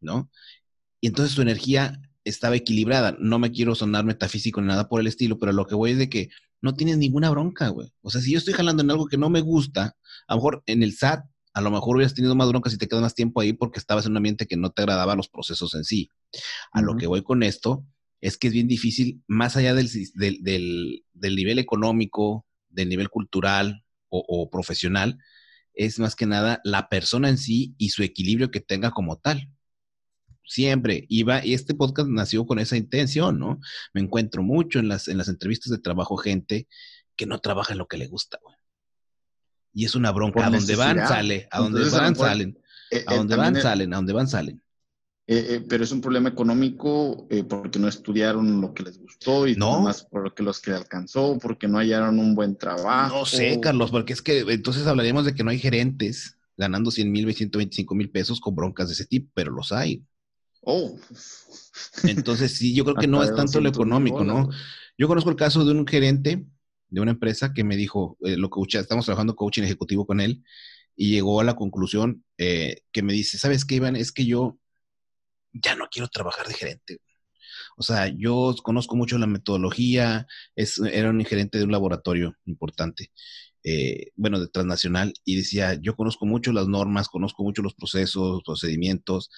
[0.00, 0.28] ¿no?
[1.00, 3.16] Y entonces su energía estaba equilibrada.
[3.20, 5.98] No me quiero sonar metafísico ni nada por el estilo, pero lo que voy es
[5.98, 6.28] de que
[6.60, 7.92] no tienes ninguna bronca, güey.
[8.00, 9.96] O sea, si yo estoy jalando en algo que no me gusta,
[10.26, 11.24] a lo mejor en el SAT,
[11.54, 14.06] a lo mejor hubieras tenido más bronca si te quedas más tiempo ahí porque estabas
[14.06, 16.10] en un ambiente que no te agradaba los procesos en sí.
[16.72, 17.84] A lo que voy con esto
[18.20, 23.84] es que es bien difícil, más allá del, del, del, nivel económico, del nivel cultural
[24.08, 25.18] o, profesional,
[25.74, 29.50] es más que nada la persona en sí y su equilibrio que tenga como tal.
[30.48, 33.60] Siempre iba, y este podcast nació con esa intención, ¿no?
[33.92, 36.66] Me encuentro mucho en las, en las entrevistas de trabajo gente
[37.16, 38.56] que no trabaja en lo que le gusta, güey.
[39.74, 40.46] Y es una bronca.
[40.46, 41.46] A donde van, sale.
[41.50, 42.58] A donde van, salen.
[42.90, 43.92] Eh, a donde van, salen.
[43.92, 44.62] A donde van, salen.
[45.30, 49.46] Eh, eh, pero es un problema económico eh, porque no estudiaron lo que les gustó
[49.46, 53.18] y no más porque los que alcanzó, porque no hallaron un buen trabajo.
[53.18, 57.12] No sé, Carlos, porque es que entonces hablaríamos de que no hay gerentes ganando 100
[57.12, 60.02] mil, 125 mil pesos con broncas de ese tipo, pero los hay.
[60.70, 60.98] Oh.
[62.04, 64.50] Entonces sí, yo creo que no es tanto lo económico, ¿no?
[64.98, 66.44] Yo conozco el caso de un gerente
[66.90, 70.44] de una empresa que me dijo, lo coach, estamos trabajando coaching ejecutivo con él
[70.94, 73.96] y llegó a la conclusión que me dice, ¿sabes qué, Iván?
[73.96, 74.58] Es que yo
[75.54, 76.98] ya no quiero trabajar de gerente.
[77.78, 83.10] O sea, yo conozco mucho la metodología, es, era un gerente de un laboratorio importante,
[83.64, 88.42] eh, bueno, de transnacional, y decía, yo conozco mucho las normas, conozco mucho los procesos,
[88.44, 89.30] procedimientos,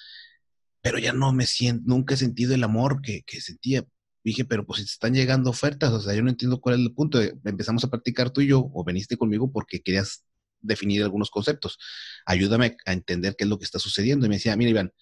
[0.81, 3.85] pero ya no me siento, nunca he sentido el amor que, que sentía.
[4.23, 6.81] Dije, pero pues si te están llegando ofertas, o sea, yo no entiendo cuál es
[6.81, 7.19] el punto.
[7.21, 10.25] Empezamos a practicar tú y yo, o veniste conmigo porque querías
[10.61, 11.77] definir algunos conceptos.
[12.25, 14.25] Ayúdame a entender qué es lo que está sucediendo.
[14.25, 14.93] Y me decía, mira, Iván,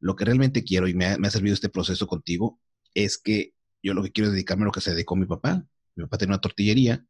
[0.00, 2.60] lo que realmente quiero y me ha, servido este proceso contigo
[2.94, 5.64] es que yo lo que quiero es dedicarme a lo que se dedicó mi papá.
[5.94, 7.04] Mi papá tiene una tortillería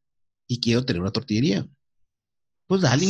[0.46, 1.66] y quiero tener una tortillería.
[2.68, 3.06] Pues dale,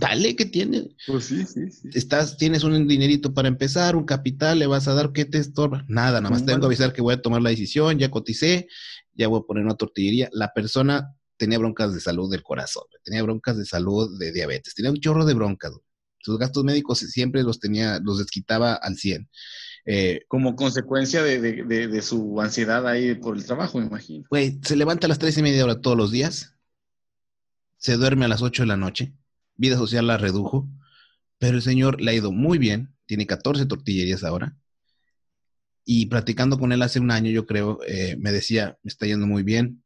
[0.00, 0.88] dale, ¿qué tienes?
[1.06, 1.88] Pues sí, sí, sí.
[1.94, 5.84] Estás, tienes un dinerito para empezar, un capital, le vas a dar, ¿qué te estorba?
[5.86, 8.66] Nada, nada más tengo que avisar que voy a tomar la decisión, ya coticé,
[9.14, 10.28] ya voy a poner una tortillería.
[10.32, 14.90] La persona tenía broncas de salud del corazón, tenía broncas de salud de diabetes, tenía
[14.90, 15.70] un chorro de broncas.
[16.18, 19.30] Sus gastos médicos siempre los tenía, los desquitaba al 100.
[19.84, 24.24] Eh, Como consecuencia de, su ansiedad ahí por el trabajo, me imagino.
[24.28, 26.55] Güey, se levanta a las tres y media hora todos los días,
[27.76, 29.14] se duerme a las 8 de la noche,
[29.56, 30.68] vida social la redujo,
[31.38, 34.56] pero el señor le ha ido muy bien, tiene 14 tortillerías ahora,
[35.84, 39.26] y platicando con él hace un año, yo creo, eh, me decía, me está yendo
[39.26, 39.84] muy bien,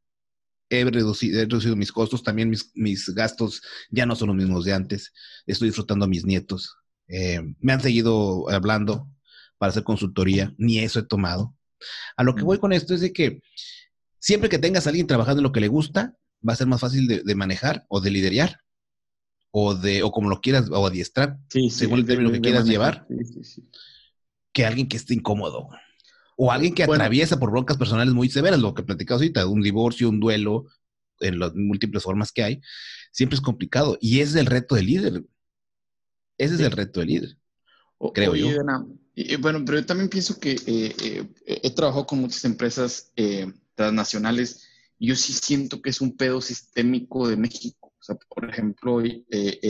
[0.69, 5.13] he reducido, mis costos, también mis, gastos ya no son los mismos de antes,
[5.45, 6.75] estoy disfrutando a mis nietos,
[7.07, 9.09] eh, me han seguido hablando
[9.57, 11.55] para hacer consultoría, ni eso he tomado.
[12.15, 13.41] A lo que voy con esto es de que
[14.17, 16.15] siempre que tengas a alguien trabajando en lo que le gusta,
[16.47, 18.59] va a ser más fácil de, manejar o de liderar
[19.51, 21.37] o de o como lo quieras o adiestrar,
[21.69, 23.05] según el término que quieras llevar,
[24.53, 25.69] que alguien que esté incómodo.
[26.37, 30.09] O alguien que atraviesa por broncas personales muy severas, lo que platicamos ahorita, un divorcio,
[30.09, 30.65] un duelo,
[31.21, 32.61] en las múltiples formas que hay,
[33.11, 33.97] siempre es complicado.
[34.01, 35.23] Y ese es el reto del líder.
[36.37, 37.37] Ese es el reto del líder,
[38.13, 38.47] creo yo.
[39.39, 44.67] bueno, pero yo también pienso que eh, eh, he trabajado con muchas empresas eh, transnacionales
[44.67, 44.70] y
[45.07, 47.93] yo sí siento que es un pedo sistémico de México.
[47.99, 49.01] O sea, por ejemplo,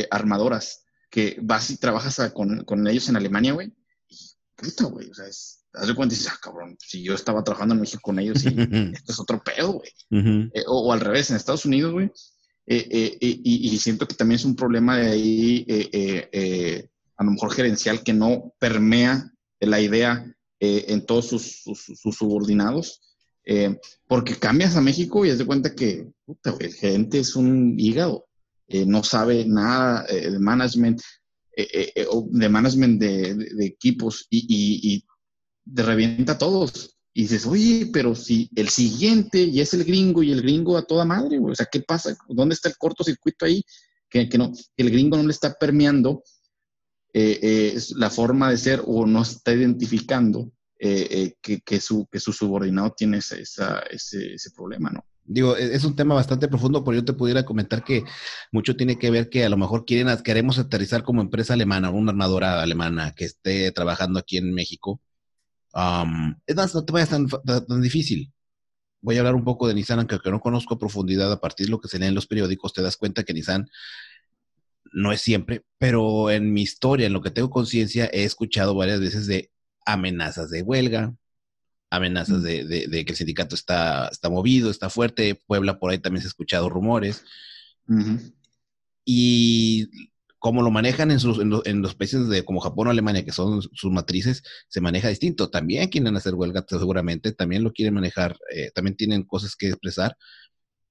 [0.09, 3.73] armadoras, que vas y trabajas con, con ellos en Alemania, güey,
[4.07, 4.15] y
[4.55, 7.43] puta, güey, o sea, es haz de cuenta y dices, ah, cabrón, si yo estaba
[7.43, 8.47] trabajando en México con ellos, y
[8.93, 9.89] esto es otro pedo, güey.
[10.53, 12.11] Eh, o, al revés, en Estados Unidos, güey.
[12.67, 16.87] Eh, eh, y, siento que también es un problema de ahí,
[17.17, 20.25] a lo mejor gerencial, que no permea la idea
[20.59, 21.63] en todos sus,
[22.17, 23.01] subordinados.
[24.07, 26.07] Porque cambias a México y haz de cuenta que
[26.59, 28.27] el gerente es un hígado,
[28.85, 31.01] no sabe nada de management,
[31.55, 35.03] de management de, equipos y,
[35.65, 36.97] de revienta a todos.
[37.13, 40.85] Y dices, oye, pero si el siguiente ya es el gringo y el gringo a
[40.85, 41.51] toda madre, güey.
[41.51, 42.15] O sea, ¿qué pasa?
[42.29, 43.63] ¿Dónde está el cortocircuito ahí?
[44.09, 46.23] Que, no, que el gringo no le está permeando
[47.13, 50.49] eh, eh, la forma de ser o no está identificando
[50.83, 55.05] eh, que, que, su, que su subordinado tiene ese, ese, ese, problema, ¿no?
[55.23, 58.03] Digo, e, es un tema bastante profundo, pero yo te pudiera comentar que
[58.51, 62.09] mucho tiene que ver que a lo mejor quieren, queremos aterrizar como empresa alemana, una
[62.09, 64.99] armadora alemana que esté trabajando aquí en México.
[66.47, 68.33] es más, no te vayas tan, tan, difícil.
[69.01, 71.71] Voy a hablar un poco de Nissan, aunque no conozco a profundidad a partir de
[71.71, 73.69] lo que se lee en los periódicos, te das cuenta que Nissan
[74.93, 78.99] no es siempre, pero en mi historia, en lo que tengo conciencia, he escuchado varias
[78.99, 79.51] veces de
[79.93, 81.13] amenazas de huelga,
[81.89, 82.43] amenazas mm.
[82.43, 85.35] de, que el sindicato está, está movido, está fuerte.
[85.45, 87.23] Puebla por ahí también se ha escuchado rumores.
[89.03, 89.89] Y
[90.39, 93.61] como lo manejan en, sus, en, los países de, como Japón o Alemania, que son
[93.61, 95.51] sus matrices, se maneja distinto.
[95.51, 100.17] También quieren hacer huelga, seguramente, también lo quieren manejar, eh, también tienen cosas que expresar,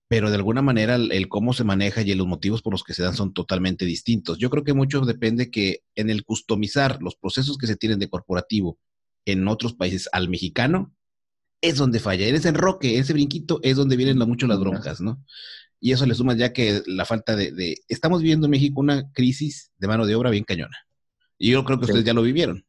[0.07, 3.03] pero de alguna manera el, cómo se maneja y los motivos por los que se
[3.03, 4.39] dan son totalmente distintos.
[4.39, 8.09] Yo creo que mucho depende que en el customizar los procesos que se tienen de
[8.09, 8.79] corporativo
[9.33, 10.95] en otros países al mexicano,
[11.61, 12.27] es donde falla.
[12.27, 15.23] En ese enroque, ese brinquito, es donde vienen mucho las broncas, ¿no?
[15.81, 19.73] Y eso le suma ya que la falta de, Estamos viviendo en México una crisis
[19.79, 20.77] de mano de obra bien cañona.
[21.39, 22.67] Y yo creo que ustedes ya lo vivieron,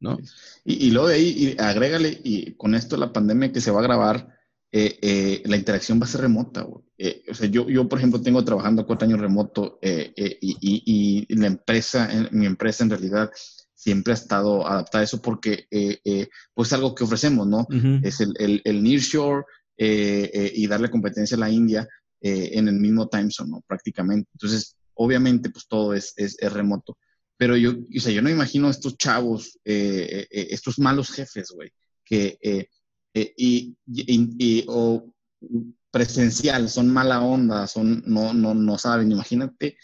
[0.00, 0.18] ¿no?
[0.64, 4.36] Y, luego de ahí, agrégale, y con esto la pandemia que se va a grabar,
[4.72, 6.66] eh, eh, la interacción va a ser remota.
[6.98, 11.46] Eh, o sea, yo, yo, por ejemplo, tengo trabajando cuatro años remoto y, y, la
[11.46, 13.30] empresa, mi empresa en realidad
[13.82, 17.66] siempre ha estado adaptada a eso porque eh, eh, pues algo que ofrecemos, ¿no?
[18.04, 19.44] Es el, el, el nearshore
[19.76, 21.88] eh, y darle competencia a la India
[22.20, 23.64] en el mismo time zone, ¿no?
[23.66, 24.30] Prácticamente.
[24.34, 26.96] Entonces, obviamente, pues todo es, es, remoto.
[27.36, 31.72] Pero yo, o sea, yo no imagino estos chavos, estos malos jefes, güey,
[32.04, 32.68] que
[33.12, 35.12] y, y, o
[35.90, 39.10] presencial, son mala onda, son, no, no, no saben.
[39.10, 39.76] Imagínate,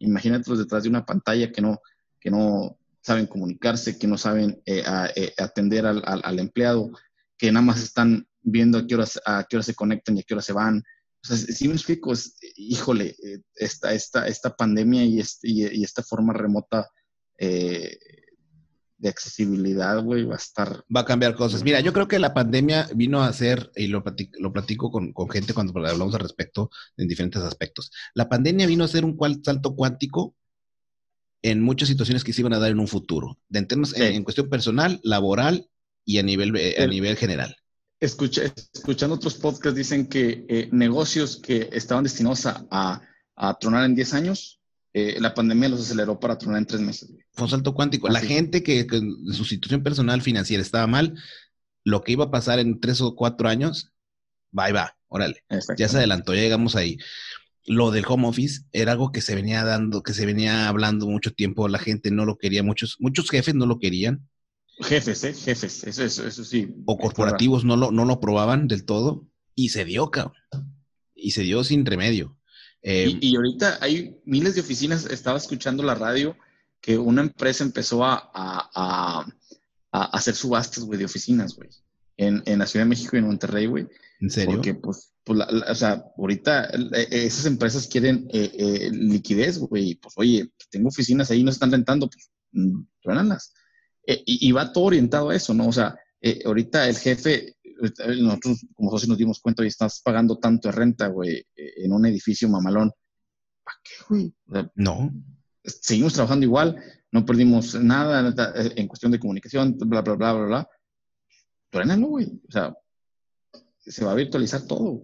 [0.00, 1.80] imagínate detrás de una pantalla que no,
[2.20, 2.76] que no,
[3.06, 4.82] saben comunicarse, que no saben eh,
[5.14, 6.90] eh, atender al, al, empleado,
[7.38, 10.34] que nada más están viendo a qué horas, a qué se conectan y a qué
[10.34, 10.78] hora se van.
[10.78, 15.84] O sea, si me explico, es, híjole, eh, esta, esta, esta pandemia y, este, y,
[15.84, 16.90] esta forma remota
[17.38, 20.82] de accesibilidad, güey, va a estar...
[20.94, 21.62] Va a cambiar cosas.
[21.62, 25.12] Mira, yo creo que la pandemia vino a ser, y lo platico, lo platico con,
[25.12, 29.16] con, gente cuando hablamos al respecto en diferentes aspectos, la pandemia vino a ser un
[29.44, 30.34] salto cuántico
[31.42, 34.48] en muchas situaciones que se iban a dar en un futuro, en, temas, en, cuestión
[34.48, 35.68] personal, laboral
[36.04, 37.56] y a nivel, eh, a nivel general.
[38.00, 43.00] escuchando otros podcasts dicen que eh, negocios que estaban destinados a,
[43.36, 44.60] a, tronar en 10 años,
[44.92, 47.12] eh, la pandemia los aceleró para tronar en 3 meses.
[47.32, 48.08] Fue un salto cuántico.
[48.08, 49.00] La gente que, que,
[49.32, 51.14] su situación personal financiera estaba mal,
[51.84, 53.92] lo que iba a pasar en 3 o 4 años,
[54.58, 55.44] va y va, órale.
[55.76, 56.98] Ya se adelantó, ya llegamos ahí
[57.66, 61.32] lo del home office era algo que se venía dando, que se venía hablando mucho
[61.32, 64.28] tiempo, la gente no lo quería, muchos, muchos jefes no lo querían.
[64.78, 65.34] Jefes, ¿eh?
[65.34, 66.68] Jefes, eso, eso, eso sí.
[66.84, 70.36] O corporativos no lo, no lo aprobaban del todo y se dio, cabrón.
[71.14, 72.36] Y se dio sin remedio.
[72.82, 76.36] Eh, y, ahorita hay miles de oficinas, estaba escuchando la radio,
[76.80, 79.26] que una empresa empezó a, a,
[79.90, 81.70] a, hacer subastas, güey, de oficinas, güey,
[82.16, 83.88] en, en la Ciudad de México y en Monterrey, güey.
[84.20, 84.56] ¿En serio?
[84.56, 89.96] Porque, pues, pues, o sea, ahorita eh, eh, esas empresas quieren eh, liquidez, güey.
[89.96, 93.52] Pues, oye, tengo oficinas ahí, no están rentando, pues, mm, truénanlas.
[94.06, 95.66] Y, y, va todo orientado a eso, ¿no?
[95.66, 95.98] O sea,
[96.44, 97.56] ahorita el jefe,
[98.20, 102.06] nosotros como socios nos dimos cuenta y estás pagando tanto de renta, güey, en un
[102.06, 102.92] edificio mamalón.
[103.64, 104.70] ¿Para qué, güey?
[104.76, 105.12] no.
[105.64, 106.80] Seguimos trabajando igual,
[107.10, 108.32] no perdimos nada
[108.76, 110.68] en cuestión de comunicación, bla, bla, bla, bla, bla.
[111.70, 112.26] Truénalo, güey.
[112.48, 112.72] O sea,
[113.86, 115.02] se va a virtualizar todo.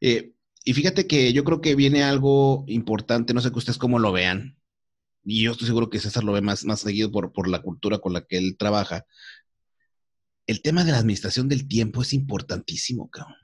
[0.00, 3.98] Eh, y fíjate que yo creo que viene algo importante, no sé que ustedes cómo
[3.98, 4.56] lo vean,
[5.24, 7.98] y yo estoy seguro que César lo ve más, más seguido por, por la cultura
[7.98, 9.06] con la que él trabaja.
[10.46, 13.36] El tema de la administración del tiempo es importantísimo, cabrón.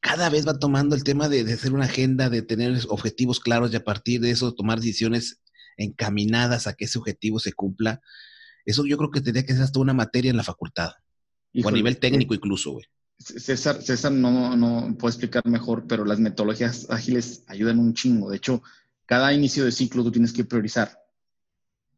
[0.00, 3.72] Cada vez va tomando el tema de, de hacer una agenda, de tener objetivos claros
[3.72, 5.40] y a partir de eso tomar decisiones
[5.76, 8.00] encaminadas a que ese objetivo se cumpla.
[8.64, 10.92] Eso yo creo que tendría que ser hasta una materia en la facultad.
[11.62, 12.86] o a nivel técnico incluso, güey.
[13.20, 18.30] César, César no, no puede explicar mejor, pero las metodologías ágiles ayudan un chingo.
[18.30, 18.62] De hecho,
[19.04, 20.98] cada inicio de ciclo tú tienes que priorizar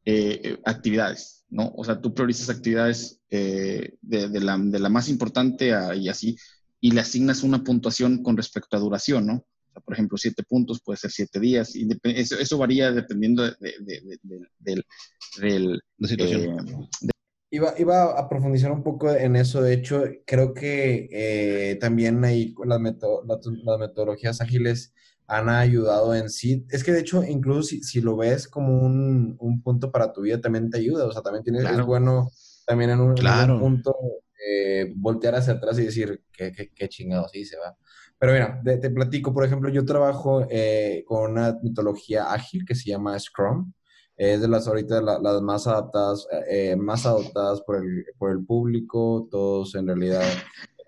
[0.05, 1.73] eh, eh, actividades, ¿no?
[1.77, 6.37] O sea, tú priorizas actividades eh, de, la, de, la, más importante y así,
[6.81, 9.35] y le asignas una puntuación con respecto a duración, ¿no?
[9.35, 13.45] O sea, por ejemplo, siete puntos puede ser siete días, y eso, eso, varía dependiendo
[13.45, 13.57] de,
[14.59, 14.85] del,
[15.39, 16.89] del, la situación.
[17.55, 19.61] Iba, iba, a profundizar un poco en eso.
[19.63, 24.95] De hecho, creo que eh, también ahí las, las, metodologías ágiles
[25.27, 26.67] han ayudado en sí.
[26.71, 30.23] Es que de hecho, incluso si, si lo ves como un, un, punto para tu
[30.23, 31.05] vida, también te ayuda.
[31.05, 32.31] O sea, también tienes, es bueno
[32.67, 33.15] también en un,
[33.61, 33.95] punto
[34.49, 37.77] eh, voltear hacia atrás y decir, qué, qué, qué chingados hice, va.
[38.23, 42.91] Pero mira, te, platico, por ejemplo, yo trabajo eh, con una metodología ágil que se
[42.91, 43.73] llama Scrum.
[44.17, 49.27] Es de las ahorita las más adaptadas, eh, más adoptadas por el, por el público,
[49.31, 50.23] todos en realidad,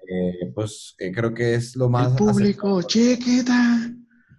[0.09, 2.13] eh, pues creo que es lo más...
[2.13, 3.91] El público, chiquita.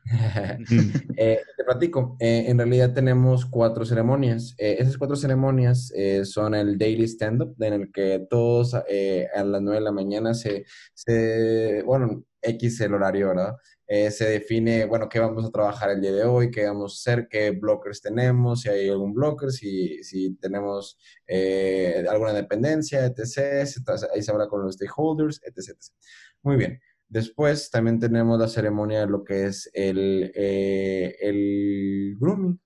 [1.18, 4.54] te platico, en realidad tenemos cuatro ceremonias.
[4.58, 5.92] esas cuatro ceremonias
[6.24, 8.84] son el daily stand-up, en el que todos a
[9.44, 13.56] las nueve de la mañana se, se, bueno, X el horario, ¿verdad?
[13.88, 16.96] Eh, se define, bueno, qué vamos a trabajar el día de hoy, qué vamos a
[16.96, 20.98] hacer, qué blockers tenemos, si hay algún blocker, si, si tenemos
[21.28, 23.68] eh, alguna dependencia, etc.
[24.14, 25.78] Ahí se habla con los stakeholders, etc.
[26.42, 26.80] Muy bien.
[27.08, 32.60] Después también tenemos la ceremonia de lo que es el, eh, el grooming.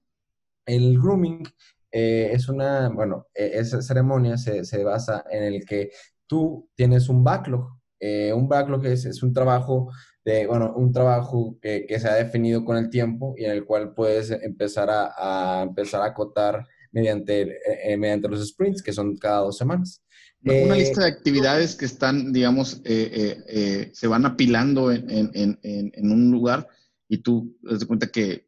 [0.66, 1.44] El grooming
[1.92, 5.92] es una, bueno, e, esa ceremonia se, se basa en el que
[6.28, 9.92] tú tienes un backlog eh, un backlog es, es un trabajo
[10.30, 13.66] de, bueno, un trabajo que, que, se ha definido con el tiempo y en el
[13.66, 19.18] cual puedes empezar a, a empezar a acotar mediante, eh, mediante los sprints, que son
[19.18, 20.04] cada dos semanas.
[20.44, 26.12] Una eh, lista de actividades que están, digamos, se van apilando en, en, en, en,
[26.12, 26.68] un lugar
[27.08, 28.48] y tú te das cuenta que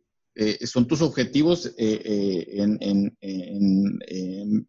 [0.63, 3.17] son tus objetivos en,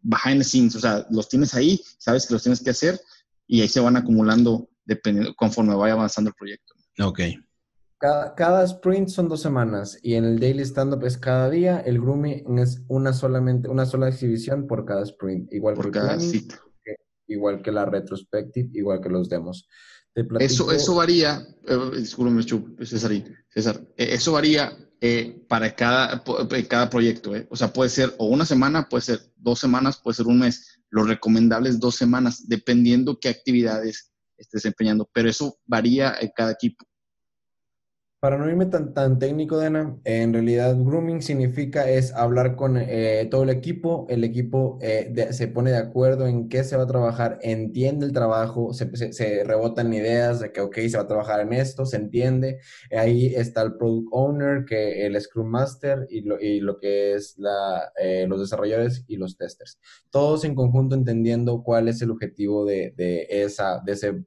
[0.01, 2.99] behind the scenes, o sea, los tienes ahí, sabes que los tienes que hacer
[3.47, 6.73] y ahí se van acumulando dependiendo, conforme vaya avanzando el proyecto.
[6.99, 7.19] Ok.
[8.35, 11.79] Cada, sprint son dos semanas y en el daily stand-up es cada día.
[11.79, 16.59] El grooming es una solamente una sola exhibición por cada sprint, igual por cada cita.
[17.27, 19.69] igual que la retrospective, igual que los demos.
[20.39, 22.05] Eso, eso varía, eh,
[22.85, 23.11] César,
[23.49, 26.23] César eh, eso varía eh, para cada,
[26.69, 27.35] cada proyecto.
[27.35, 27.47] Eh.
[27.49, 30.79] O sea, puede ser o una semana, puede ser dos semanas, puede ser un mes.
[30.89, 36.51] Lo recomendable es dos semanas, dependiendo qué actividades estés desempeñando, pero eso varía en cada
[36.51, 36.85] equipo.
[38.23, 43.27] Para no irme tan, tan técnico, Dana, en realidad grooming significa es hablar con eh,
[43.29, 46.87] todo el equipo, el equipo eh, se pone de acuerdo en qué se va a
[46.87, 51.41] trabajar, entiende el trabajo, se, se, rebotan ideas de que, ok, se va a trabajar
[51.41, 52.61] en esto, se entiende.
[52.97, 57.37] Ahí está el product owner, que el Scrum Master y lo, y lo que es
[57.37, 59.77] la, eh, los desarrolladores y los testers.
[60.09, 64.23] Todos en conjunto entendiendo cuál es el objetivo de, de esa, de ese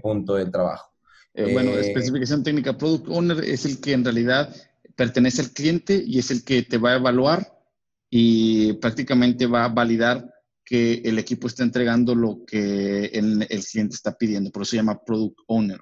[0.00, 0.89] punto del trabajo.
[1.34, 4.54] Eh, bueno, eh, especificación técnica, Product Owner es el que en realidad
[4.96, 7.58] pertenece al cliente y es el que te va a evaluar
[8.10, 10.28] y prácticamente va a validar
[10.64, 14.50] que el equipo está entregando lo que el, cliente está pidiendo.
[14.50, 15.80] Por eso se llama Product Owner.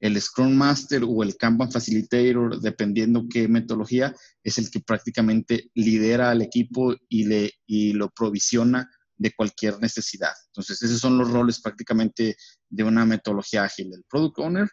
[0.00, 6.30] El Scrum Master o el Kanban Facilitator, dependiendo qué metodología, es el que prácticamente lidera
[6.30, 10.32] al equipo y, le, y lo provisiona de cualquier necesidad.
[10.48, 12.36] Entonces, esos son los roles prácticamente
[12.68, 13.92] de una metodología ágil.
[13.92, 14.68] El Product Owner,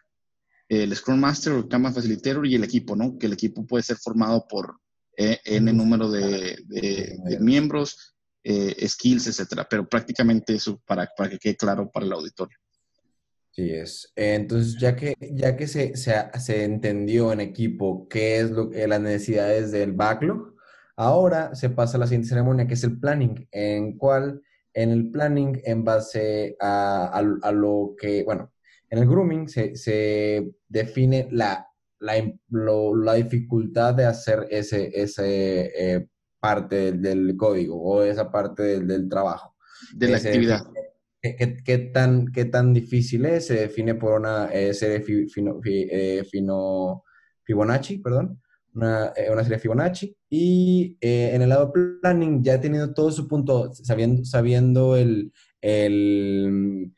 [0.68, 3.18] el Scrum Master, el Kanban Facilitator y el equipo, ¿no?
[3.18, 4.78] Que el equipo puede ser formado por
[5.16, 6.56] eh, N número de,
[7.40, 9.66] miembros, eh, skills, etcétera.
[9.68, 12.58] Pero prácticamente eso para, para que quede claro para el auditorio.
[13.52, 14.12] Sí es.
[14.16, 19.00] Entonces, ya que, ya que se, se, se entendió en equipo qué es lo, las
[19.00, 20.54] necesidades del backlog,
[20.96, 24.42] Ahora se pasa a la siguiente ceremonia, que es el planning, en cual
[24.74, 27.22] en el planning, en base a,
[27.52, 28.52] lo que, bueno,
[28.90, 31.66] en el grooming se, define la,
[32.00, 36.06] la, dificultad de hacer ese, ese eh,
[36.40, 39.56] parte del, código o esa parte del, trabajo.
[39.94, 40.66] De la actividad.
[41.22, 43.46] Qué, tan, ¿Qué tan difícil es?
[43.46, 47.04] Se define por una serie fino, eh, fino,
[47.44, 48.42] Fibonacci, perdón
[48.74, 50.16] una, eh, una serie Fibonacci.
[50.28, 56.92] Y eh, en el lado planning, ya teniendo todo su punto, sabiendo, sabiendo el, el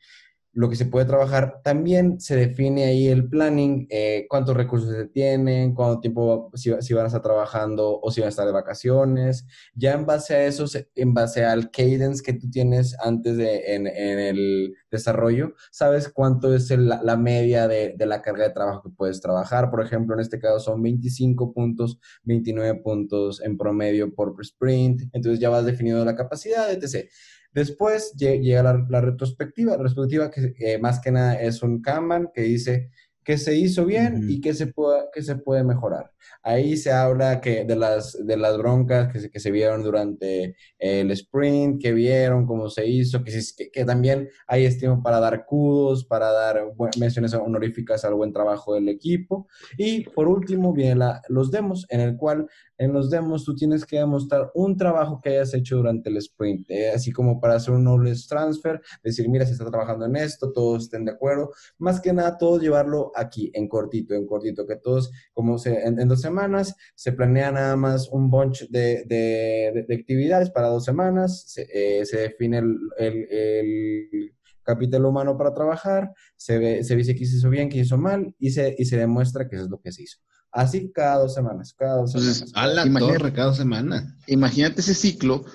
[0.57, 1.61] lo que se puede trabajar.
[1.63, 6.95] También se define ahí el planning, eh, cuántos recursos se tienen, cuánto tiempo, si, si,
[6.95, 9.45] van a estar trabajando o si van a estar de vacaciones.
[9.75, 10.65] Ya en base a eso,
[10.95, 16.71] en base al cadence que tú tienes antes de en, el desarrollo, sabes cuánto es
[16.71, 19.69] la media de, de, la carga de trabajo que puedes trabajar.
[19.69, 25.03] Por ejemplo, en este caso son 25 puntos, 29 puntos en promedio por sprint.
[25.13, 27.07] Entonces ya vas definiendo la capacidad, etc.
[27.53, 32.89] Después llega la, retrospectiva, la retrospectiva que más que nada es un Kanban que dice
[33.27, 36.13] qué se hizo bien y qué se, puede, qué se puede mejorar.
[36.43, 40.55] Ahí se habla que de, las, de las broncas que se, que se vieron durante
[40.79, 43.37] el sprint, que vieron, cómo se hizo, que,
[43.73, 46.63] que, también hay estímulo para dar kudos, para dar
[46.97, 49.49] menciones honoríficas al buen trabajo del equipo.
[49.77, 52.47] Y por último, vienen los demos, en el cual
[52.77, 56.69] en los demos tú tienes que demostrar un trabajo que hayas hecho durante el sprint,
[56.69, 60.53] eh, así como para hacer un knowledge transfer, decir, mira, se está trabajando en esto,
[60.53, 61.51] todos estén de acuerdo.
[61.77, 66.07] Más que nada, todos llevarlo aquí, en cortito, en cortito, que todos, como se, en,
[66.07, 71.43] dos semanas, se planea nada más un bunch de, de, de, actividades para dos semanas,
[71.47, 77.15] se, eh, se define el, el, el capital humano para trabajar, se, ve, se dice
[77.15, 79.65] que se hizo bien, que se hizo mal y se, y se demuestra que eso
[79.65, 80.19] es lo que se hizo.
[80.51, 82.51] Así cada dos semanas, cada dos semanas.
[82.53, 84.05] A la torre, cada dos semanas.
[84.27, 85.45] Imagínate ese ciclo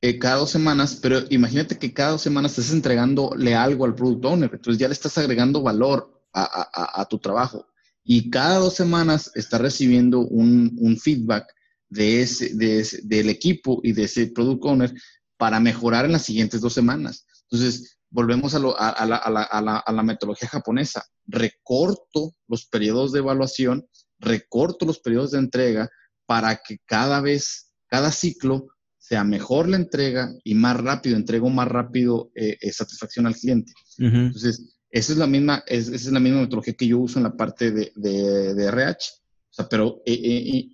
[0.00, 4.24] eh, cada dos semanas, pero imagínate que cada dos semanas estás entregándole algo al product
[4.24, 7.66] owner, entonces ya le estás agregando valor a, tu trabajo.
[8.04, 11.46] Y cada dos semanas estás recibiendo un, feedback
[11.88, 14.94] de ese, del equipo y de ese product owner
[15.36, 17.26] para mejorar en las siguientes dos semanas.
[17.50, 21.04] Entonces, volvemos a, a, la, a, la, metodología japonesa.
[21.26, 23.86] Recorto los periodos de evaluación
[24.18, 25.88] recorto los periodos de entrega
[26.26, 28.66] para que cada vez, cada ciclo
[28.98, 33.72] sea mejor la entrega y más rápido, entrego más rápido eh, eh, satisfacción al cliente.
[33.96, 37.36] Entonces, esa es la misma, esa es la misma metodología que yo uso en la
[37.36, 40.70] parte de, de, RH, o sea, pero eh,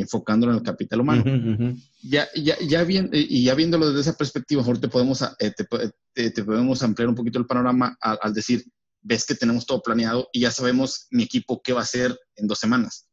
[0.00, 1.24] enfocándolo en el capital humano.
[2.02, 6.44] Ya, ya, ya bien, y ya viéndolo desde esa perspectiva, mejor te podemos, te, te,
[6.44, 8.64] podemos ampliar un poquito el panorama al decir,
[9.02, 12.46] ves que tenemos todo planeado y ya sabemos mi equipo qué va a hacer en
[12.46, 13.08] dos semanas.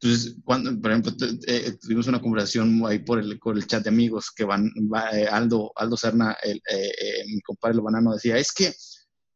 [0.00, 1.12] Entonces, cuando, por ejemplo,
[1.46, 4.70] eh, tuvimos una conversación ahí por el, por el chat de amigos que van,
[5.12, 8.74] eh, Aldo, Aldo Serna, el, eh, mi compadre el banano, decía, es que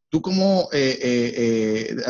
[0.09, 0.77] tú como a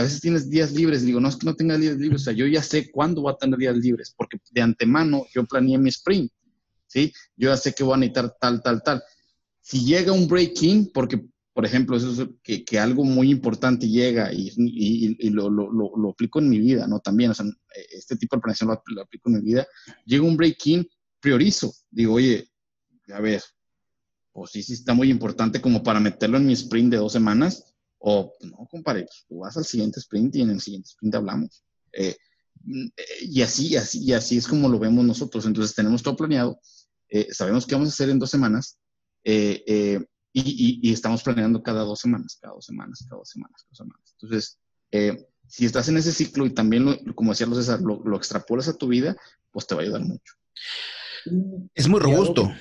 [0.03, 2.47] veces tienes días libres, digo, no es que no tenga días libres, o sea, yo
[2.47, 6.31] ya sé cuándo voy a tener días libres, porque de antemano yo planeé mi sprint,
[6.87, 7.13] ¿sí?
[7.37, 9.03] Yo ya sé que voy a necesitar tal, tal, tal.
[9.61, 11.25] Si llega un break-in, porque
[11.59, 16.61] por ejemplo, eso es que, algo muy importante llega y, lo, lo, aplico en mi
[16.61, 17.01] vida, ¿no?
[17.01, 17.47] También, o sea,
[17.91, 19.67] este tipo de planeación lo, aplico en mi vida.
[20.05, 20.89] Llega un break-in,
[21.19, 21.75] priorizo.
[21.91, 22.49] Digo, oye,
[23.13, 23.43] a ver,
[24.31, 27.68] pues sí, sí está muy importante como para meterlo en mi sprint de dos semanas.
[27.99, 31.65] O, no, compadre, pues, tú vas al siguiente sprint y en el siguiente sprint hablamos.
[31.93, 32.17] Eh,
[33.23, 35.47] y así, así, y así es como lo vemos nosotros.
[35.47, 36.61] Entonces tenemos todo planeado,
[37.09, 38.79] eh, sabemos qué vamos a hacer en dos semanas.
[39.25, 39.99] Eh,
[40.33, 44.17] y, estamos planeando cada dos semanas, cada dos semanas, cada dos semanas, cada dos semanas.
[44.21, 44.59] Entonces,
[44.93, 48.77] eh, si estás en ese ciclo y también, como decía César, lo, lo, extrapolas a
[48.77, 49.17] tu vida,
[49.51, 50.35] pues te va a ayudar mucho.
[51.75, 52.53] Es muy robusto.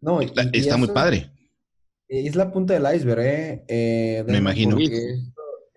[0.00, 1.32] No, está muy padre.
[2.08, 3.64] Es la punta del iceberg, ¿eh?
[3.68, 4.76] eh Me imagino.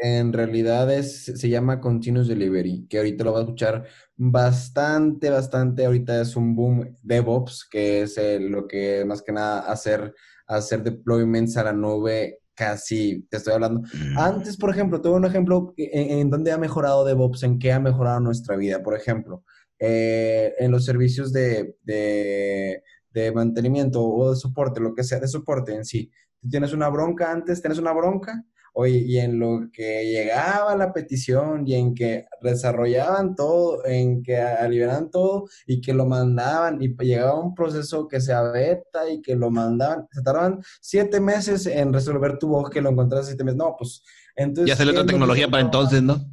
[0.04, 3.86] En realidad es, se llama Continuous Delivery, que ahorita lo vas a escuchar
[4.16, 5.86] bastante, bastante.
[5.86, 10.16] Ahorita es un boom DevOps, que es lo que más que nada hacer
[10.48, 13.82] hacer deployments a la nube casi, te estoy hablando.
[13.82, 14.18] Mm.
[14.18, 18.20] Antes, por ejemplo, tuve un ejemplo en, donde ha mejorado DevOps, en qué ha mejorado
[18.20, 18.84] nuestra vida.
[18.84, 19.44] Por ejemplo,
[19.80, 25.28] eh, en los servicios de, de, de, mantenimiento o de soporte, lo que sea, de
[25.28, 26.12] soporte en sí.
[26.40, 30.94] Tú tienes una bronca antes, tienes una bronca, Oye, y en lo que llegaba la
[30.94, 36.96] petición y en que desarrollaban todo, en que liberaban todo y que lo mandaban y
[37.04, 41.92] llegaba un proceso que se abeta y que lo mandaban, se tardaban siete meses en
[41.92, 43.58] resolver tu bug que lo encontraste siete meses.
[43.58, 44.04] No, pues
[44.38, 44.70] entonces...
[44.70, 46.26] Ya salió otra tecnología para entonces, ¿no?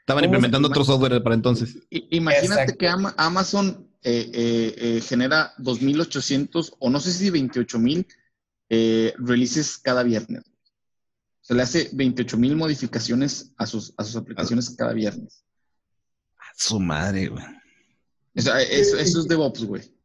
[0.00, 1.76] Estaban implementando otro software para entonces.
[1.90, 8.06] Imagínate que Amazon eh, eh, eh, genera 2.800 o no sé si 28.000
[9.18, 10.42] releases cada viernes
[11.46, 15.44] se le hace 28 mil modificaciones a sus, a sus aplicaciones cada viernes.
[16.38, 17.44] A su madre, güey.
[18.34, 19.95] eso, eso es DevOps, güey.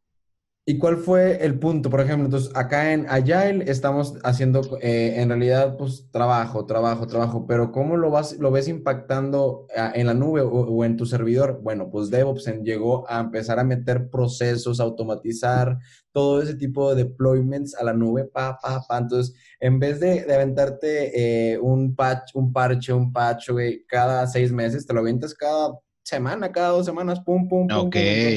[0.64, 1.90] ¿Y cuál fue el punto?
[1.90, 7.46] Por ejemplo, entonces acá en Agile estamos haciendo eh, en realidad pues trabajo, trabajo, trabajo,
[7.48, 11.60] pero ¿cómo lo, vas, lo ves impactando ah, en la nube o, en tu servidor?
[11.64, 15.78] Bueno, pues DevOps llegó a empezar a meter procesos, automatizar
[16.12, 18.98] todo ese tipo de deployments a la nube, pa, pa, pa.
[18.98, 24.28] Entonces, en vez de, de aventarte eh, un patch, un parche, un patch, güey, cada
[24.28, 25.72] seis meses, te lo aventas cada
[26.16, 27.86] semana, cada dos semanas, pum, pum, pum.
[27.86, 27.96] Ok,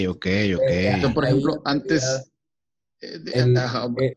[0.09, 1.13] ok, ok.
[1.13, 2.31] por ejemplo, antes...
[3.01, 4.15] Eh,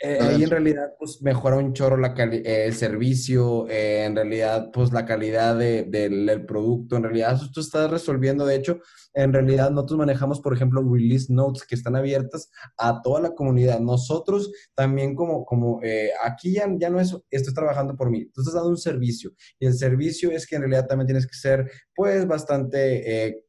[0.00, 4.70] Eh, ahí en realidad, pues mejora un chorro la eh, el servicio, eh, en realidad,
[4.72, 8.80] pues la calidad de, del producto, en realidad, tú estás resolviendo, de hecho,
[9.14, 13.80] en realidad nosotros manejamos, por ejemplo, release notes que están abiertas a toda la comunidad.
[13.80, 15.80] Nosotros también como, como
[16.24, 19.66] aquí ya, ya no es, estoy trabajando por mí, tú estás dando un servicio y
[19.66, 23.42] el servicio es que en realidad también tienes que ser, pues, bastante,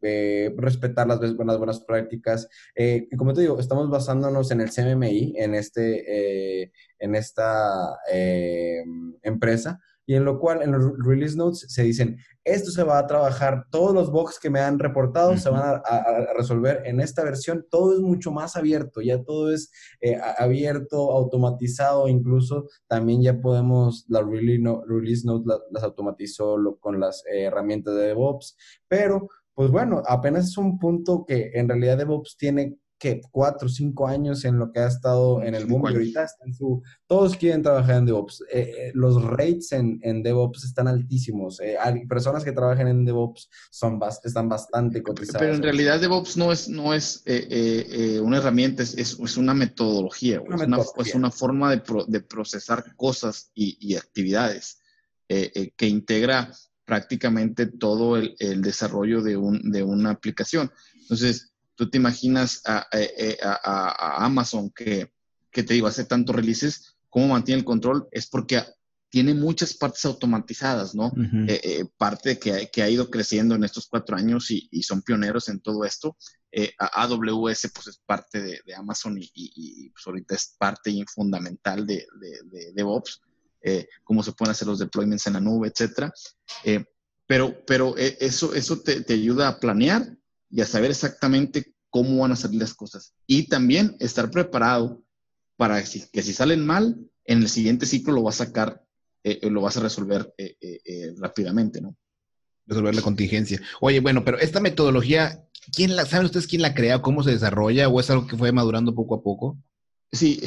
[0.58, 2.48] respetar las buenas, buenas prácticas.
[2.76, 8.84] y como te digo, estamos basándonos en el CMMI, en este en esta eh,
[9.24, 9.80] empresa,
[10.10, 13.68] y en lo cual en los release notes se dicen, esto se va a trabajar,
[13.70, 17.94] todos los bugs que me han reportado se van a, resolver en esta versión, todo
[17.94, 19.72] es mucho más abierto, ya todo es
[20.02, 27.24] eh, abierto, automatizado, incluso también ya podemos, la release, release note las automatizó con las
[27.32, 28.58] eh, herramientas de DevOps,
[28.88, 33.70] pero pues bueno, apenas es un punto que en realidad DevOps tiene que cuatro o
[33.70, 36.84] cinco años en lo que ha estado en el boom y ahorita está en su...
[37.08, 38.44] Todos quieren trabajar en DevOps.
[38.52, 41.62] Eh, eh, los rates en, en, DevOps están altísimos.
[41.62, 45.42] Eh, hay personas que trabajan en DevOps son están bastante cotizadas.
[45.42, 47.24] Pero en realidad DevOps no es, no es
[48.22, 50.38] una herramienta, es, es una metodología.
[50.38, 54.80] es, Una, es, una, forma de, de procesar cosas y, y actividades
[55.28, 56.52] que integra
[56.86, 60.72] prácticamente todo el, el desarrollo de, un, de una aplicación.
[61.02, 61.49] Entonces,
[61.80, 62.90] tú te imaginas a,
[64.26, 65.14] Amazon que,
[65.50, 68.06] te digo, hace tantos releases, ¿cómo mantiene el control?
[68.12, 68.62] Es porque
[69.10, 71.14] tiene muchas partes automatizadas, ¿no?
[71.48, 75.48] Eh, eh, parte que, que, ha ido creciendo en estos cuatro años y, son pioneros
[75.48, 76.18] en todo esto.
[76.52, 82.74] Eh, AWS, pues es parte de, Amazon y, pues, ahorita es parte fundamental de, de,
[82.74, 83.22] DevOps,
[84.04, 86.12] cómo se pueden hacer los deployments en la nube, etcétera.
[87.26, 90.19] pero pero eso, eso te, te, ayuda a planear
[90.50, 93.14] y a saber exactamente cómo van a salir las cosas.
[93.28, 95.04] Y también estar preparado
[95.58, 98.84] para que si, salen mal, en el siguiente ciclo lo vas a sacar,
[99.24, 101.96] eh, eh, lo vas a resolver eh, rápidamente, ¿no?
[102.66, 103.62] Resolver la contingencia.
[103.82, 105.44] Oye, bueno, pero esta metodología,
[105.76, 107.02] ¿quién la, ¿saben ustedes quién la crea?
[107.02, 107.90] ¿Cómo se desarrolla?
[107.90, 109.58] ¿O es algo que fue madurando poco a poco?
[110.12, 110.42] Sí,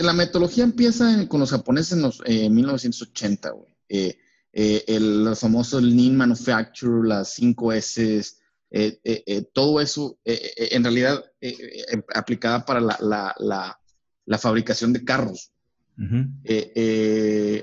[0.00, 4.16] la metodología empieza con los japoneses en los 1980, güey.
[4.52, 8.22] el, los famosos Lean Manufacture, las 5 S,
[8.70, 15.52] eh, eh, eh, todo eso en realidad em, aplicada para la, fabricación de carros.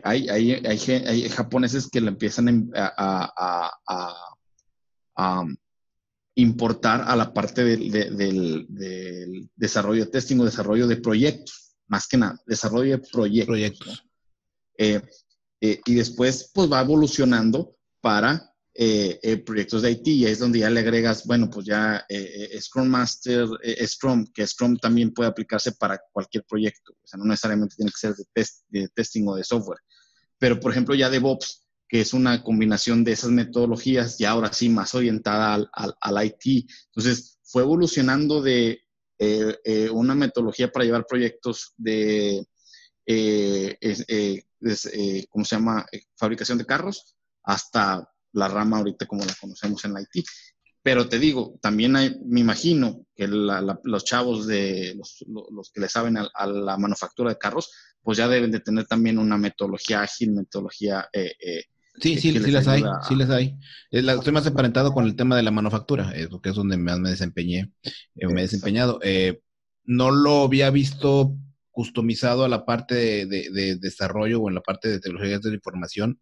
[0.04, 3.72] hay, hay, japoneses que la empiezan a,
[6.36, 12.40] importar a la parte del, desarrollo de testing o desarrollo de proyectos, más que nada,
[12.46, 14.06] desarrollo de proyectos.
[14.78, 18.51] y después, pues va evolucionando para
[18.84, 22.60] eh, eh, proyectos de IT y es donde ya le agregas, bueno, pues ya eh,
[22.60, 23.48] Scrum Master,
[23.86, 28.00] Scrum, que Scrum también puede aplicarse para cualquier proyecto, o sea, no necesariamente tiene que
[28.00, 29.78] ser de, test, de testing o de software,
[30.40, 34.68] pero por ejemplo ya DevOps, que es una combinación de esas metodologías y ahora sí
[34.68, 35.70] más orientada al,
[36.02, 38.82] al, IT, entonces fue evolucionando de
[39.92, 42.48] una metodología para llevar proyectos de,
[45.30, 45.86] ¿cómo se llama?,
[46.16, 50.26] fabricación de carros, hasta la rama ahorita como la conocemos en la IT.
[50.84, 56.18] Pero te digo, también hay, me imagino que los chavos de los, que le saben
[56.18, 57.72] a, la manufactura de carros,
[58.02, 61.08] pues ya deben de tener también una metodología ágil, metodología...
[61.14, 61.66] Eh, eh,
[62.00, 63.60] sí, sí, sí las hay, sí las hay.
[63.92, 67.12] Estoy más emparentado con el tema de la manufactura, eh, porque es donde más me
[67.12, 67.72] desempeñé,
[68.16, 69.00] me he desempeñado.
[69.84, 71.36] no lo había visto
[71.70, 75.56] customizado a la parte de, de, desarrollo o en la parte de tecnologías de la
[75.56, 76.20] información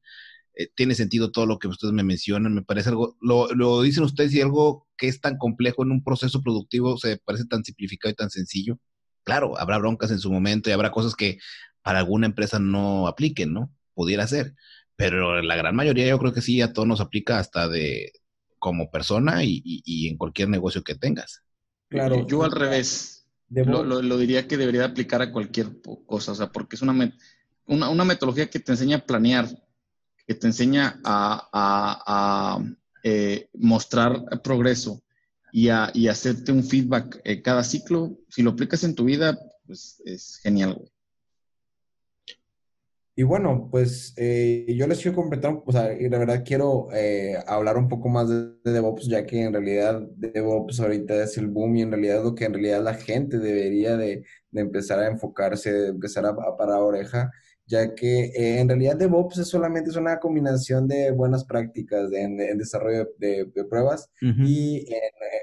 [0.60, 4.04] eh, tiene sentido todo lo que ustedes me mencionan, me parece algo, lo, lo, dicen
[4.04, 8.12] ustedes y algo que es tan complejo en un proceso productivo se parece tan simplificado
[8.12, 8.78] y tan sencillo.
[9.24, 11.40] Claro, habrá broncas en su momento y habrá cosas que
[11.82, 13.74] para alguna empresa no apliquen, ¿no?
[13.94, 14.54] Pudiera ser,
[14.98, 18.12] pero la gran mayoría yo creo que sí, a todos nos aplica hasta de
[18.58, 21.42] como persona y, y, en cualquier negocio que tengas.
[21.88, 22.28] Claro.
[22.28, 25.68] Yo al revés, lo, lo, diría que debería aplicar a cualquier
[26.06, 27.14] cosa, o sea, porque es una,
[27.66, 29.48] una, una metodología que te enseña a planear,
[30.30, 32.60] que te enseña a,
[33.04, 35.02] eh, mostrar progreso
[35.52, 39.40] y a y hacerte un feedback eh, cada ciclo, si lo aplicas en tu vida,
[39.66, 40.80] pues es genial,
[43.16, 46.90] Y bueno, pues eh, yo les quiero completar, o sea, y la verdad quiero
[47.48, 51.76] hablar un poco más de, DevOps, ya que en realidad DevOps ahorita es el boom
[51.76, 54.24] y en realidad lo que en realidad la gente debería de,
[54.54, 57.32] empezar a enfocarse, de empezar a, a parar oreja
[57.70, 62.38] ya que eh, en realidad DevOps es solamente es una combinación de buenas prácticas en,
[62.58, 64.88] desarrollo de, pruebas y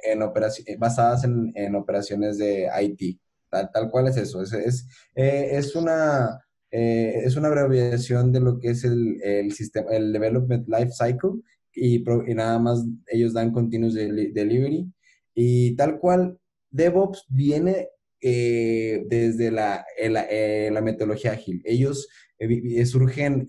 [0.02, 3.20] en, en basadas en, operaciones de IT.
[3.48, 4.42] tal, cual es eso.
[4.42, 6.42] Es, es, eh, es una...
[6.72, 11.40] Eh, es una abreviación de lo que es el, el sistema, el Development Life Cycle,
[11.72, 14.92] y, y, nada más ellos dan continuous delivery.
[15.32, 16.38] Y tal cual,
[16.70, 17.88] DevOps viene
[18.20, 21.62] eh, desde la, eh, la, metodología ágil.
[21.64, 23.46] Ellos eh, surgen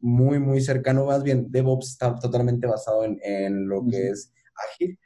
[0.00, 4.32] muy, muy cercano, más bien DevOps está totalmente basado en, en lo que es
[4.72, 4.98] ágil.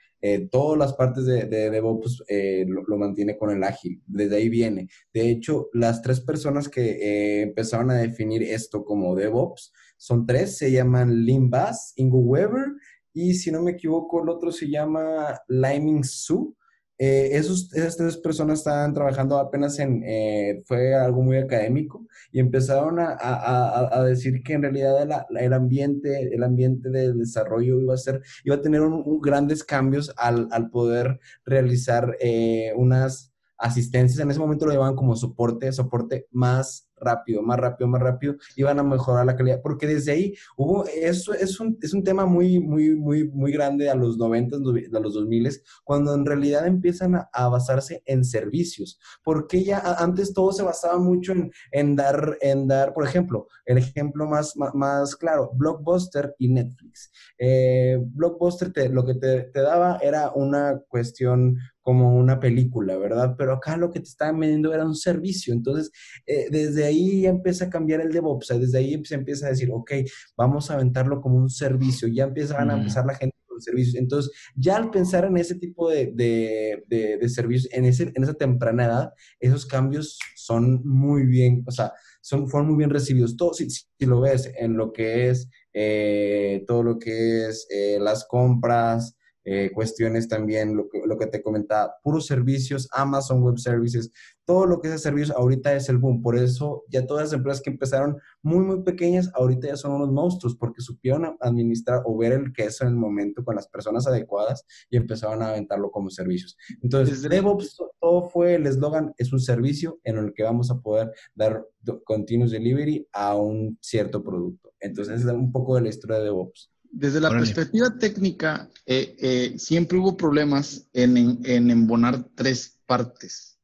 [0.50, 2.24] todas las partes de, de DevOps
[2.66, 4.88] lo, lo, mantiene con el ágil, desde ahí viene.
[5.12, 10.70] De hecho, las tres personas que empezaron a definir esto como DevOps son tres, se
[10.70, 12.68] llaman Lynn Bass, Ingo Weber
[13.12, 16.56] y si no me equivoco, el otro se llama Liming Su.
[17.02, 22.40] Eh, esos, esas tres personas estaban trabajando apenas en, eh, fue algo muy académico y
[22.40, 27.94] empezaron a, a, a decir que en realidad el ambiente, el ambiente de desarrollo iba
[27.94, 33.29] a ser, iba a tener un, grandes cambios al, al poder realizar eh, unas
[33.60, 34.18] asistencias.
[34.20, 38.62] En ese momento lo llamaban como soporte, soporte más rápido, más rápido, más rápido, y
[38.62, 42.26] van a mejorar la calidad, porque desde ahí hubo, eso es un, es un tema
[42.26, 45.50] muy, muy, muy, muy grande a los 90, a los 2000,
[45.82, 51.32] cuando en realidad empiezan a, basarse en servicios, porque ya antes todo se basaba mucho
[51.32, 57.10] en, en, dar, en dar, por ejemplo, el ejemplo más, más, claro, Blockbuster y Netflix.
[57.38, 63.34] Eh, Blockbuster te, lo que te daba era una cuestión como una película, ¿verdad?
[63.38, 65.52] Pero acá lo que te estaban vendiendo era un servicio.
[65.54, 65.90] Entonces,
[66.26, 69.70] eh, desde ahí ya empieza a cambiar el DevOps, desde ahí se empieza a decir,
[69.72, 69.92] ok,
[70.36, 73.96] vamos a aventarlo como un servicio, ya empiezan a empezar la gente con servicios.
[73.96, 78.84] Entonces, ya al pensar en ese tipo de, de, servicios, en, ese, en esa temprana
[78.84, 83.36] edad, esos cambios son muy bien, o sea, son, fueron muy bien recibidos.
[83.36, 87.98] Todo, si, si lo ves en lo que es eh, todo lo que es eh,
[88.00, 89.16] las compras,
[89.52, 94.12] eh, cuestiones también, lo que, lo que te comentaba, puros servicios, Amazon Web Services,
[94.44, 96.22] todo lo que es servicios ahorita es el boom.
[96.22, 100.12] Por eso ya todas las empresas que empezaron muy, muy pequeñas, ahorita ya son unos
[100.12, 104.64] monstruos porque supieron administrar o ver el queso en el momento con las personas adecuadas
[104.88, 106.56] y empezaron a aventarlo como servicios.
[106.80, 111.10] Entonces, DevOps, todo fue el eslogan, es un servicio en el que vamos a poder
[111.34, 111.66] dar
[112.04, 114.72] continuous delivery a un cierto producto.
[114.78, 116.69] Entonces, es un poco de la historia de DevOps.
[116.92, 123.58] Desde la perspectiva técnica, eh, eh, siempre hubo problemas en, en, embonar tres partes.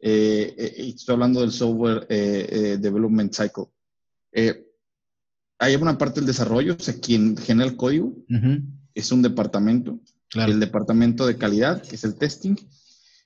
[0.00, 2.06] Eh, estoy hablando del software
[2.78, 3.66] development cycle.
[5.58, 8.14] hay una parte del desarrollo, o sea, quien genera el código
[8.94, 10.00] es un departamento.
[10.34, 12.56] El departamento de calidad, que es el testing,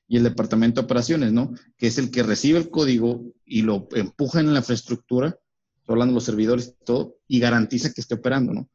[0.07, 1.55] y el departamento de operaciones, ¿no?
[1.79, 5.39] Que es el que recibe el código y lo empuja en la infraestructura
[5.87, 8.71] hablando de los servidores y todo, y garantiza que esté operando, ¿no?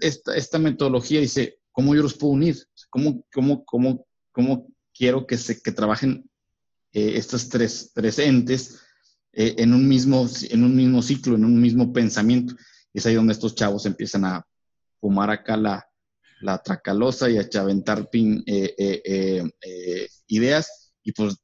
[0.00, 2.56] esta, esta, metodología dice, ¿cómo yo los puedo unir?
[2.90, 4.66] ¿Cómo, cómo, cómo, cómo
[4.96, 6.28] quiero que, se, que trabajen
[6.92, 8.80] eh, estos tres, tres entes
[9.32, 12.54] eh, en, un mismo, en un mismo ciclo, en un mismo pensamiento?
[12.92, 14.46] Es ahí donde estos chavos empiezan a
[15.00, 15.86] fumar acá la,
[16.40, 19.48] la tracalosa y a chaventar pin, eh,
[20.28, 21.36] ideas y pues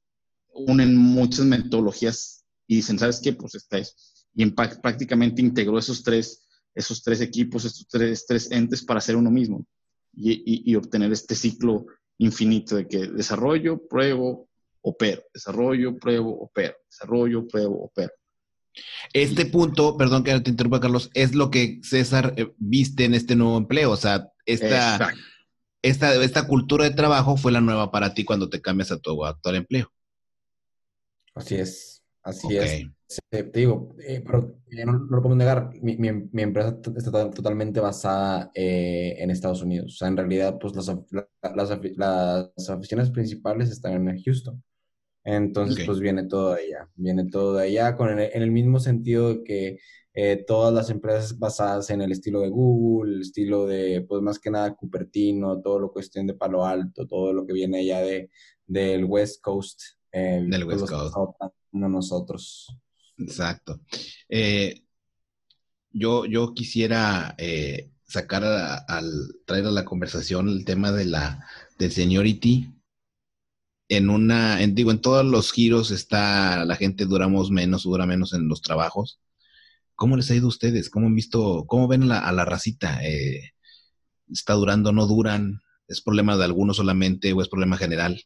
[0.52, 3.32] unen muchas metodologías y dicen, ¿sabes qué?
[3.32, 8.82] Pues esta es y prácticamente integró esos tres, esos tres equipos, estos tres, tres entes
[8.82, 9.66] para hacer uno mismo
[10.14, 11.86] y, y, obtener este ciclo
[12.18, 14.48] infinito de que desarrollo, pruebo,
[14.82, 18.12] opero, desarrollo, pruebo, opero, desarrollo, pruebo, opero.
[19.12, 23.34] Este punto, perdón que te interrumpa, Carlos, es lo que César eh, viste en este
[23.34, 23.90] nuevo empleo.
[23.90, 25.12] O sea, esta,
[25.82, 29.24] esta, esta cultura de trabajo fue la nueva para ti cuando te cambias a tu
[29.24, 29.92] actual empleo.
[31.34, 32.86] Así es, así es.
[33.28, 34.56] Te digo, eh, pero
[34.86, 39.94] no, lo puedo negar, mi, mi, empresa está totalmente basada eh, en Estados Unidos.
[39.94, 44.62] O sea, en realidad, pues las, las, las oficinas principales están en Houston.
[45.24, 46.88] Entonces, pues viene todo de allá.
[46.94, 49.78] Viene todo de allá con el, en el mismo sentido de que
[50.14, 54.38] eh, todas las empresas basadas en el estilo de Google, el estilo de, pues más
[54.38, 58.30] que nada, Cupertino, todo lo cuestión de Palo Alto, todo lo que viene allá de,
[58.66, 59.80] del West Coast.
[60.12, 61.14] del West Coast.
[61.72, 62.76] No nosotros.
[63.20, 63.80] Exacto.
[64.28, 64.82] Eh,
[65.92, 69.10] yo, yo quisiera eh, sacar al
[69.46, 71.46] traer a la conversación el tema de la
[71.78, 72.72] del seniority.
[73.88, 78.32] En una, en, digo, en todos los giros está la gente duramos menos, dura menos
[78.32, 79.20] en los trabajos.
[79.96, 80.90] ¿Cómo les ha ido a ustedes?
[80.90, 83.00] ¿Cómo han visto, cómo ven a la racita?
[83.04, 83.52] Eh,
[84.30, 85.60] ¿Está durando, no duran?
[85.88, 88.22] ¿Es problema de algunos solamente o es problema general?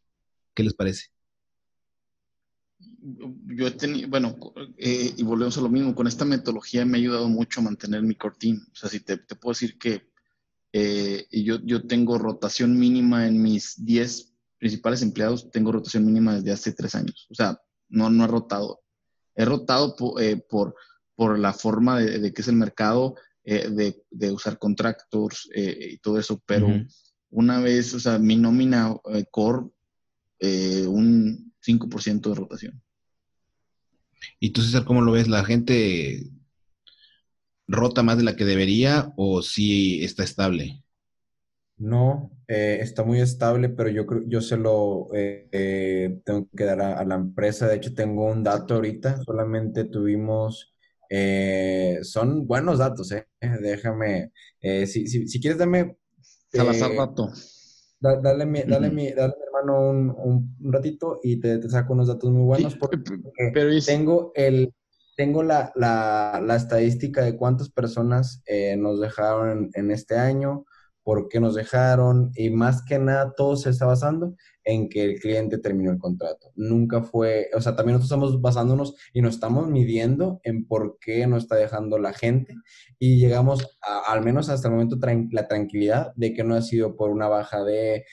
[0.55, 1.14] ¿Qué les parece?
[3.47, 4.37] Yo he tenido, bueno,
[4.79, 8.03] eh, y volvemos a lo mismo, con esta metodología me ha ayudado mucho a mantener
[8.03, 8.67] mi core team.
[8.73, 10.09] O sea, si te, puedo decir que
[10.73, 16.53] eh, yo, yo tengo rotación mínima en mis 10 principales empleados, tengo rotación mínima desde
[16.53, 17.27] hace tres años.
[17.31, 18.81] O sea, no, no he rotado.
[19.35, 20.75] He rotado eh, por,
[21.15, 26.43] por, la forma de, que es el mercado, de, de, usar contractors y todo eso,
[26.47, 26.67] pero
[27.29, 28.97] una vez, o sea, mi nómina
[29.31, 29.67] core,
[30.41, 32.84] un 5% de rotación.
[34.41, 35.29] ¿Y tú, César, cómo lo ves?
[35.29, 36.25] ¿La gente
[37.67, 40.83] rota más de la que debería o sí está estable?
[41.77, 46.65] No, eh, está muy estable, pero yo creo, yo se lo eh, eh, tengo que
[46.65, 47.67] dar a, la empresa.
[47.67, 49.23] De hecho, tengo un dato ahorita.
[49.25, 50.75] Solamente tuvimos,
[52.03, 53.27] son buenos datos, eh.
[53.41, 54.31] Déjame,
[54.61, 55.97] si, si, si, quieres, dame.
[56.53, 57.31] Salazar dato.
[58.01, 60.15] Dale, mi, dale, mi, dale mi hermano un,
[60.61, 62.99] un, ratito y te, te, saco unos datos muy buenos porque,
[63.53, 64.73] pero tengo el
[65.17, 68.43] tengo la, la, la, estadística de cuántas personas
[68.79, 70.65] nos dejaron en, este año,
[71.05, 75.21] por qué nos dejaron y más que nada todo se está basando en que el
[75.21, 76.51] cliente terminó el contrato.
[76.57, 81.27] Nunca fue, o sea, también nosotros estamos basándonos y nos estamos midiendo en por qué
[81.27, 82.55] nos está dejando la gente
[82.99, 83.79] y llegamos
[84.09, 84.97] al menos hasta el momento
[85.31, 88.05] la tranquilidad de que no ha sido por una baja de,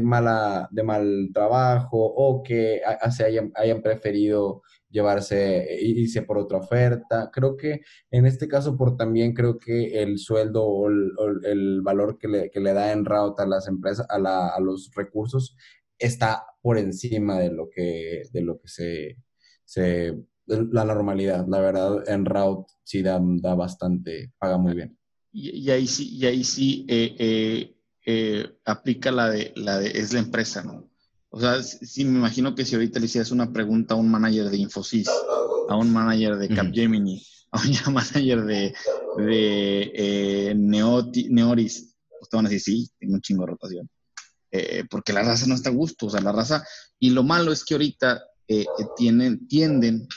[0.00, 4.62] mala, de mal trabajo o que se hayan preferido
[4.96, 7.30] llevarse, irse por otra oferta.
[7.32, 12.28] Creo que en este caso, por también creo que el sueldo o el, valor que
[12.28, 15.56] le, que le, da en route a las empresas, a, la, a, los recursos,
[15.98, 19.16] está por encima de lo que, de lo que se,
[19.64, 20.16] se
[20.46, 21.46] la normalidad.
[21.48, 24.98] La verdad, en route sí da, da bastante, paga muy bien.
[25.32, 30.14] Y, ahí sí, y ahí sí eh, eh, eh, aplica la de, la de, es
[30.14, 30.88] la empresa, ¿no?
[31.36, 34.48] O sea, sí me imagino que si ahorita le hicieras una pregunta a un manager
[34.48, 35.10] de Infosys,
[35.68, 38.74] a un manager de Capgemini, a un manager de,
[39.18, 43.90] de eh, Neoris, pues te van a decir, sí, tengo un chingo de rotación.
[44.50, 46.66] Eh, porque la raza no está a gusto, o sea, la raza,
[46.98, 48.18] y lo malo es que ahorita
[48.48, 48.64] eh,
[48.96, 50.08] tienen, tienden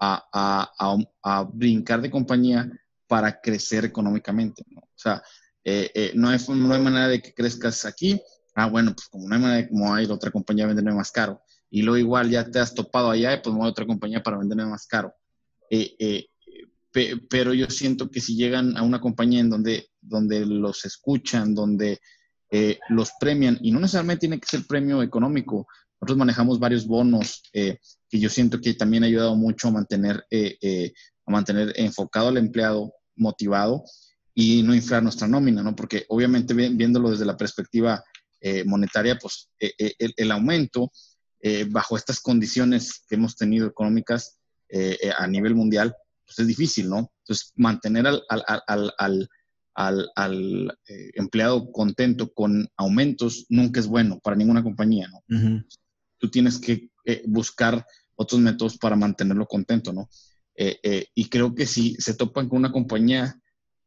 [0.00, 2.70] a, a, a, brincar de compañía
[3.06, 4.80] para crecer económicamente, ¿no?
[4.80, 5.22] O sea,
[6.12, 8.20] no, hay, no hay manera de que crezcas aquí,
[8.58, 11.40] ah, bueno, pues como no hay manera como hay otra compañía venderme más caro.
[11.70, 14.66] Y luego igual ya te has topado allá, pues voy a otra compañía para venderme
[14.66, 15.14] más caro.
[15.70, 16.26] Eh, eh,
[17.30, 22.00] pero yo siento que si llegan a una compañía en donde, donde los escuchan, donde
[22.50, 25.68] eh, los premian, y no necesariamente tiene que ser premio económico,
[26.00, 27.78] nosotros manejamos varios bonos que
[28.10, 33.84] yo siento que también ha ayudado mucho a mantener, a mantener enfocado al empleado, motivado
[34.34, 35.76] y no inflar nuestra nómina, ¿no?
[35.76, 38.02] Porque obviamente viéndolo desde la perspectiva
[38.40, 40.92] eh, monetaria, pues eh, eh, el, aumento
[41.70, 44.38] bajo estas condiciones que hemos tenido económicas
[45.18, 45.94] a nivel mundial,
[46.26, 47.12] pues es difícil, ¿no?
[47.22, 48.92] Entonces, mantener al, al,
[49.74, 50.78] al, al
[51.14, 55.64] empleado contento con aumentos nunca es bueno para ninguna compañía, ¿no?
[56.18, 56.90] Tú tienes que
[57.26, 57.86] buscar
[58.16, 60.08] otros métodos para mantenerlo contento, ¿no?
[60.56, 63.40] y creo que si se topan con una compañía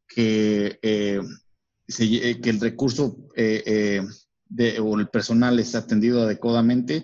[0.07, 3.18] que, que el recurso
[4.82, 7.03] o el personal es atendido adecuadamente,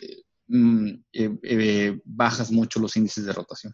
[0.00, 3.72] eh, mm, eh, eh, bajas mucho los índices de rotación.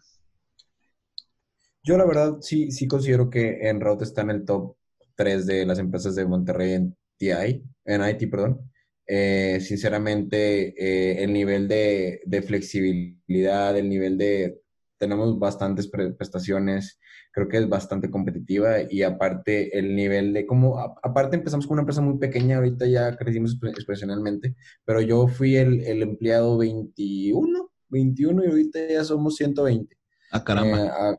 [1.83, 4.75] Yo la verdad sí, sí considero que en Route está en el top
[5.15, 8.71] 3 de las empresas de Monterrey en TI, en IT, perdón.
[9.07, 14.61] sinceramente, el nivel de, de, flexibilidad, el nivel de...
[14.99, 16.99] Tenemos bastantes prestaciones,
[17.31, 21.81] creo que es bastante competitiva y aparte el nivel de como, aparte empezamos con una
[21.83, 24.55] empresa muy pequeña, ahorita ya crecimos expresionalmente,
[24.85, 29.97] pero yo fui el, el empleado 21, 21 y ahorita ya somos 120.
[30.31, 30.85] Ah, caramba.
[30.85, 31.17] Eh,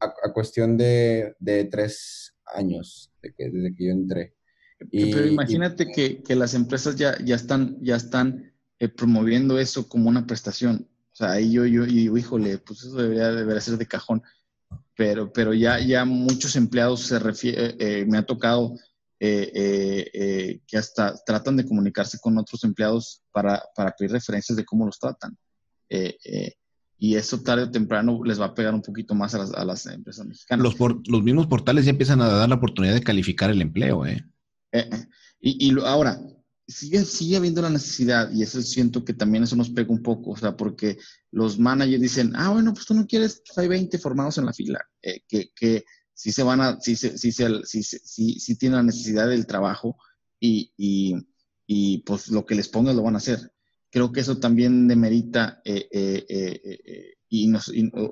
[0.00, 4.34] a, a, cuestión de, de, tres años de que, desde que yo entré.
[4.90, 10.08] pero imagínate que, que, las empresas ya, ya están, ya están eh, promoviendo eso como
[10.08, 10.88] una prestación.
[11.14, 14.22] O sea, ahí yo, yo, yo digo, híjole, pues eso debería, debería ser de cajón
[14.96, 18.76] pero, pero ya, ya muchos empleados se refiere, eh, me ha tocado
[19.18, 24.64] eh, eh, que hasta tratan de comunicarse con otros empleados para, para pedir referencias de
[24.64, 25.36] cómo los tratan.
[26.96, 30.26] y eso tarde o temprano les va a pegar un poquito más a las, empresas
[30.26, 30.62] mexicanas.
[30.62, 30.76] Los,
[31.06, 34.06] los mismos portales ya empiezan a dar la oportunidad de calificar el empleo.
[34.06, 34.24] ¿eh?
[35.40, 36.20] y, y ahora,
[36.66, 40.30] sigue, sigue habiendo la necesidad y eso siento que también eso nos pega un poco,
[40.30, 40.98] o sea, porque
[41.30, 44.52] los managers dicen, ah, bueno, pues tú no quieres, pues hay 20 formados en la
[44.52, 49.28] fila, eh, que, que sí se van a, sí, sí, sí, sí, tienen la necesidad
[49.28, 49.96] del trabajo
[50.40, 51.14] y, y,
[51.66, 53.52] y, pues lo que les pongas lo van a hacer.
[53.90, 57.70] Creo que eso también demerita eh, eh, y, nos,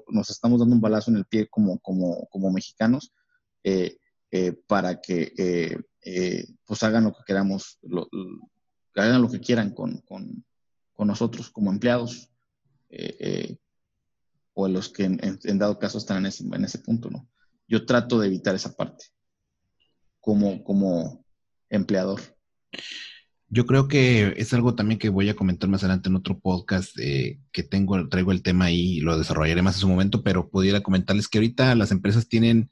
[0.09, 3.13] nos, estamos dando un balazo en el pie como, como, como mexicanos
[4.67, 5.33] para que
[6.05, 7.79] eh, pues hagan lo que queramos,
[8.95, 10.03] hagan lo que quieran con,
[10.99, 12.31] nosotros como empleados.
[14.55, 17.29] o los que en, dado caso están en ese, en ese punto, ¿no?
[17.69, 19.07] Yo trato de evitar esa parte
[20.21, 21.25] como, como
[21.69, 22.21] empleador.
[23.49, 26.99] Yo creo que es algo también que voy a comentar más adelante en otro podcast
[26.99, 30.49] eh, que tengo, traigo el tema ahí y lo desarrollaré más en su momento, pero
[30.49, 32.71] pudiera comentarles que ahorita las empresas tienen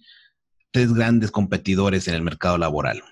[0.70, 3.02] tres grandes competidores en el mercado laboral.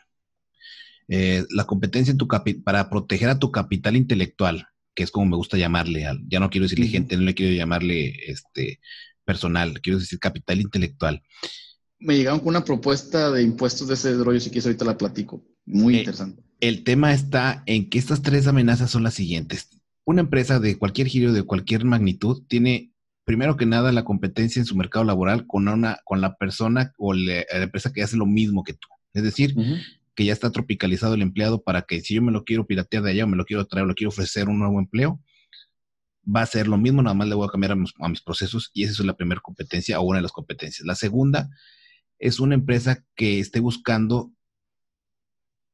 [1.09, 2.29] Eh, la competencia en tu
[2.65, 6.65] para proteger a tu capital intelectual, que es como me gusta llamarle, ya no quiero
[6.65, 8.81] decirle gente, no le quiero llamarle este
[9.25, 11.23] personal, quiero decir capital intelectual
[12.01, 15.45] me llegaron con una propuesta de impuestos de ese rollo, si quieres ahorita la platico.
[15.67, 16.43] Muy eh, interesante.
[16.61, 19.69] El tema está en que estas tres amenazas son las siguientes.
[20.05, 22.93] Una empresa de cualquier giro, de cualquier magnitud, tiene
[23.29, 27.13] primero que nada la competencia en su mercado laboral con una, con la persona o
[27.13, 28.89] la, empresa que hace lo mismo que tú.
[29.13, 29.55] Es decir,
[30.15, 33.11] que ya está tropicalizado el empleado para que si yo me lo quiero piratear de
[33.11, 35.21] allá o me lo quiero traer o lo quiero ofrecer un nuevo empleo,
[36.25, 38.23] va a ser lo mismo, nada más le voy a cambiar a mis, a mis
[38.23, 40.87] procesos y esa es la primera competencia o una de las competencias.
[40.87, 41.51] La segunda
[42.19, 44.33] es una empresa que esté buscando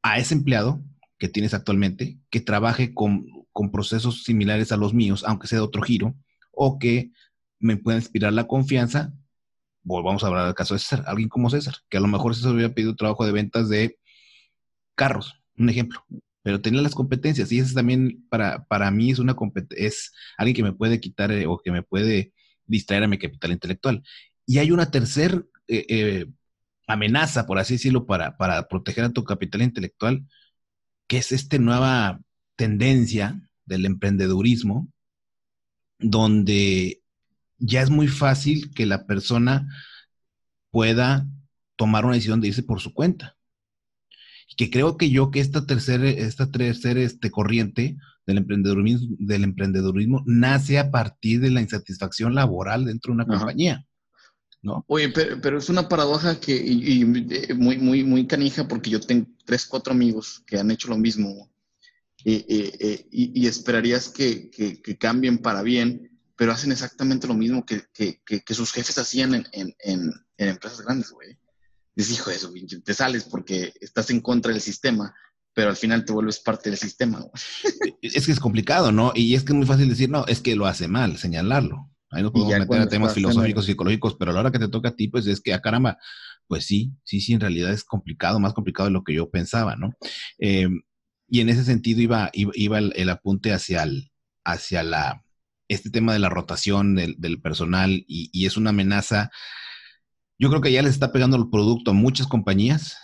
[0.02, 0.82] a ese empleado
[1.18, 3.26] que tienes actualmente, que trabaje con,
[3.72, 6.16] procesos similares a los míos, aunque sea de otro giro,
[6.50, 7.12] o que
[7.64, 9.14] me pueda inspirar la confianza.
[9.82, 12.52] Volvamos a hablar del caso de César, alguien como César, que a lo mejor César
[12.52, 13.98] hubiera pedido trabajo de ventas de
[14.94, 16.04] carros, un ejemplo,
[16.42, 19.34] pero tenía las competencias y eso también para, para mí es una
[19.70, 22.34] es alguien que me puede quitar eh, o que me puede
[22.66, 24.02] distraer a mi capital intelectual.
[24.46, 26.26] Y hay una tercera eh, eh,
[26.86, 30.26] amenaza, por así decirlo, para, para proteger a tu capital intelectual,
[31.06, 32.20] que es esta nueva
[32.56, 34.88] tendencia del emprendedurismo,
[35.98, 37.03] donde
[37.58, 39.68] ya es muy fácil que la persona
[40.70, 41.26] pueda
[41.76, 43.36] tomar una decisión de irse por su cuenta.
[44.48, 49.44] Y que creo que yo que esta tercera, esta tercera este, corriente del emprendedurismo, del
[49.44, 53.86] emprendedurismo nace a partir de la insatisfacción laboral dentro de una compañía.
[54.86, 57.04] Oye, pero, es una paradoja que, y,
[57.54, 61.50] muy, muy, muy canija, porque yo tengo tres, cuatro amigos que han hecho lo mismo,
[62.24, 64.50] eh, eh, eh, y, esperarías que,
[64.98, 67.82] cambien para bien, pero hacen exactamente lo mismo que,
[68.48, 71.38] sus jefes hacían en, empresas grandes, güey.
[71.96, 72.52] Dices, hijo de eso,
[72.84, 75.14] te sales porque estás en contra del sistema,
[75.54, 77.24] pero al final te vuelves parte del sistema.
[78.02, 79.12] Es que es complicado, ¿no?
[79.14, 81.90] Y es que es muy fácil decir, no, es que lo hace mal, señalarlo.
[82.10, 84.90] Ahí nos podemos meter a temas filosóficos, psicológicos, pero a la hora que te toca
[84.90, 85.98] a ti, pues es que, a ah, caramba,
[86.46, 89.74] pues sí, sí, sí, en realidad es complicado, más complicado de lo que yo pensaba,
[89.74, 89.94] ¿no?
[90.38, 90.68] Eh,
[91.28, 94.12] y en ese sentido iba, iba, el, apunte hacia, el,
[94.44, 95.23] hacia la,
[95.68, 99.30] este tema de la rotación del, personal y, es una amenaza.
[100.38, 102.96] Yo creo que ya les está pegando el producto a muchas compañías,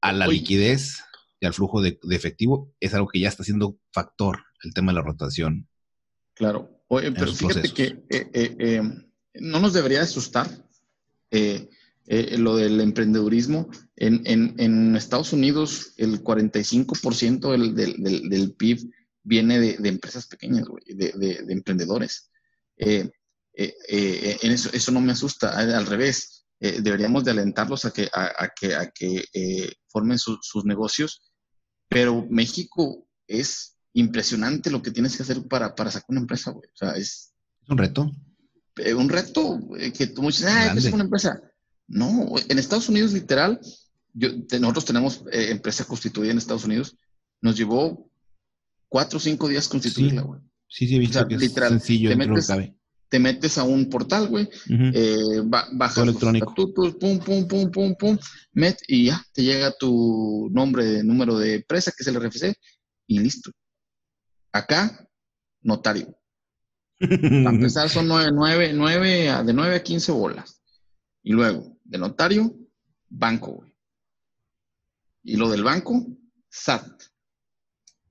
[0.00, 1.04] a la liquidez
[1.40, 2.72] y al flujo de, de efectivo.
[2.80, 5.68] Es algo que ya está siendo factor, el tema de la rotación.
[6.34, 6.82] Claro.
[6.88, 8.82] Oye, pero fíjate que eh, eh, eh,
[9.34, 10.46] no nos debería asustar
[12.10, 13.70] lo del emprendedurismo.
[13.96, 18.90] En, Estados Unidos, el 45% del, del, del, PIB
[19.22, 22.30] viene de, empresas pequeñas, de, emprendedores.
[22.76, 23.12] en
[23.54, 26.46] eso, eso, no me asusta, al revés.
[26.58, 29.24] deberíamos de alentarlos a que, a, que, a que
[29.88, 31.32] formen sus negocios,
[31.88, 36.68] pero México es impresionante lo que tienes que hacer para, para sacar una empresa, güey.
[36.72, 37.32] O sea, es...
[37.62, 38.10] ¿Es un reto?
[38.76, 41.40] Eh, un reto eh, que tú dices, ah, es una empresa.
[41.86, 43.60] No, en Estados Unidos, literal,
[44.14, 44.30] yo,
[44.60, 46.96] nosotros tenemos eh, empresa constituida en Estados Unidos,
[47.40, 48.10] nos llevó
[48.92, 50.40] cuatro o cinco días constituirla, güey.
[50.68, 50.86] Sí.
[50.86, 52.52] sí, he visto que es sencillo, te metes,
[53.08, 54.50] te metes a un portal, güey,
[55.72, 58.18] bajas los estatutos, pum, pum, pum, pum, pum,
[58.52, 62.54] met, y ya, te llega tu nombre, número de empresa, que es el RFC,
[63.06, 63.50] y listo.
[64.52, 65.08] Acá,
[65.62, 66.14] notario.
[66.98, 70.62] Para empezar son nueve, nueve, de 9 a 15 bolas.
[71.22, 72.54] Y luego, de notario,
[73.08, 73.74] banco, güey.
[75.22, 76.06] Y lo del banco,
[76.50, 77.11] SAT.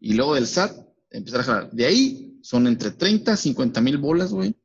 [0.01, 0.75] Y luego del SAT,
[1.11, 1.71] empezar a jalar.
[1.71, 4.55] De ahí son entre 30 a 50 mil bolas, güey.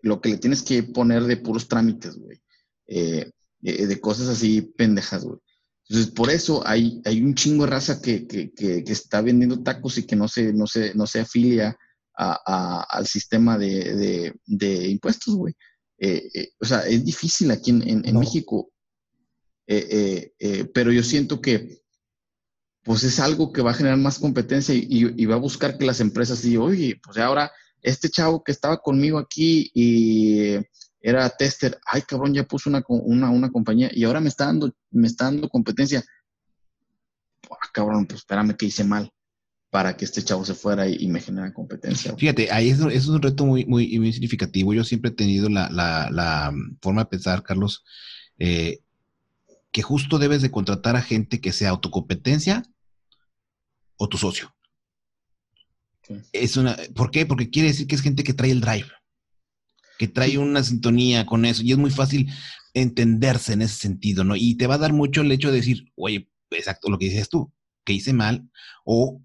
[0.00, 2.40] Lo que le tienes que poner de puros trámites, güey.
[2.86, 3.30] Eh,
[3.60, 5.40] de, cosas así pendejas, güey.
[5.88, 8.52] Entonces, por eso hay, hay un chingo de raza que,
[8.86, 11.76] está vendiendo tacos y que no se, no se, no se afilia
[12.14, 15.54] al sistema de, impuestos, güey.
[15.98, 18.70] Eh, eh, o sea, es difícil aquí en, México,
[19.66, 20.30] eh,
[20.72, 21.80] pero yo siento que
[22.88, 26.00] pues es algo que va a generar más competencia y, va a buscar que las
[26.00, 27.52] empresas digan, oye, pues ahora
[27.82, 30.54] este chavo que estaba conmigo aquí y
[30.98, 35.06] era tester, ay cabrón, ya puso una, una, compañía y ahora me está dando, me
[35.06, 36.02] está dando competencia.
[37.50, 39.12] Ah, cabrón, pues espérame que hice mal.
[39.68, 42.16] para que este chavo se fuera y, me genera competencia.
[42.16, 44.72] Fíjate, ahí es, un reto muy, muy, significativo.
[44.72, 47.84] Yo siempre he tenido la forma de pensar, Carlos,
[48.38, 48.78] eh,
[49.72, 52.62] que justo debes de contratar a gente que sea autocompetencia
[53.98, 54.54] o tu socio.
[56.32, 57.26] Es una, ¿Por qué?
[57.26, 58.88] Porque quiere decir que es gente que trae el drive,
[59.98, 62.32] que trae una sintonía con eso y es muy fácil
[62.72, 64.34] entenderse en ese sentido, ¿no?
[64.36, 67.28] Y te va a dar mucho el hecho de decir, oye, exacto lo que dices
[67.28, 67.52] tú,
[67.84, 68.48] que hice mal,
[68.84, 69.20] o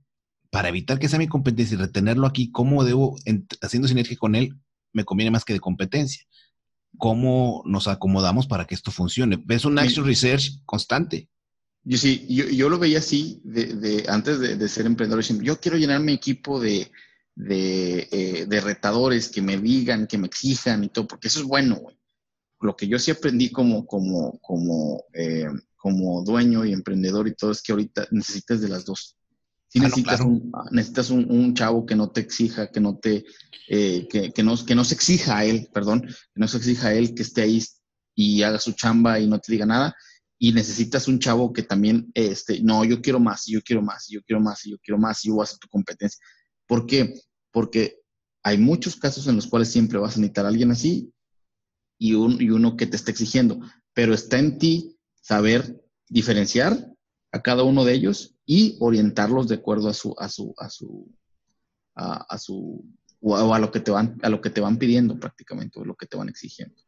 [0.50, 3.16] para evitar que sea mi competencia y retenerlo aquí, ¿cómo debo,
[3.62, 4.56] haciendo sinergia con él,
[4.92, 6.24] me conviene más que de competencia?
[6.98, 9.44] ¿Cómo nos acomodamos para que esto funcione?
[9.50, 11.30] Es un action research constante.
[11.86, 15.22] Yo sí, yo, lo veía así de, antes de, ser emprendedor.
[15.22, 16.90] Yo quiero llenar mi equipo de,
[17.50, 21.76] eh, de, retadores que me digan, que me exijan y todo, porque eso es bueno,
[21.76, 21.98] güey.
[22.62, 27.52] Lo que yo sí aprendí como, como, como, eh, como dueño y emprendedor y todo
[27.52, 29.18] es que ahorita necesitas de las dos.
[29.68, 33.26] Si necesitas, Un, necesitas un, chavo que no te exija, que no te,
[33.68, 36.90] eh, que, que, no, que no se exija a él, perdón, que no se exija
[36.90, 37.62] a él, que esté ahí
[38.16, 39.94] y haga su chamba y no te diga nada
[40.44, 44.22] y necesitas un chavo que también, este, no, yo quiero más, yo quiero más, yo
[44.24, 46.20] quiero más, yo quiero más, y yo voy a tu competencia.
[46.68, 47.14] ¿Por qué?
[47.50, 48.02] Porque
[48.44, 51.14] hay muchos casos en los cuales siempre vas a necesitar a alguien así
[51.98, 53.58] y, un, y uno que te está exigiendo,
[53.94, 56.92] pero está en ti saber diferenciar
[57.32, 61.10] a cada uno de ellos y orientarlos de acuerdo a su, a su, a su,
[61.96, 62.86] a, su,
[63.22, 65.96] o a, lo que te van, a lo que te van pidiendo prácticamente, o lo
[65.96, 66.83] que te van exigiendo.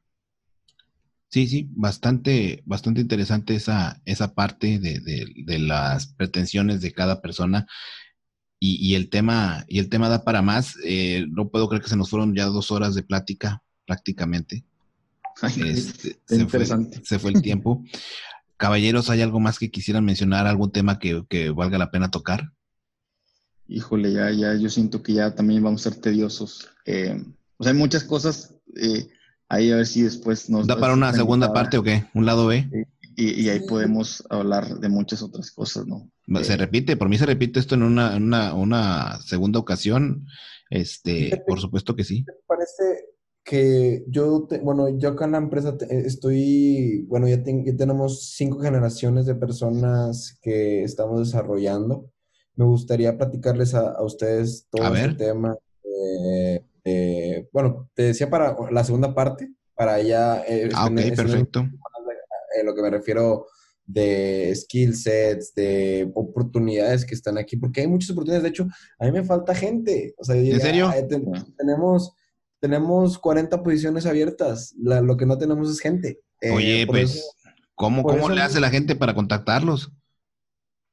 [1.36, 7.68] Sí, sí, bastante, bastante interesante esa, esa parte de, las pretensiones de cada persona.
[8.58, 10.78] Y, el tema, y el tema da para más.
[10.86, 14.64] Eh, no puedo creer que se nos fueron ya dos horas de plática, prácticamente.
[15.58, 16.66] Este, se, fue,
[17.04, 17.84] se, fue, el tiempo.
[18.56, 20.48] Caballeros, ¿hay algo más que quisieran mencionar?
[20.48, 22.54] ¿Algún tema que, valga la pena tocar?
[23.68, 26.70] Híjole, ya, ya, yo siento que ya también vamos a ser tediosos.
[26.86, 27.22] Eh,
[27.58, 28.56] o sea, hay muchas cosas.
[28.78, 29.10] Eh,
[29.56, 30.68] Ahí a ver si después nos...
[30.68, 32.04] ¿Da para una segunda parte o qué?
[32.14, 32.68] ¿Un lado B?
[33.16, 36.12] Y, ahí podemos hablar de muchas otras cosas, ¿no?
[36.44, 38.18] Se eh, repite, por mí se repite esto en una,
[38.54, 40.28] una, segunda ocasión.
[40.70, 42.26] Este, por supuesto que sí.
[42.28, 43.06] Me parece
[43.46, 49.36] que yo, bueno, yo acá en la empresa estoy, bueno, ya, tenemos cinco generaciones de
[49.36, 52.12] personas que estamos desarrollando.
[52.56, 55.56] Me gustaría platicarles a, ustedes todo el este tema.
[55.84, 60.44] Eh, eh, bueno, te decía para la segunda parte, para ya...
[60.48, 61.62] Eh, ah, ok, perfecto.
[61.62, 63.48] Eh, lo que me refiero
[63.86, 68.44] de skill sets, de oportunidades que están aquí, porque hay muchas oportunidades.
[68.44, 68.68] De hecho,
[69.00, 70.14] a mí me falta gente.
[70.18, 70.92] O sea, ¿En serio?
[71.58, 72.14] tenemos,
[72.60, 74.74] tenemos 40 posiciones abiertas.
[74.78, 76.22] lo que no tenemos es gente.
[76.54, 77.28] Oye, pues,
[77.74, 79.92] ¿cómo, cómo le hace la gente para contactarlos?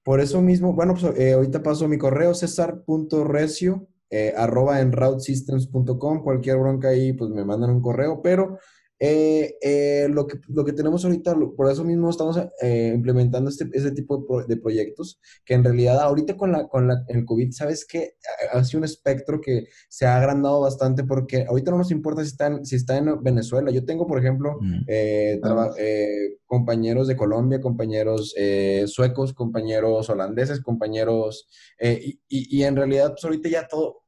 [0.03, 1.05] Por eso mismo, bueno, pues
[1.35, 7.71] ahorita paso mi correo, cesar.recio eh, arroba en routesystems.com, cualquier bronca ahí, pues me mandan
[7.71, 8.59] un correo, pero
[8.99, 13.91] eh, eh, lo, que, lo que tenemos ahorita, por eso mismo estamos implementando este, este
[13.93, 18.17] tipo de, proyectos, que en realidad ahorita con, la, con la, el COVID, ¿sabes qué?
[18.53, 22.29] Ha sido un espectro que se ha agrandado bastante porque ahorita no nos importa si
[22.29, 23.71] están si está en Venezuela.
[23.71, 24.59] Yo tengo, por ejemplo,
[26.45, 28.35] compañeros de Colombia, compañeros
[28.87, 31.49] suecos, compañeros holandeses, compañeros,
[31.81, 34.02] y, y, en realidad, pues ahorita ya todo,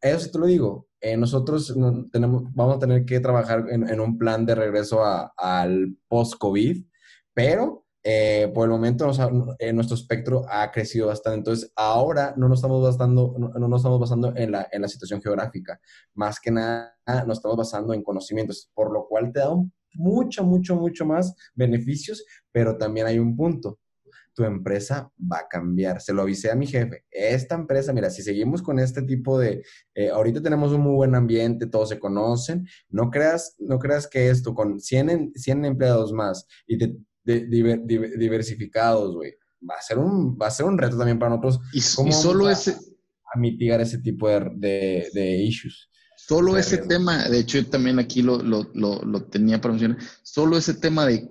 [0.00, 1.74] eso sí te lo digo, eh, nosotros
[2.10, 6.84] tenemos, vamos a tener que trabajar en, un plan de regreso al post-COVID,
[7.34, 9.10] pero eh, por el momento
[9.58, 11.38] eh, nuestro espectro ha crecido bastante.
[11.38, 15.20] Entonces, ahora no nos estamos basando, no, nos estamos basando en la, en la, situación
[15.20, 15.80] geográfica.
[16.14, 16.96] Más que nada,
[17.26, 19.50] nos estamos basando en conocimientos, por lo cual te da
[19.94, 23.78] mucho, mucho, mucho más beneficios, pero también hay un punto
[24.36, 26.02] tu empresa va a cambiar.
[26.02, 27.06] Se lo avisé a mi jefe.
[27.10, 29.64] Esta empresa, mira, si seguimos con este tipo de,
[29.94, 34.28] eh, ahorita tenemos un muy buen ambiente, todos se conocen, no creas, no creas que
[34.28, 39.32] esto con 100, 100 empleados más y de, diversificados, güey,
[39.68, 41.58] va a ser un, va a ser un reto también para nosotros.
[41.72, 42.76] Y, solo ese...
[43.34, 45.90] A mitigar ese tipo de, de issues.
[46.14, 49.98] Solo ese tema, de hecho yo también aquí lo, lo, lo, lo tenía para mencionar,
[50.22, 51.30] solo ese tema de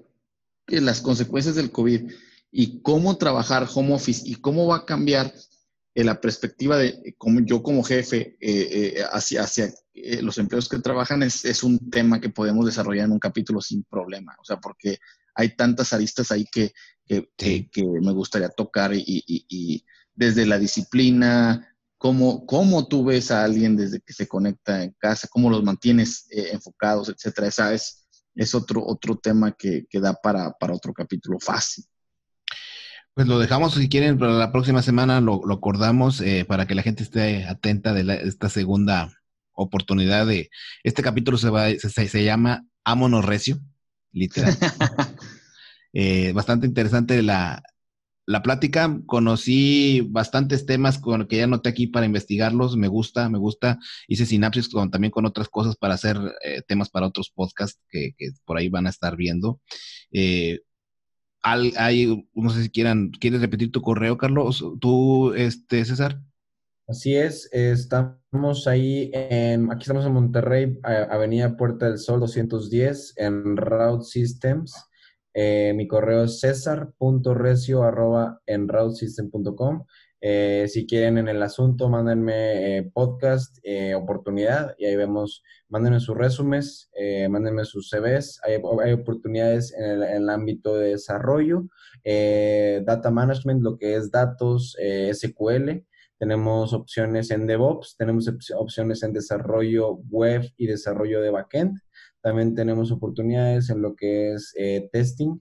[0.67, 2.11] las consecuencias del COVID
[2.57, 5.33] y cómo trabajar home office y cómo va a cambiar
[5.93, 9.73] eh, la perspectiva de como yo como jefe eh, eh, hacia, hacia
[10.21, 13.83] los empleos que trabajan es, es, un tema que podemos desarrollar en un capítulo sin
[13.83, 14.99] problema, o sea, porque
[15.33, 16.71] hay tantas aristas ahí que,
[17.05, 23.31] que, que, me gustaría tocar y, y, y, desde la disciplina, cómo, cómo tú ves
[23.31, 27.47] a alguien desde que se conecta en casa, cómo los mantienes enfocados, etcétera.
[27.47, 31.85] Esa es, es otro, otro tema que, que da para, para otro capítulo fácil.
[33.15, 36.83] Pues lo dejamos si quieren, pero la próxima semana lo, acordamos eh, para que la
[36.83, 39.09] gente esté atenta de esta segunda
[39.53, 40.49] oportunidad de
[40.83, 43.57] este capítulo se va se, se llama Ámonos Recio,
[44.11, 44.55] literal.
[45.97, 47.63] Eh, bastante interesante la,
[48.25, 48.99] la plática.
[49.05, 52.75] Conocí bastantes temas con que ya noté aquí para investigarlos.
[52.75, 53.79] Me gusta, me gusta.
[54.09, 58.13] Hice sinapsis con, también con otras cosas para hacer eh, temas para otros podcasts que,
[58.17, 59.61] que, por ahí van a estar viendo.
[60.11, 60.59] Eh,
[61.45, 64.65] hay, no sé si quieran, ¿quieres repetir tu correo, Carlos?
[64.79, 66.19] ¿Tú, este, César?
[66.87, 73.57] Así es, estamos ahí en, aquí estamos en Monterrey, Avenida Puerta del Sol 210, en
[73.57, 74.75] Route Systems.
[75.33, 78.67] Eh, mi correo es cesar.recio arroba en
[80.27, 83.59] eh, si quieren en el asunto, mándenme eh, podcast,
[83.95, 86.89] oportunidad, y ahí vemos, mándenme sus resúmenes,
[87.29, 88.41] mándenme sus CVs.
[88.43, 88.55] Hay,
[88.93, 91.67] oportunidades en el, ámbito de desarrollo,
[92.03, 94.75] data management, lo que es datos,
[95.11, 95.85] SQL.
[96.17, 98.27] Tenemos opciones en DevOps, tenemos
[98.57, 101.77] opciones en desarrollo web y desarrollo de backend.
[102.25, 105.39] También tenemos oportunidades en lo que es eh, testing.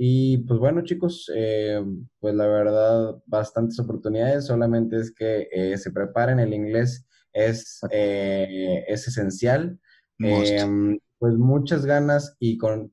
[0.00, 1.84] Y pues bueno, chicos, eh,
[2.20, 4.46] pues la verdad, bastantes oportunidades.
[4.46, 6.38] Solamente es que eh, se preparen.
[6.38, 9.78] El inglés es, es esencial.
[10.16, 12.92] pues muchas ganas y con...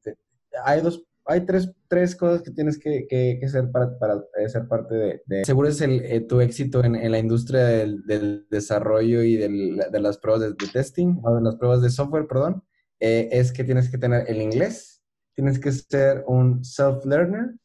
[0.65, 4.95] Hay dos hay tres, tres cosas que tienes que, que, hacer para, para, ser parte
[4.95, 9.77] de, de asegures el, tu éxito en, en la industria del, del, desarrollo y del,
[9.91, 12.63] de las pruebas de, testing, o de las pruebas de software, perdón.
[12.99, 14.94] Eh, es que tienes que tener el inglés,
[15.35, 17.55] tienes que ser un self-learner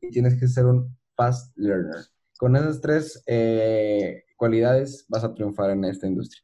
[0.00, 2.06] y tienes que ser un fast learner.
[2.38, 6.42] Con esas tres eh, cualidades vas a triunfar en esta industria.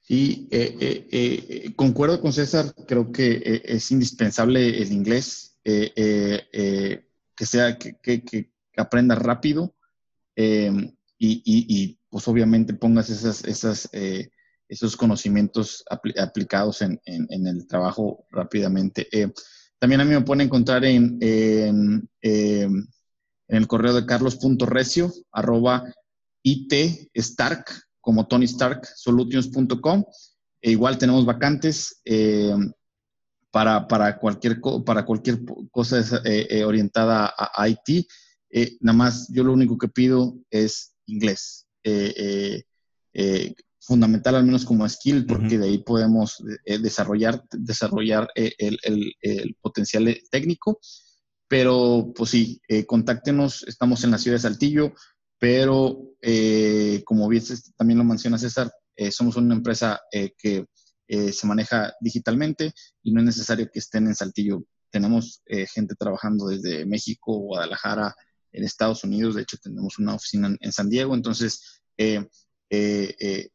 [0.00, 6.46] Sí, eh, concuerdo con César, creo que es indispensable el inglés, que
[7.38, 9.76] sea que, que, aprenda rápido
[10.34, 13.88] y, y, pues obviamente pongas esas, esas
[14.72, 19.06] esos conocimientos aplicados en, el trabajo rápidamente.
[19.82, 22.86] Eh, también a mí me pueden encontrar en, em,
[23.48, 25.84] el correo de carlos.recio, arroba
[26.44, 27.64] stark,
[28.00, 30.04] como Tony Stark, solutions.com.
[30.60, 32.72] E igual tenemos vacantes em,
[33.50, 35.40] para, cualquier, para cualquier
[35.70, 38.06] cosa eh, eh, orientada a, a IT.
[38.80, 41.66] nada más, yo lo único que pido es inglés
[43.82, 50.16] fundamental al menos como skill, porque de ahí podemos eh, desarrollar, desarrollar eh, el, potencial
[50.30, 50.78] técnico.
[51.48, 54.94] Pero pues sí, eh, contáctenos, estamos en la ciudad de Saltillo,
[55.38, 55.98] pero
[57.04, 57.42] como bien
[57.76, 58.70] también lo menciona César,
[59.10, 60.00] somos una empresa
[60.38, 60.66] que
[61.08, 62.72] se maneja digitalmente
[63.02, 64.62] y no es necesario que estén en Saltillo.
[64.90, 65.42] Tenemos
[65.74, 68.14] gente trabajando desde México, Guadalajara,
[68.52, 73.50] en Estados Unidos, de hecho tenemos una oficina en, San Diego, entonces eh,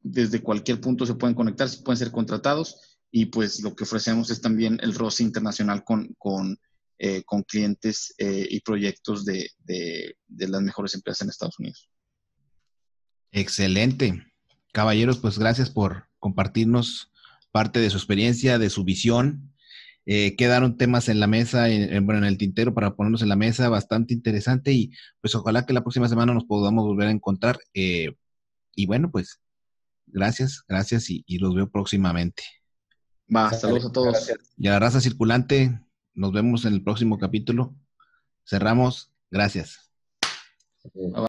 [0.00, 4.30] desde cualquier punto se pueden conectar, se pueden ser contratados y pues lo que ofrecemos
[4.30, 6.58] es también el roce internacional con, con,
[6.98, 11.88] eh, con clientes eh, y proyectos de, de, las mejores empresas en Estados Unidos.
[13.32, 14.22] Excelente.
[14.72, 17.10] Caballeros, pues gracias por compartirnos
[17.50, 19.54] parte de su experiencia, de su visión.
[20.06, 23.36] Eh, quedaron temas en la mesa, en, bueno, en el tintero para ponernos en la
[23.36, 27.58] mesa, bastante interesante y pues ojalá que la próxima semana nos podamos volver a encontrar.
[27.74, 29.40] y bueno, pues
[30.12, 32.42] Gracias, gracias y, los veo próximamente.
[33.34, 34.32] Va, saludos a todos.
[34.56, 35.80] Y a la raza circulante,
[36.14, 37.74] nos vemos en el próximo capítulo.
[38.44, 39.12] Cerramos.
[39.30, 39.90] Gracias.